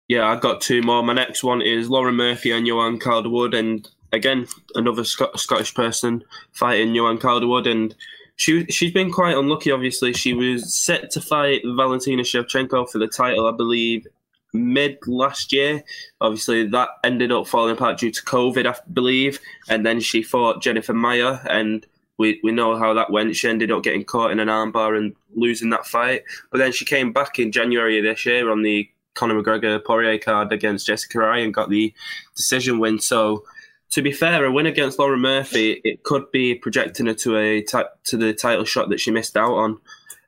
Yeah, 0.07 0.26
I've 0.26 0.40
got 0.40 0.61
two 0.61 0.83
more. 0.83 1.03
My 1.03 1.12
next 1.12 1.42
one 1.42 1.62
is 1.62 1.88
Lauren 1.88 2.14
Murphy 2.14 2.50
and 2.50 2.66
Joanne 2.66 2.98
Calderwood, 2.98 3.55
and 3.55 3.88
again 4.12 4.46
another 4.74 5.05
Scot- 5.05 5.38
Scottish 5.38 5.74
person 5.74 6.24
fighting 6.53 6.94
Joanne 6.94 7.18
Calderwood, 7.18 7.66
and 7.66 7.94
she 8.37 8.64
she's 8.66 8.92
been 8.92 9.12
quite 9.12 9.37
unlucky. 9.37 9.70
Obviously, 9.70 10.12
she 10.12 10.35
was 10.35 10.74
set 10.74 11.11
to 11.12 11.20
fight 11.20 11.62
Valentina 11.64 12.22
Shevchenko 12.22 12.90
for 12.90 12.98
the 12.98 13.09
title, 13.09 13.46
I 13.46 13.53
believe, 13.53 14.07
mid 14.53 14.99
last 15.07 15.53
year. 15.53 15.83
Obviously, 16.21 16.67
that 16.69 16.89
ended 17.05 17.33
up 17.33 17.47
falling 17.47 17.73
apart 17.73 17.99
due 17.99 18.11
to 18.11 18.23
COVID, 18.23 18.67
I 18.67 18.77
believe, 18.93 19.41
and 19.69 19.85
then 19.85 20.01
she 20.01 20.23
fought 20.23 20.63
Jennifer 20.63 20.95
Maia, 20.95 21.41
and 21.49 21.87
we 22.19 22.41
we 22.43 22.53
know 22.53 22.77
how 22.79 22.95
that 22.95 23.11
went. 23.11 23.37
She 23.37 23.49
ended 23.49 23.71
up 23.71 23.83
getting 23.83 24.05
caught 24.05 24.31
in 24.31 24.41
an 24.41 24.49
armbar 24.49 24.97
and 24.97 25.15
losing 25.35 25.71
that 25.71 25.87
fight, 25.87 26.23
but 26.51 26.59
then 26.59 26.73
she 26.73 26.85
came 26.85 27.13
back 27.13 27.39
in 27.39 27.53
January 27.53 27.99
of 27.99 28.05
this 28.05 28.27
year 28.27 28.51
on 28.51 28.63
the 28.63 28.89
Conor 29.15 29.43
McGregor 29.43 29.85
Poirier 29.85 30.19
card 30.19 30.53
against 30.53 30.87
Jessica 30.87 31.19
Rai 31.19 31.45
and 31.45 31.55
got 31.55 31.71
the 31.71 31.93
decision 32.37 32.79
win. 32.79 32.99
So, 32.99 33.45
to 33.91 34.03
be 34.03 34.13
fair, 34.13 34.45
a 34.45 34.53
win 34.53 34.67
against 34.67 34.99
Lauren 34.99 35.21
Murphy, 35.21 35.81
it 35.85 36.05
could 36.05 36.31
be 36.31 36.55
projecting 36.55 37.07
her 37.07 37.15
to 37.15 37.37
a 37.37 37.63
to 37.63 38.17
the 38.17 38.33
title 38.33 38.65
shot 38.65 38.89
that 38.91 39.01
she 39.01 39.11
missed 39.11 39.37
out 39.37 39.55
on, 39.55 39.81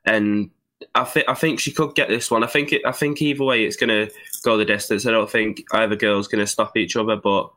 and 0.05 0.49
I 0.95 1.03
think 1.03 1.29
I 1.29 1.33
think 1.33 1.59
she 1.59 1.71
could 1.71 1.95
get 1.95 2.09
this 2.09 2.31
one. 2.31 2.43
I 2.43 2.47
think 2.47 2.73
it, 2.73 2.81
I 2.85 2.91
think 2.91 3.21
either 3.21 3.43
way, 3.43 3.65
it's 3.65 3.75
going 3.75 3.89
to 3.89 4.13
go 4.43 4.57
the 4.57 4.65
distance. 4.65 5.05
I 5.05 5.11
don't 5.11 5.29
think 5.29 5.63
either 5.73 5.95
girl's 5.95 6.27
going 6.27 6.43
to 6.43 6.51
stop 6.51 6.75
each 6.77 6.95
other, 6.95 7.15
but 7.15 7.51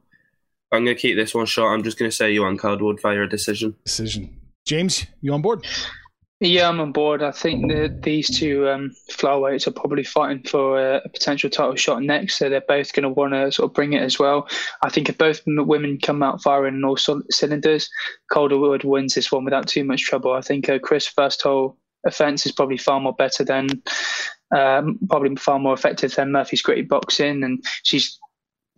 I'm 0.72 0.84
going 0.84 0.96
to 0.96 1.00
keep 1.00 1.16
this 1.16 1.34
one 1.34 1.46
short. 1.46 1.72
I'm 1.72 1.84
just 1.84 1.98
going 1.98 2.10
to 2.10 2.16
say 2.16 2.34
Joanne 2.34 2.58
Calderwood 2.58 3.00
via 3.00 3.22
a 3.22 3.28
decision. 3.28 3.76
Decision. 3.84 4.36
James, 4.66 5.06
you 5.20 5.32
on 5.32 5.42
board? 5.42 5.64
Yeah, 6.40 6.68
I'm 6.68 6.80
on 6.80 6.92
board. 6.92 7.22
I 7.22 7.30
think 7.30 7.72
that 7.72 8.02
these 8.02 8.38
two 8.38 8.68
um, 8.68 8.94
flyweights 9.10 9.66
are 9.66 9.70
probably 9.70 10.04
fighting 10.04 10.42
for 10.42 10.78
a, 10.78 11.00
a 11.02 11.08
potential 11.08 11.48
title 11.48 11.76
shot 11.76 12.02
next, 12.02 12.36
so 12.36 12.50
they're 12.50 12.60
both 12.60 12.92
going 12.92 13.04
to 13.04 13.08
want 13.08 13.32
to 13.32 13.50
sort 13.50 13.70
of 13.70 13.74
bring 13.74 13.94
it 13.94 14.02
as 14.02 14.18
well. 14.18 14.46
I 14.82 14.90
think 14.90 15.08
if 15.08 15.16
both 15.16 15.40
women 15.46 15.98
come 15.98 16.22
out 16.22 16.42
firing 16.42 16.74
on 16.74 16.84
all 16.84 16.98
sol- 16.98 17.22
cylinders, 17.30 17.88
Calderwood 18.30 18.84
wins 18.84 19.14
this 19.14 19.32
one 19.32 19.44
without 19.46 19.66
too 19.66 19.82
much 19.82 20.02
trouble. 20.02 20.32
I 20.32 20.42
think 20.42 20.68
uh, 20.68 20.78
Chris' 20.78 21.06
first 21.06 21.40
whole 21.40 21.78
offense 22.04 22.46
is 22.46 22.52
probably 22.52 22.78
far 22.78 23.00
more 23.00 23.14
better 23.14 23.44
than, 23.44 23.68
um, 24.54 24.98
probably 25.08 25.36
far 25.36 25.58
more 25.58 25.74
effective 25.74 26.14
than 26.14 26.32
Murphy's 26.32 26.62
gritty 26.62 26.82
boxing, 26.82 27.42
and 27.44 27.62
she's 27.82 28.18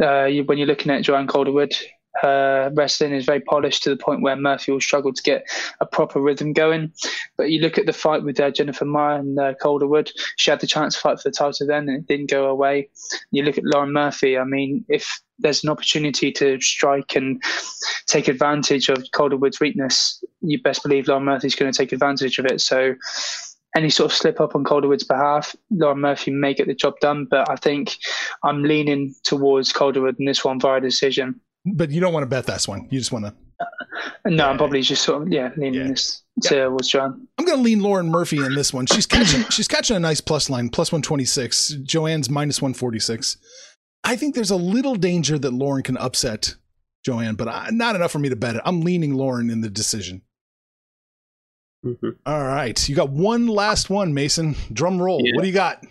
uh, 0.03 0.29
when 0.47 0.59
you're 0.59 0.67
looking 0.67 0.93
at 0.93 1.03
Joanne 1.03 1.27
Calderwood, 1.27 1.75
her 2.17 2.71
wrestling 2.75 3.13
is 3.13 3.25
very 3.25 3.41
polished 3.41 3.83
to 3.83 3.91
the 3.91 3.97
point 3.97 4.23
where 4.23 4.37
Murphy 4.37 4.73
will 4.73 4.81
struggle 4.81 5.13
to 5.13 5.23
get 5.23 5.47
a 5.81 5.87
proper 5.87 6.21
rhythm 6.21 6.53
going. 6.53 6.93
But 7.37 7.51
you 7.51 7.61
look 7.61 7.79
at 7.79 7.87
the 7.87 7.93
fight 7.93 8.25
with 8.25 8.41
uh, 8.41 8.51
Jennifer 8.51 8.85
Maia 8.85 9.19
and 9.19 9.39
uh, 9.39 9.55
Calderwood, 9.61 10.11
she 10.37 10.51
had 10.51 10.61
the 10.61 10.67
chance 10.67 10.95
to 10.95 11.01
fight 11.01 11.21
for 11.21 11.29
the 11.29 11.37
title 11.37 11.67
then, 11.67 11.89
and 11.89 11.99
it 11.99 12.07
didn't 12.07 12.31
go 12.31 12.47
away. 12.47 12.89
You 13.31 13.43
look 13.43 13.59
at 13.59 13.65
Lauren 13.65 13.93
Murphy, 13.93 14.37
I 14.37 14.45
mean, 14.45 14.85
if 14.89 15.21
there's 15.39 15.63
an 15.63 15.71
opportunity 15.71 16.33
to 16.33 16.61
strike 16.61 17.15
and 17.15 17.41
take 18.07 18.29
advantage 18.29 18.89
of 18.89 19.05
Calderwood's 19.13 19.61
weakness, 19.61 20.23
you 20.41 20.61
best 20.61 20.83
believe 20.83 21.09
Lauren 21.09 21.25
Murphy's 21.25 21.55
going 21.55 21.71
to 21.71 21.77
take 21.77 21.93
advantage 21.93 22.39
of 22.39 22.47
it. 22.47 22.61
So 22.61 22.95
any 23.77 23.91
sort 23.91 24.11
of 24.11 24.17
slip 24.17 24.41
up 24.41 24.57
on 24.57 24.65
Calderwood's 24.65 25.05
behalf, 25.05 25.55
Lauren 25.71 26.01
Murphy 26.01 26.31
may 26.31 26.55
get 26.55 26.67
the 26.67 26.75
job 26.75 26.95
done. 27.01 27.27
But 27.31 27.49
I 27.49 27.57
think 27.57 27.97
I'm 28.43 28.63
leaning 28.65 29.15
towards 29.23 29.73
Calderwood 29.73 30.19
in 30.19 30.25
this 30.25 30.45
one 30.45 30.59
via 30.59 30.81
decision. 30.81 31.41
But 31.75 31.91
you 31.91 32.01
don't 32.01 32.13
want 32.13 32.23
to 32.23 32.29
bet 32.29 32.47
this 32.47 32.67
one. 32.69 32.89
You 32.91 32.99
just 32.99 33.13
want 33.13 33.27
to. 33.27 33.35
No, 34.27 34.47
I'm 34.49 34.57
probably 34.59 34.83
just 34.83 35.03
sort 35.03 35.23
of 35.23 35.29
yeah 35.33 35.51
leaning 35.57 35.75
Yeah. 35.81 35.89
this 35.89 36.23
towards 36.45 36.89
John. 36.89 37.27
I'm 37.39 37.45
going 37.45 37.59
to 37.59 37.63
lean 37.65 37.81
Lauren 37.81 38.09
Murphy 38.09 38.37
in 38.39 38.55
this 38.55 38.73
one. 38.73 38.87
She's 38.87 39.07
catching. 39.07 39.43
she's 39.51 39.67
catching 39.69 39.97
a 39.97 40.01
nice 40.01 40.21
plus 40.21 40.49
line, 40.49 40.69
plus 40.69 40.93
126. 40.93 41.69
Joanne's 41.83 42.31
minus 42.31 42.63
146. 42.63 43.37
I 44.05 44.15
think 44.17 44.35
there's 44.35 44.51
a 44.53 44.57
little 44.57 44.95
danger 44.95 45.39
that 45.39 45.53
Lauren 45.53 45.83
can 45.83 45.97
upset 45.97 46.55
Joanne, 47.05 47.35
but 47.35 47.49
I, 47.49 47.71
not 47.73 47.97
enough 47.97 48.13
for 48.13 48.19
me 48.21 48.29
to 48.29 48.37
bet 48.37 48.55
it. 48.57 48.63
I'm 48.65 48.83
leaning 48.83 49.15
Lauren 49.15 49.51
in 49.51 49.61
the 49.61 49.71
decision. 49.71 50.23
Mhm. 51.85 52.17
All 52.27 52.45
right, 52.45 52.89
you 52.89 52.95
got 52.97 53.11
one 53.11 53.47
last 53.47 53.89
one, 53.91 54.13
Mason. 54.15 54.57
Drum 54.73 55.01
roll. 55.01 55.21
Yeah. 55.25 55.33
What 55.35 55.43
do 55.43 55.49
you 55.49 55.55
got? 55.55 55.85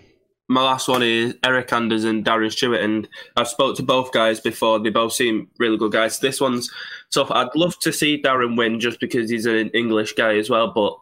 My 0.50 0.64
last 0.64 0.88
one 0.88 1.04
is 1.04 1.34
Eryk 1.36 1.74
Anders 1.74 2.06
and 2.06 2.24
Darren 2.24 2.52
Stewart, 2.52 2.80
and 2.80 3.08
I've 3.36 3.50
spoke 3.50 3.76
to 3.78 3.84
both 3.84 4.14
guys 4.14 4.40
before. 4.40 4.80
They 4.80 4.90
both 4.90 5.12
seem 5.12 5.50
really 5.60 5.78
good 5.78 5.92
guys. 5.92 6.20
This 6.20 6.40
one's 6.40 6.72
tough. 7.14 7.30
I'd 7.32 7.54
love 7.54 7.78
to 7.80 7.92
see 7.92 8.22
Darren 8.22 8.58
win 8.58 8.80
just 8.80 9.02
because 9.02 9.30
he's 9.30 9.46
an 9.46 9.70
English 9.72 10.14
guy 10.14 10.38
as 10.38 10.50
well, 10.50 10.72
but 10.72 10.98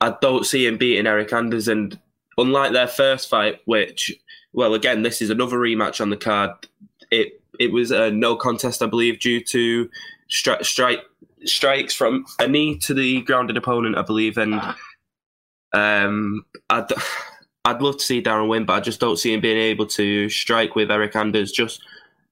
I 0.00 0.16
don't 0.20 0.46
see 0.46 0.66
him 0.66 0.78
beating 0.78 1.06
Eryk 1.06 1.32
Anders. 1.32 1.66
And 1.66 1.98
unlike 2.38 2.72
their 2.72 2.86
first 2.86 3.28
fight, 3.28 3.60
which, 3.64 4.12
well, 4.52 4.74
again, 4.74 5.02
this 5.02 5.20
is 5.20 5.30
another 5.30 5.56
rematch 5.56 6.00
on 6.00 6.10
the 6.10 6.16
card. 6.16 6.50
It 7.10 7.40
it 7.58 7.72
was 7.72 7.90
a 7.90 8.12
no 8.12 8.36
contest, 8.36 8.82
I 8.82 8.86
believe, 8.86 9.18
due 9.18 9.42
to 9.42 9.90
stri- 10.30 10.64
strike 10.64 11.00
strikes 11.44 11.94
from 11.94 12.24
a 12.38 12.46
knee 12.46 12.78
to 12.78 12.94
the 12.94 13.22
grounded 13.22 13.56
opponent, 13.56 13.98
I 13.98 14.02
believe, 14.02 14.38
and 14.38 14.62
um, 15.72 16.44
I. 16.70 16.82
d- 16.82 16.94
I'd 17.66 17.82
love 17.82 17.98
to 17.98 18.04
see 18.04 18.22
Darren 18.22 18.48
win, 18.48 18.64
but 18.64 18.74
I 18.74 18.80
just 18.80 19.00
don't 19.00 19.18
see 19.18 19.34
him 19.34 19.40
being 19.40 19.58
able 19.58 19.86
to 19.86 20.30
strike 20.30 20.76
with 20.76 20.88
Eryk 20.88 21.16
Anders. 21.16 21.50
Just 21.50 21.82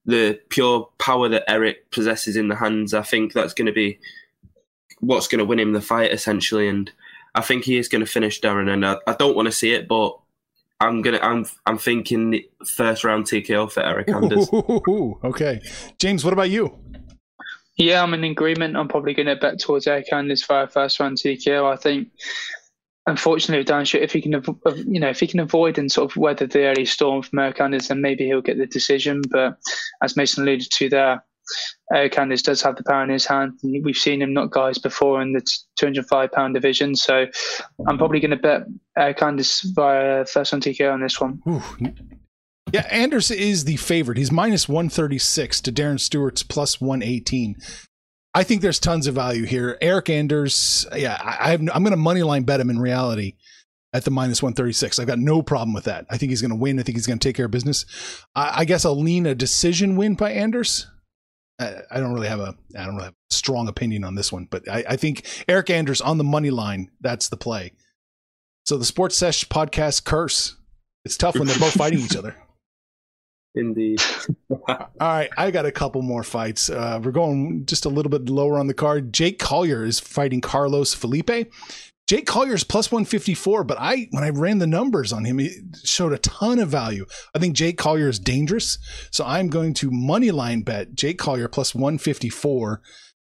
the 0.07 0.41
pure 0.49 0.89
power 0.99 1.29
that 1.29 1.47
Eryk 1.49 1.77
possesses 1.91 2.37
in 2.37 2.47
the 2.47 2.55
hands. 2.55 2.95
I 2.95 3.03
think 3.03 3.33
that's 3.33 3.53
going 3.53 3.67
to 3.67 3.73
be 3.73 3.99
what's 5.01 5.27
going 5.27 5.41
to 5.41 5.45
win 5.45 5.59
him 5.59 5.73
the 5.73 5.81
fight 5.81 6.13
essentially, 6.13 6.69
and 6.69 6.91
I 7.35 7.41
think 7.41 7.65
he 7.65 7.79
is 7.79 7.89
going 7.89 8.01
to 8.01 8.11
finish 8.11 8.41
Darren. 8.41 8.73
And 8.73 8.87
I, 8.87 8.97
I 9.09 9.15
don't 9.15 9.35
want 9.35 9.47
to 9.47 9.53
see 9.53 9.73
it, 9.73 9.89
but 9.89 10.17
I'm 10.79 11.03
gonna 11.03 11.19
I'm 11.21 11.47
I'm 11.67 11.79
thinking 11.79 12.45
first 12.65 13.03
round 13.03 13.25
TKO 13.25 13.73
for 13.73 13.83
Eryk 13.83 14.15
Anders. 14.15 14.49
Ooh, 14.89 15.19
okay, 15.25 15.61
James, 15.99 16.25
what 16.25 16.33
about 16.33 16.51
you? 16.51 16.79
Yeah, 17.77 18.05
I'm 18.05 18.15
in 18.15 18.23
agreement. 18.23 18.77
I'm 18.77 18.87
probably 18.87 19.15
going 19.15 19.27
to 19.27 19.35
bet 19.35 19.59
towards 19.59 19.87
Eryk 19.87 20.13
Anders 20.13 20.45
for 20.45 20.63
a 20.63 20.69
first 20.69 21.01
round 21.01 21.17
TKO. 21.17 21.73
I 21.73 21.77
think, 21.77 22.09
unfortunately, 23.07 23.59
with 23.59 23.67
Dan 23.67 23.85
if 24.03 24.13
he 24.13 24.23
can, 24.23 24.33
you 24.87 25.01
know, 25.01 25.11
if 25.11 25.21
he 25.21 25.27
can 25.27 25.41
avoid 25.41 25.79
and 25.79 25.91
sort 25.91 26.11
of 26.11 26.17
weather 26.17 26.47
the 26.47 26.65
early 26.65 26.85
storm 26.85 27.23
from 27.23 27.39
Eryk 27.39 27.61
Anders, 27.61 27.89
then 27.89 28.01
maybe 28.01 28.25
he'll 28.25 28.41
get 28.41 28.59
the 28.59 28.67
decision. 28.67 29.23
But 29.31 29.59
as 30.03 30.17
Mason 30.17 30.45
alluded 30.45 30.71
to 30.71 30.89
there, 30.89 31.25
Eryk 31.93 32.19
Anders 32.19 32.43
does 32.43 32.63
have 32.63 32.77
the 32.77 32.85
power 32.85 33.05
in 33.05 33.11
his 33.11 33.27
hand. 33.27 33.59
We've 33.63 33.97
seen 33.97 34.23
him 34.23 34.33
knock 34.33 34.53
guys 34.53 34.79
before 34.79 35.21
in 35.21 35.33
the 35.33 35.47
205 35.79 36.33
pound 36.33 36.55
division. 36.55 36.97
So 36.97 37.27
I'm 37.87 37.99
probably 37.99 38.21
going 38.21 38.31
to 38.31 38.37
bet 38.37 38.63
Eryk 38.99 39.23
Anders 39.23 39.61
via 39.75 40.25
first 40.25 40.53
round 40.53 40.65
TKO 40.65 40.93
on 40.93 41.03
this 41.03 41.21
one. 41.21 41.43
Ooh. 41.49 41.63
Yeah, 42.73 42.87
Anders 42.91 43.31
is 43.31 43.67
the 43.67 43.77
favorite. 43.77 44.19
He's 44.19 44.33
minus 44.33 44.69
136 44.69 45.61
to 45.61 45.71
Darren 45.71 46.01
Stewart's 46.01 46.43
plus 46.43 46.81
118. 46.81 47.57
I 48.35 48.43
think 48.43 48.63
there's 48.63 48.81
tons 48.81 49.07
of 49.07 49.15
value 49.15 49.45
here. 49.45 49.79
Eryk 49.81 50.11
Anders, 50.11 50.87
yeah, 50.95 51.17
I, 51.23 51.53
I'm 51.53 51.67
going 51.67 51.91
to 51.91 51.97
money 51.97 52.23
line 52.23 52.43
bet 52.43 52.61
him 52.61 52.69
in 52.69 52.81
reality 52.81 53.35
at 53.93 54.05
the 54.05 54.11
minus 54.11 54.43
136. 54.43 54.99
I've 54.99 55.07
got 55.07 55.21
no 55.21 55.41
problem 55.41 55.73
with 55.73 55.85
that. 55.85 56.05
I 56.11 56.19
think 56.19 56.31
he's 56.31 56.41
going 56.41 56.51
to 56.51 56.57
win. 56.57 56.81
I 56.81 56.83
think 56.83 56.97
he's 56.97 57.07
going 57.07 57.19
to 57.19 57.29
take 57.29 57.37
care 57.37 57.47
of 57.47 57.53
business. 57.53 57.87
I, 58.35 58.61
I 58.61 58.65
guess 58.65 58.85
I'll 58.85 59.01
lean 59.01 59.25
a 59.25 59.37
decision 59.37 59.97
win 59.97 60.17
by 60.17 60.33
Anders. 60.33 60.89
I, 61.61 61.77
I 61.93 62.01
don't 62.01 62.13
really 62.13 62.27
have 62.27 62.41
a 62.41 62.57
I 62.77 62.85
don't 62.85 62.97
really 62.97 63.05
have 63.05 63.15
a 63.15 63.35
strong 63.35 63.69
opinion 63.69 64.03
on 64.03 64.17
this 64.17 64.33
one, 64.33 64.49
but 64.51 64.69
I, 64.69 64.85
I 64.89 64.97
think 64.97 65.23
Eryk 65.49 65.71
Anders 65.71 66.01
on 66.01 66.19
the 66.19 66.25
money 66.25 66.51
line, 66.51 66.91
that's 67.01 67.29
the 67.29 67.37
play. 67.37 67.73
So 68.67 68.77
the 68.77 68.85
Sports 68.85 69.17
Sesh 69.17 69.49
podcast 69.49 70.05
curse. 70.05 70.57
It's 71.05 71.17
tough 71.17 71.39
when 71.39 71.47
they're 71.47 71.59
both 71.59 71.75
fighting 71.75 72.01
each 72.01 72.17
other. 72.17 72.35
Indeed. 73.55 74.01
All 74.51 74.89
right, 75.01 75.31
I 75.37 75.51
got 75.51 75.67
a 75.67 75.73
couple 75.73 76.03
more 76.03 76.25
fights. 76.25 76.69
Uh, 76.69 77.01
we're 77.03 77.13
going 77.13 77.67
just 77.67 77.85
a 77.85 77.89
little 77.89 78.11
bit 78.11 78.29
lower 78.29 78.59
on 78.59 78.67
the 78.67 78.75
card. 78.75 79.13
Jake 79.13 79.39
Collier 79.39 79.85
is 79.85 80.01
fighting 80.01 80.41
Carlos 80.41 80.93
Felipe. 80.93 81.31
Jake 82.07 82.27
Collier's 82.27 82.65
plus 82.65 82.93
154, 82.93 83.65
but 83.65 83.79
I 83.81 84.09
when 84.11 84.25
I 84.25 84.29
ran 84.29 84.59
the 84.59 84.67
numbers 84.67 85.13
on 85.13 85.25
him, 85.25 85.41
it 85.41 85.53
showed 85.85 86.13
a 86.13 86.19
ton 86.19 86.59
of 86.59 86.69
value. 86.69 87.07
I 87.35 87.39
think 87.39 87.55
Jake 87.55 87.79
Collier 87.79 88.09
is 88.09 88.19
dangerous, 88.19 88.79
so 89.11 89.25
I'm 89.25 89.49
going 89.49 89.73
to 89.75 89.91
money 89.91 90.31
line 90.31 90.63
bet 90.63 90.95
Jake 90.95 91.19
Collier 91.19 91.49
plus 91.49 91.75
154. 91.75 92.83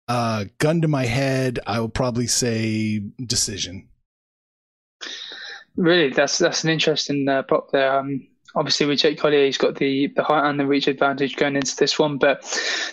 Uh, 0.08 0.46
gun 0.58 0.82
to 0.82 0.88
my 0.88 1.06
head, 1.06 1.60
I 1.68 1.80
will 1.80 1.90
probably 1.90 2.28
say 2.28 3.02
decision. 3.24 3.90
Really, 5.76 6.10
that's 6.10 6.40
that's 6.40 6.64
an 6.64 6.72
interesting 6.72 7.28
uh, 7.30 7.44
prop 7.44 7.72
there. 7.72 8.00
Um, 8.00 8.28
obviously, 8.56 8.86
with 8.86 9.00
Jake 9.00 9.20
Collier, 9.20 9.46
he's 9.46 9.58
got 9.58 9.76
the 9.76 10.08
the 10.16 10.24
height 10.24 10.48
and 10.50 10.60
the 10.60 10.66
reach 10.66 10.88
advantage 10.88 11.36
going 11.36 11.56
into 11.56 11.76
this 11.76 11.98
one, 11.98 12.18
but 12.18 12.42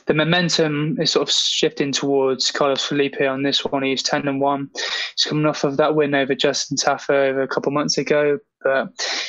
the 0.06 0.14
momentum 0.14 0.98
is 1.00 1.12
sort 1.12 1.28
of 1.28 1.34
shifting 1.34 1.92
towards 1.92 2.50
Carlos 2.50 2.84
Felipe 2.84 3.20
on 3.20 3.42
this 3.42 3.64
one. 3.64 3.82
He's 3.82 4.02
ten 4.02 4.26
and 4.28 4.40
one. 4.40 4.70
He's 4.74 5.24
coming 5.28 5.46
off 5.46 5.64
of 5.64 5.76
that 5.76 5.94
win 5.94 6.14
over 6.14 6.34
Justin 6.34 6.76
Tafa 6.76 7.30
over 7.30 7.42
a 7.42 7.48
couple 7.48 7.72
months 7.72 7.98
ago. 7.98 8.38
But 8.62 8.88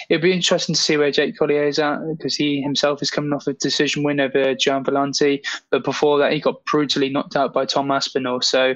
it'd 0.10 0.22
be 0.22 0.34
interesting 0.34 0.76
to 0.76 0.82
see 0.82 0.98
where 0.98 1.12
Jake 1.12 1.38
Collier 1.38 1.64
is 1.64 1.80
at 1.80 2.00
because 2.06 2.36
he 2.36 2.62
himself 2.62 3.02
is 3.02 3.10
coming 3.10 3.32
off 3.32 3.48
a 3.48 3.54
decision 3.54 4.04
win 4.04 4.20
over 4.20 4.54
Gian 4.56 4.84
Villante. 4.84 5.42
But 5.70 5.86
before 5.86 6.18
that, 6.20 6.34
he 6.34 6.42
got 6.42 6.64
brutally 6.66 7.10
knocked 7.10 7.38
out 7.38 7.54
by 7.54 7.66
Tom 7.66 7.92
Aspinall. 7.92 8.42
So 8.42 8.74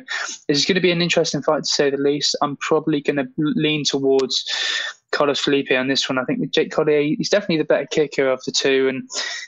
this 0.47 0.57
is 0.57 0.65
going 0.65 0.75
to 0.75 0.81
be 0.81 0.91
an 0.91 1.01
interesting 1.01 1.41
fight 1.41 1.63
to 1.63 1.69
say 1.69 1.89
the 1.89 1.97
least. 1.97 2.37
I'm 2.41 2.55
probably 2.57 3.01
going 3.01 3.17
to 3.17 3.27
lean 3.37 3.83
towards 3.83 4.45
Carlos 5.15 5.39
Felipe 5.39 5.71
on 5.71 5.87
this 5.87 6.07
one. 6.07 6.17
I 6.19 6.23
think 6.25 6.39
with 6.39 6.51
Jake 6.51 6.71
Collier, 6.71 7.01
he's 7.01 7.29
definitely 7.29 7.57
the 7.57 7.63
better 7.63 7.87
kicker 7.89 8.27
of 8.29 8.41
the 8.45 8.51
two, 8.51 8.87
and 8.87 9.01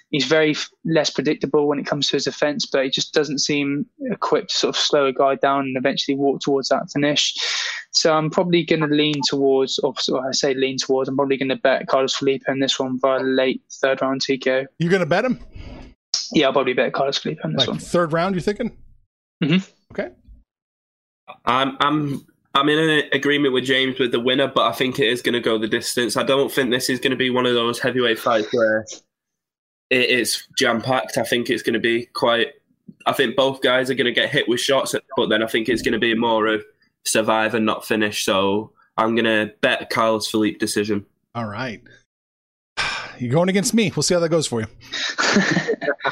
he's 0.09 0.25
very 0.25 0.51
f- 0.51 0.69
less 0.85 1.09
predictable 1.11 1.67
when 1.67 1.77
it 1.77 1.85
comes 1.85 2.07
to 2.07 2.15
his 2.15 2.25
offense. 2.25 2.65
But 2.65 2.85
he 2.85 2.89
just 2.89 3.13
doesn't 3.13 3.39
seem 3.39 3.85
equipped 4.11 4.49
to 4.51 4.57
sort 4.57 4.75
of 4.75 4.79
slow 4.81 5.05
a 5.05 5.13
guy 5.13 5.35
down 5.35 5.61
and 5.65 5.77
eventually 5.77 6.15
walk 6.17 6.41
towards 6.41 6.69
that 6.69 6.89
finish. 6.91 7.35
So 7.91 8.13
I'm 8.13 8.29
probably 8.29 8.63
going 8.63 8.81
to 8.81 8.87
lean 8.87 9.15
towards, 9.27 9.79
or 9.79 9.93
sort 9.97 10.25
I 10.27 10.31
say 10.31 10.53
lean 10.53 10.77
towards. 10.77 11.09
I'm 11.09 11.15
probably 11.15 11.37
going 11.37 11.49
to 11.49 11.55
bet 11.55 11.87
Carlos 11.87 12.15
Felipe 12.15 12.43
in 12.47 12.59
this 12.59 12.79
one 12.79 12.99
via 12.99 13.21
late 13.21 13.61
third 13.81 14.01
round 14.01 14.21
TKO. 14.21 14.65
You're 14.79 14.89
going 14.91 14.99
to 15.01 15.05
bet 15.05 15.25
him? 15.25 15.39
Yeah, 16.33 16.47
I'll 16.47 16.53
probably 16.53 16.73
bet 16.73 16.93
Carlos 16.93 17.17
Felipe 17.17 17.39
in 17.43 17.53
this 17.53 17.59
Like 17.61 17.69
one. 17.69 17.79
third 17.79 18.13
round, 18.13 18.35
you're 18.35 18.41
thinking? 18.41 18.77
Mhm. 19.43 19.69
Okay. 19.91 20.11
I'm 21.45 21.77
I'm 21.79 22.25
I'm 22.53 22.69
in 22.69 23.03
agreement 23.13 23.53
with 23.53 23.65
James 23.65 23.99
with 23.99 24.11
the 24.11 24.19
winner, 24.19 24.47
but 24.47 24.67
I 24.67 24.71
think 24.71 24.99
it 24.99 25.07
is 25.07 25.21
going 25.21 25.33
to 25.33 25.39
go 25.39 25.57
the 25.57 25.67
distance. 25.67 26.17
I 26.17 26.23
don't 26.23 26.51
think 26.51 26.71
this 26.71 26.89
is 26.89 26.99
going 26.99 27.11
to 27.11 27.17
be 27.17 27.29
one 27.29 27.45
of 27.45 27.53
those 27.53 27.79
heavyweight 27.79 28.19
fights 28.19 28.47
where 28.51 28.85
it 29.89 30.09
is 30.09 30.47
jam 30.57 30.81
packed. 30.81 31.17
I 31.17 31.23
think 31.23 31.49
it's 31.49 31.63
going 31.63 31.75
to 31.75 31.79
be 31.79 32.05
quite. 32.07 32.53
I 33.05 33.13
think 33.13 33.35
both 33.35 33.61
guys 33.61 33.89
are 33.89 33.95
going 33.95 34.05
to 34.05 34.11
get 34.11 34.29
hit 34.29 34.47
with 34.47 34.59
shots, 34.59 34.95
but 35.15 35.29
then 35.29 35.43
I 35.43 35.47
think 35.47 35.69
it's 35.69 35.81
going 35.81 35.93
to 35.93 35.99
be 35.99 36.15
more 36.15 36.47
of 36.47 36.63
survive 37.05 37.53
and 37.53 37.65
not 37.65 37.85
finish. 37.85 38.25
So 38.25 38.71
I'm 38.97 39.15
going 39.15 39.25
to 39.25 39.53
bet 39.61 39.89
Carlos 39.89 40.27
Felipe 40.27 40.59
decision. 40.59 41.05
All 41.35 41.45
right. 41.45 41.81
You're 43.19 43.31
going 43.31 43.49
against 43.49 43.73
me. 43.73 43.91
We'll 43.95 44.03
see 44.03 44.13
how 44.13 44.19
that 44.21 44.29
goes 44.29 44.47
for 44.47 44.61
you. 44.61 44.67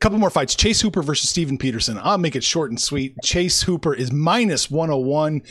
couple 0.00 0.18
more 0.18 0.30
fights. 0.30 0.54
Chase 0.54 0.80
Hooper 0.80 1.02
versus 1.02 1.30
Steven 1.30 1.58
Peterson. 1.58 1.98
I'll 2.02 2.18
make 2.18 2.34
it 2.34 2.42
short 2.42 2.70
and 2.70 2.80
sweet. 2.80 3.14
Chase 3.22 3.62
Hooper 3.62 3.94
is 3.94 4.10
minus 4.10 4.70
101. 4.70 5.42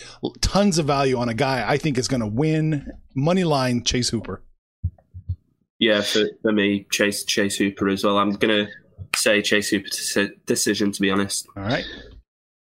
Tons 0.42 0.78
of 0.78 0.88
value 0.88 1.18
on 1.18 1.30
a 1.30 1.34
guy 1.34 1.64
I 1.68 1.78
think 1.78 1.98
is 1.98 2.08
going 2.08 2.22
to 2.22 2.28
win. 2.28 2.92
Money 3.16 3.44
line, 3.44 3.84
Chase 3.84 4.10
Hooper. 4.10 4.44
Yeah, 5.78 6.02
for, 6.02 6.26
for 6.42 6.52
me, 6.52 6.86
Chase 6.92 7.24
Chase 7.24 7.56
Hooper 7.58 7.88
as 7.88 8.04
well. 8.04 8.18
I'm 8.18 8.32
going 8.32 8.66
to 8.66 8.72
say 9.16 9.42
Chase 9.42 9.70
Hooper 9.70 9.88
deci- 9.88 10.46
decision, 10.46 10.92
to 10.92 11.02
be 11.02 11.12
honest. 11.12 11.48
All 11.56 11.64
right. 11.64 11.86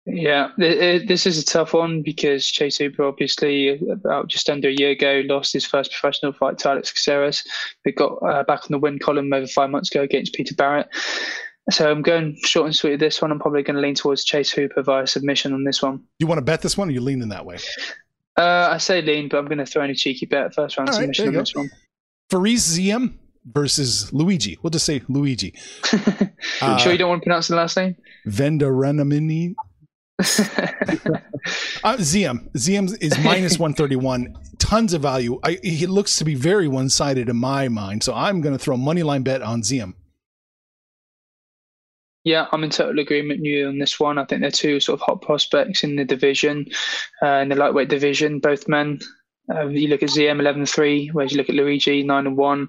Yeah, 0.08 0.50
this 0.58 1.26
is 1.26 1.40
a 1.40 1.46
tough 1.46 1.74
one 1.74 2.04
because 2.04 2.46
Chase 2.46 2.78
Hooper, 2.78 3.04
obviously, 3.04 3.80
about 3.90 4.28
just 4.28 4.50
under 4.52 4.70
a 4.70 4.76
year 4.78 4.92
ago, 4.92 5.24
lost 5.26 5.54
his 5.54 5.66
first 5.66 5.92
professional 5.92 6.32
fight 6.32 6.60
to 6.60 6.70
Alex 6.70 6.92
Caceres, 6.92 7.44
but 7.84 7.96
got 7.96 8.18
uh, 8.22 8.44
back 8.44 8.60
on 8.60 8.68
the 8.70 8.78
win 8.78 9.00
column 9.00 9.34
over 9.34 9.48
five 9.48 9.72
months 9.72 9.90
ago 9.90 10.04
against 10.04 10.34
Peter 10.36 10.54
Barrett. 10.54 10.88
So 11.72 11.90
I'm 11.90 12.04
going 12.04 12.38
short 12.44 12.68
and 12.68 12.76
sweet 12.76 12.92
with 12.92 13.00
this 13.00 13.22
one. 13.22 13.32
I'm 13.32 13.40
probably 13.40 13.64
going 13.64 13.76
to 13.76 13.82
lean 13.82 13.96
towards 13.96 14.24
Chase 14.24 14.52
Hooper 14.52 14.84
via 14.84 15.08
submission 15.08 15.54
on 15.54 15.64
this 15.64 15.82
one. 15.82 16.04
You 16.20 16.28
want 16.28 16.38
to 16.38 16.44
bet 16.44 16.62
this 16.62 16.78
one 16.78 16.90
or 16.90 16.92
you 16.92 17.02
leaning 17.02 17.30
that 17.30 17.46
way? 17.46 17.58
Uh, 18.38 18.70
I 18.72 18.78
say 18.78 19.02
lean, 19.02 19.30
but 19.30 19.38
I'm 19.38 19.46
going 19.46 19.58
to 19.58 19.66
throw 19.66 19.84
in 19.84 19.90
a 19.90 19.96
cheeky 19.96 20.26
bet 20.26 20.54
first 20.54 20.78
round 20.78 20.90
All 20.90 20.96
right, 20.96 21.02
submission 21.02 21.32
there 21.32 21.40
on 21.40 21.42
this 21.42 21.56
one. 21.56 21.70
Fares 22.30 22.78
Ziam 22.78 23.14
versus 23.46 24.12
Luigi. 24.14 24.60
We'll 24.62 24.72
just 24.72 24.86
say 24.86 25.02
Luigi. 25.08 25.54
Uh, 26.62 26.78
sure 26.78 26.92
you 26.92 26.98
don't 26.98 27.10
want 27.10 27.22
to 27.22 27.26
pronounce 27.26 27.48
the 27.48 27.56
last 27.56 27.78
name? 27.78 27.96
Vendarenamini. 28.28 29.56
Uh, 31.84 31.98
Ziam. 31.98 32.52
Ziam 32.54 32.98
is 33.00 33.16
minus 33.24 33.60
131. 33.60 34.36
Tons 34.58 34.94
of 34.94 35.04
value. 35.04 35.40
I, 35.44 35.60
he 35.62 35.86
looks 35.86 36.18
to 36.18 36.26
be 36.26 36.34
very 36.34 36.68
one 36.68 36.90
sided 36.90 37.30
in 37.30 37.38
my 37.38 37.68
mind. 37.68 38.02
So 38.02 38.16
I'm 38.16 38.42
going 38.42 38.58
to 38.58 38.60
throw 38.60 38.74
a 38.74 38.78
money 38.80 39.04
line 39.04 39.22
bet 39.22 39.44
on 39.44 39.62
Ziam. 39.62 39.94
Yeah, 42.26 42.48
I'm 42.52 42.64
in 42.64 42.72
total 42.72 43.00
agreement 43.00 43.40
with 43.40 43.46
you 43.46 43.68
on 43.68 43.78
this 43.78 44.00
one. 44.00 44.18
I 44.18 44.26
think 44.26 44.42
they're 44.42 44.52
two 44.52 44.80
sort 44.80 45.00
of 45.00 45.06
hot 45.06 45.22
prospects 45.22 45.84
in 45.84 45.96
the 45.96 46.04
division, 46.04 46.66
uh, 47.22 47.38
in 47.38 47.50
the 47.50 47.56
lightweight 47.56 47.88
division, 47.88 48.40
both 48.40 48.68
men. 48.68 49.00
Uh, 49.54 49.68
you 49.68 49.88
look 49.88 50.02
at 50.02 50.10
Ziam 50.10 50.42
11-3, 50.42 51.14
whereas 51.14 51.32
you 51.32 51.38
look 51.38 51.50
at 51.50 51.56
Luigi 51.56 52.02
9 52.02 52.28
and 52.28 52.36
1. 52.36 52.68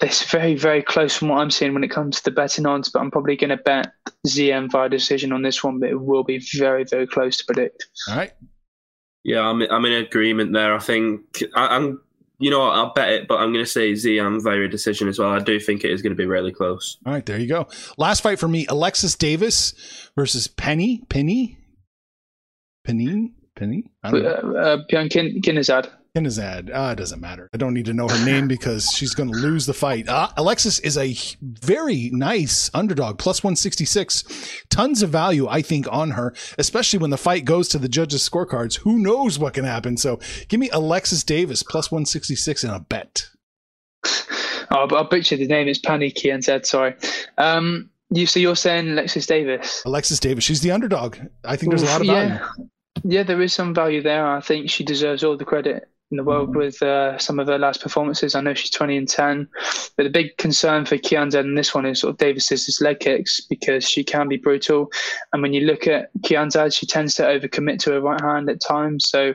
It's 0.00 0.30
very, 0.30 0.54
very 0.54 0.82
close 0.82 1.14
from 1.14 1.28
what 1.28 1.40
I'm 1.40 1.50
seeing 1.50 1.74
when 1.74 1.84
it 1.84 1.90
comes 1.90 2.16
to 2.16 2.24
the 2.24 2.30
betting 2.30 2.64
odds, 2.64 2.88
but 2.88 3.00
I'm 3.00 3.10
probably 3.10 3.36
going 3.36 3.50
to 3.50 3.58
bet 3.58 3.92
Ziam 4.26 4.70
via 4.72 4.88
decision 4.88 5.32
on 5.32 5.42
this 5.42 5.62
one, 5.62 5.78
but 5.78 5.90
it 5.90 6.00
will 6.00 6.24
be 6.24 6.42
very, 6.54 6.84
very 6.84 7.06
close 7.06 7.36
to 7.36 7.44
predict. 7.44 7.86
All 8.08 8.16
right. 8.16 8.32
Yeah, 9.24 9.40
I'm 9.40 9.62
I'm 9.62 9.84
in 9.86 10.04
agreement 10.04 10.52
there. 10.52 10.74
I 10.74 10.78
think 10.78 11.42
I, 11.54 11.76
I'm. 11.76 12.00
You 12.38 12.50
know, 12.50 12.60
what, 12.60 12.76
I'll 12.76 12.92
bet 12.92 13.10
it, 13.10 13.28
but 13.28 13.36
I'm 13.36 13.52
going 13.52 13.64
to 13.64 13.70
say 13.70 13.94
Z. 13.94 14.18
I'm 14.18 14.42
very 14.42 14.68
decision 14.68 15.08
as 15.08 15.18
well. 15.18 15.30
I 15.30 15.38
do 15.38 15.60
think 15.60 15.84
it 15.84 15.90
is 15.90 16.02
going 16.02 16.10
to 16.12 16.16
be 16.16 16.26
really 16.26 16.52
close. 16.52 16.98
All 17.06 17.12
right. 17.12 17.24
There 17.24 17.38
you 17.38 17.46
go. 17.46 17.68
Last 17.96 18.22
fight 18.22 18.38
for 18.40 18.48
me 18.48 18.66
Alexis 18.68 19.14
Davis 19.14 20.10
versus 20.16 20.48
Penny. 20.48 21.02
Penny? 21.08 21.58
Penny? 22.84 23.32
Penny? 23.56 23.84
I 24.02 24.10
don't 24.10 24.22
know. 24.22 24.30
Uh, 24.30 24.58
uh, 24.58 24.78
Björn 24.90 25.10
Kin- 25.10 25.40
Kinezad. 25.42 25.88
Kinazad. 26.16 26.70
Ah, 26.72 26.92
it 26.92 26.96
doesn't 26.96 27.20
matter. 27.20 27.48
I 27.52 27.56
don't 27.56 27.74
need 27.74 27.86
to 27.86 27.92
know 27.92 28.06
her 28.06 28.24
name 28.24 28.46
because 28.54 28.92
she's 28.92 29.14
going 29.14 29.32
to 29.32 29.36
lose 29.36 29.66
the 29.66 29.74
fight. 29.74 30.08
Uh, 30.08 30.28
Alexis 30.36 30.78
is 30.78 30.96
a 30.96 31.16
very 31.42 32.08
nice 32.12 32.70
underdog, 32.72 33.18
plus 33.18 33.42
166. 33.42 34.62
Tons 34.70 35.02
of 35.02 35.10
value, 35.10 35.48
I 35.48 35.60
think, 35.60 35.86
on 35.90 36.12
her, 36.12 36.32
especially 36.56 37.00
when 37.00 37.10
the 37.10 37.16
fight 37.16 37.44
goes 37.44 37.68
to 37.70 37.80
the 37.80 37.88
judges' 37.88 38.28
scorecards. 38.28 38.78
Who 38.78 39.00
knows 39.00 39.40
what 39.40 39.54
can 39.54 39.64
happen? 39.64 39.96
So 39.96 40.20
give 40.48 40.60
me 40.60 40.70
Alexis 40.70 41.24
Davis, 41.24 41.64
plus 41.64 41.90
166 41.90 42.62
in 42.62 42.70
a 42.70 42.78
bet. 42.78 43.28
Oh, 44.70 44.86
I'll 44.90 45.08
butcher 45.08 45.36
the 45.36 45.48
name. 45.48 45.66
It's 45.66 45.80
Pannie 45.80 46.12
Kianzad. 46.12 46.64
Sorry. 46.64 46.94
Um, 47.38 47.90
you 48.10 48.26
so 48.26 48.38
you're 48.38 48.54
saying 48.54 48.88
Alexis 48.88 49.26
Davis? 49.26 49.82
Alexis 49.84 50.20
Davis. 50.20 50.44
She's 50.44 50.60
the 50.60 50.70
underdog. 50.70 51.16
I 51.44 51.56
think 51.56 51.70
there's 51.70 51.82
a 51.82 51.86
lot 51.86 52.00
of 52.02 52.06
value. 52.06 52.34
Yeah, 52.34 52.48
yeah, 53.02 53.22
there 53.24 53.42
is 53.42 53.52
some 53.52 53.74
value 53.74 54.00
there. 54.00 54.26
I 54.26 54.40
think 54.40 54.70
she 54.70 54.84
deserves 54.84 55.24
all 55.24 55.36
the 55.36 55.44
credit 55.44 55.88
in 56.10 56.16
the 56.16 56.22
world 56.24 56.50
Mm-hmm. 56.50 56.58
with 56.58 56.82
uh, 56.82 57.18
some 57.18 57.38
of 57.38 57.46
her 57.48 57.58
last 57.58 57.80
performances. 57.82 58.34
I 58.34 58.40
know 58.40 58.54
she's 58.54 58.70
20 58.70 58.96
and 58.96 59.08
10, 59.08 59.48
but 59.96 60.04
the 60.04 60.10
big 60.10 60.36
concern 60.36 60.84
for 60.84 60.96
Kianzad 60.96 61.40
in 61.44 61.54
this 61.54 61.74
one 61.74 61.86
is 61.86 62.00
sort 62.00 62.12
of 62.12 62.18
Davis's 62.18 62.78
leg 62.80 63.00
kicks 63.00 63.40
because 63.40 63.88
she 63.88 64.04
can 64.04 64.28
be 64.28 64.36
brutal. 64.36 64.92
And 65.32 65.42
when 65.42 65.52
you 65.52 65.62
look 65.62 65.86
at 65.86 66.10
Kianzad, 66.20 66.74
she 66.74 66.86
tends 66.86 67.14
to 67.14 67.22
overcommit 67.22 67.78
to 67.80 67.92
her 67.92 68.00
right 68.00 68.20
hand 68.20 68.48
at 68.50 68.60
times. 68.60 69.08
So 69.08 69.34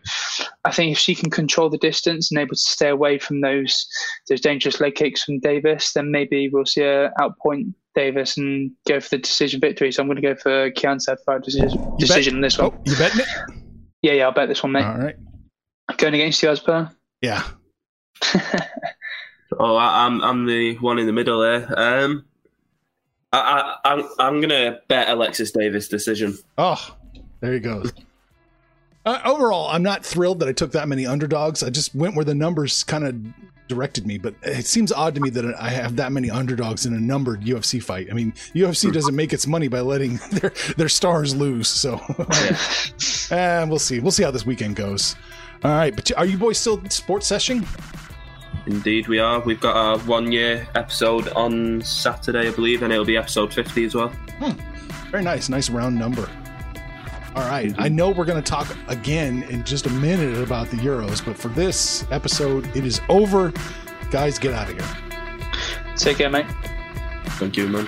I 0.64 0.72
think 0.72 0.92
if 0.92 0.98
she 0.98 1.16
can 1.16 1.30
control 1.30 1.70
the 1.70 1.78
distance 1.78 2.32
and 2.32 2.40
able 2.40 2.52
to 2.52 2.58
stay 2.58 2.90
away 2.90 3.18
from 3.20 3.42
those 3.42 3.88
those 4.30 4.42
dangerous 4.42 4.80
leg 4.80 4.96
kicks 4.96 5.24
from 5.24 5.40
Davis, 5.40 5.94
then 5.94 6.12
maybe 6.12 6.50
we'll 6.50 6.66
see 6.66 6.82
her 6.82 7.12
outpoint 7.20 7.74
Davis 7.96 8.38
and 8.38 8.72
go 8.88 9.00
for 9.00 9.10
the 9.10 9.18
decision 9.18 9.60
victory. 9.60 9.92
So 9.92 10.02
I'm 10.04 10.08
going 10.08 10.22
to 10.22 10.22
go 10.22 10.36
for 10.36 10.70
Kianzad 10.72 11.18
for 11.26 11.40
decision, 11.40 11.92
decision 11.98 12.36
in 12.36 12.42
this 12.42 12.58
one. 12.58 12.72
Oh, 12.74 12.82
you 12.86 12.96
betting 12.98 13.22
it? 13.22 13.28
Yeah, 14.02 14.14
yeah, 14.14 14.26
I'll 14.26 14.32
bet 14.32 14.48
this 14.48 14.64
one, 14.64 14.72
mate. 14.74 14.86
All 14.86 14.98
right. 14.98 15.16
Going 15.98 16.14
against 16.14 16.42
you, 16.42 16.50
Asper. 16.50 16.92
Yeah. 17.22 17.44
Oh, 19.58 19.76
I, 19.76 20.06
I'm 20.06 20.22
I'm 20.24 20.46
the 20.46 20.76
one 20.76 21.00
in 21.00 21.08
the 21.08 21.12
middle 21.12 21.42
there. 21.42 21.68
Um, 21.78 22.26
I, 23.34 23.76
I 23.84 23.94
I'm 23.94 24.10
I'm 24.20 24.42
gonna 24.42 24.80
bet 24.88 25.10
Alexis 25.10 25.52
Davis 25.52 25.88
decision. 25.88 26.38
Oh, 26.58 26.96
there 27.42 27.54
he 27.54 27.60
goes. 27.60 27.92
Uh, 29.06 29.20
overall, 29.26 29.68
I'm 29.70 29.82
not 29.82 30.06
thrilled 30.06 30.40
that 30.40 30.50
I 30.50 30.54
took 30.54 30.72
that 30.74 30.88
many 30.88 31.06
underdogs. 31.06 31.64
I 31.64 31.70
just 31.70 31.96
went 31.96 32.16
where 32.16 32.26
the 32.26 32.36
numbers 32.36 32.84
kind 32.84 33.06
of 33.06 33.68
directed 33.68 34.06
me, 34.06 34.18
but 34.18 34.36
it 34.44 34.66
seems 34.66 34.92
odd 34.92 35.16
to 35.16 35.22
me 35.22 35.30
that 35.32 35.46
I 35.60 35.70
have 35.70 35.96
that 35.96 36.12
many 36.12 36.30
underdogs 36.30 36.86
in 36.86 36.94
a 36.94 37.00
numbered 37.00 37.42
UFC 37.42 37.82
fight. 37.82 38.08
I 38.12 38.14
mean, 38.14 38.34
UFC 38.54 38.92
doesn't 38.94 39.16
make 39.16 39.34
its 39.34 39.48
money 39.48 39.68
by 39.68 39.80
letting 39.82 40.18
their 40.32 40.52
their 40.78 40.90
stars 40.90 41.36
lose. 41.36 41.68
So, 41.68 42.00
and 43.36 43.70
we'll 43.70 43.80
see. 43.80 44.00
We'll 44.00 44.12
see 44.12 44.24
how 44.24 44.32
this 44.32 44.46
weekend 44.46 44.76
goes. 44.76 45.16
All 45.64 45.72
right, 45.72 45.94
but 45.94 46.10
are 46.18 46.26
you 46.26 46.38
boys 46.38 46.58
still 46.58 46.82
Sports 46.90 47.28
Sesh? 47.28 47.52
Indeed, 48.66 49.08
we 49.08 49.20
are. 49.20 49.40
We've 49.42 49.60
got 49.60 49.76
our 49.76 50.00
one 50.00 50.32
year 50.32 50.68
episode 50.76 51.28
on 51.30 51.82
Saturday, 51.82 52.48
I 52.48 52.52
believe, 52.52 52.82
and 52.82 52.94
it'll 52.94 53.04
be 53.04 53.18
episode 53.18 53.54
50 53.54 53.86
as 53.86 53.96
well. 53.96 54.10
Hmm. 54.40 54.52
Very 55.12 55.24
nice, 55.24 55.50
nice 55.50 55.70
round 55.70 55.98
number. 55.98 56.30
All 57.36 57.48
right, 57.48 57.74
I 57.78 57.90
mhm. 57.90 57.94
know 57.94 58.10
we're 58.10 58.26
going 58.26 58.42
to 58.42 58.50
talk 58.50 58.74
again 58.88 59.44
in 59.44 59.64
just 59.64 59.86
a 59.86 59.90
minute 59.90 60.42
about 60.42 60.70
the 60.70 60.78
Euros, 60.78 61.24
but 61.24 61.38
for 61.38 61.50
this 61.50 62.06
episode, 62.10 62.74
it 62.76 62.86
is 62.86 63.02
over. 63.10 63.52
Guys, 64.12 64.40
get 64.40 64.54
out 64.54 64.70
of 64.70 64.78
here. 64.78 65.96
Take 65.96 66.18
care, 66.18 66.30
mate. 66.30 66.48
Thank 67.38 67.58
you, 67.58 67.68
man. 67.68 67.88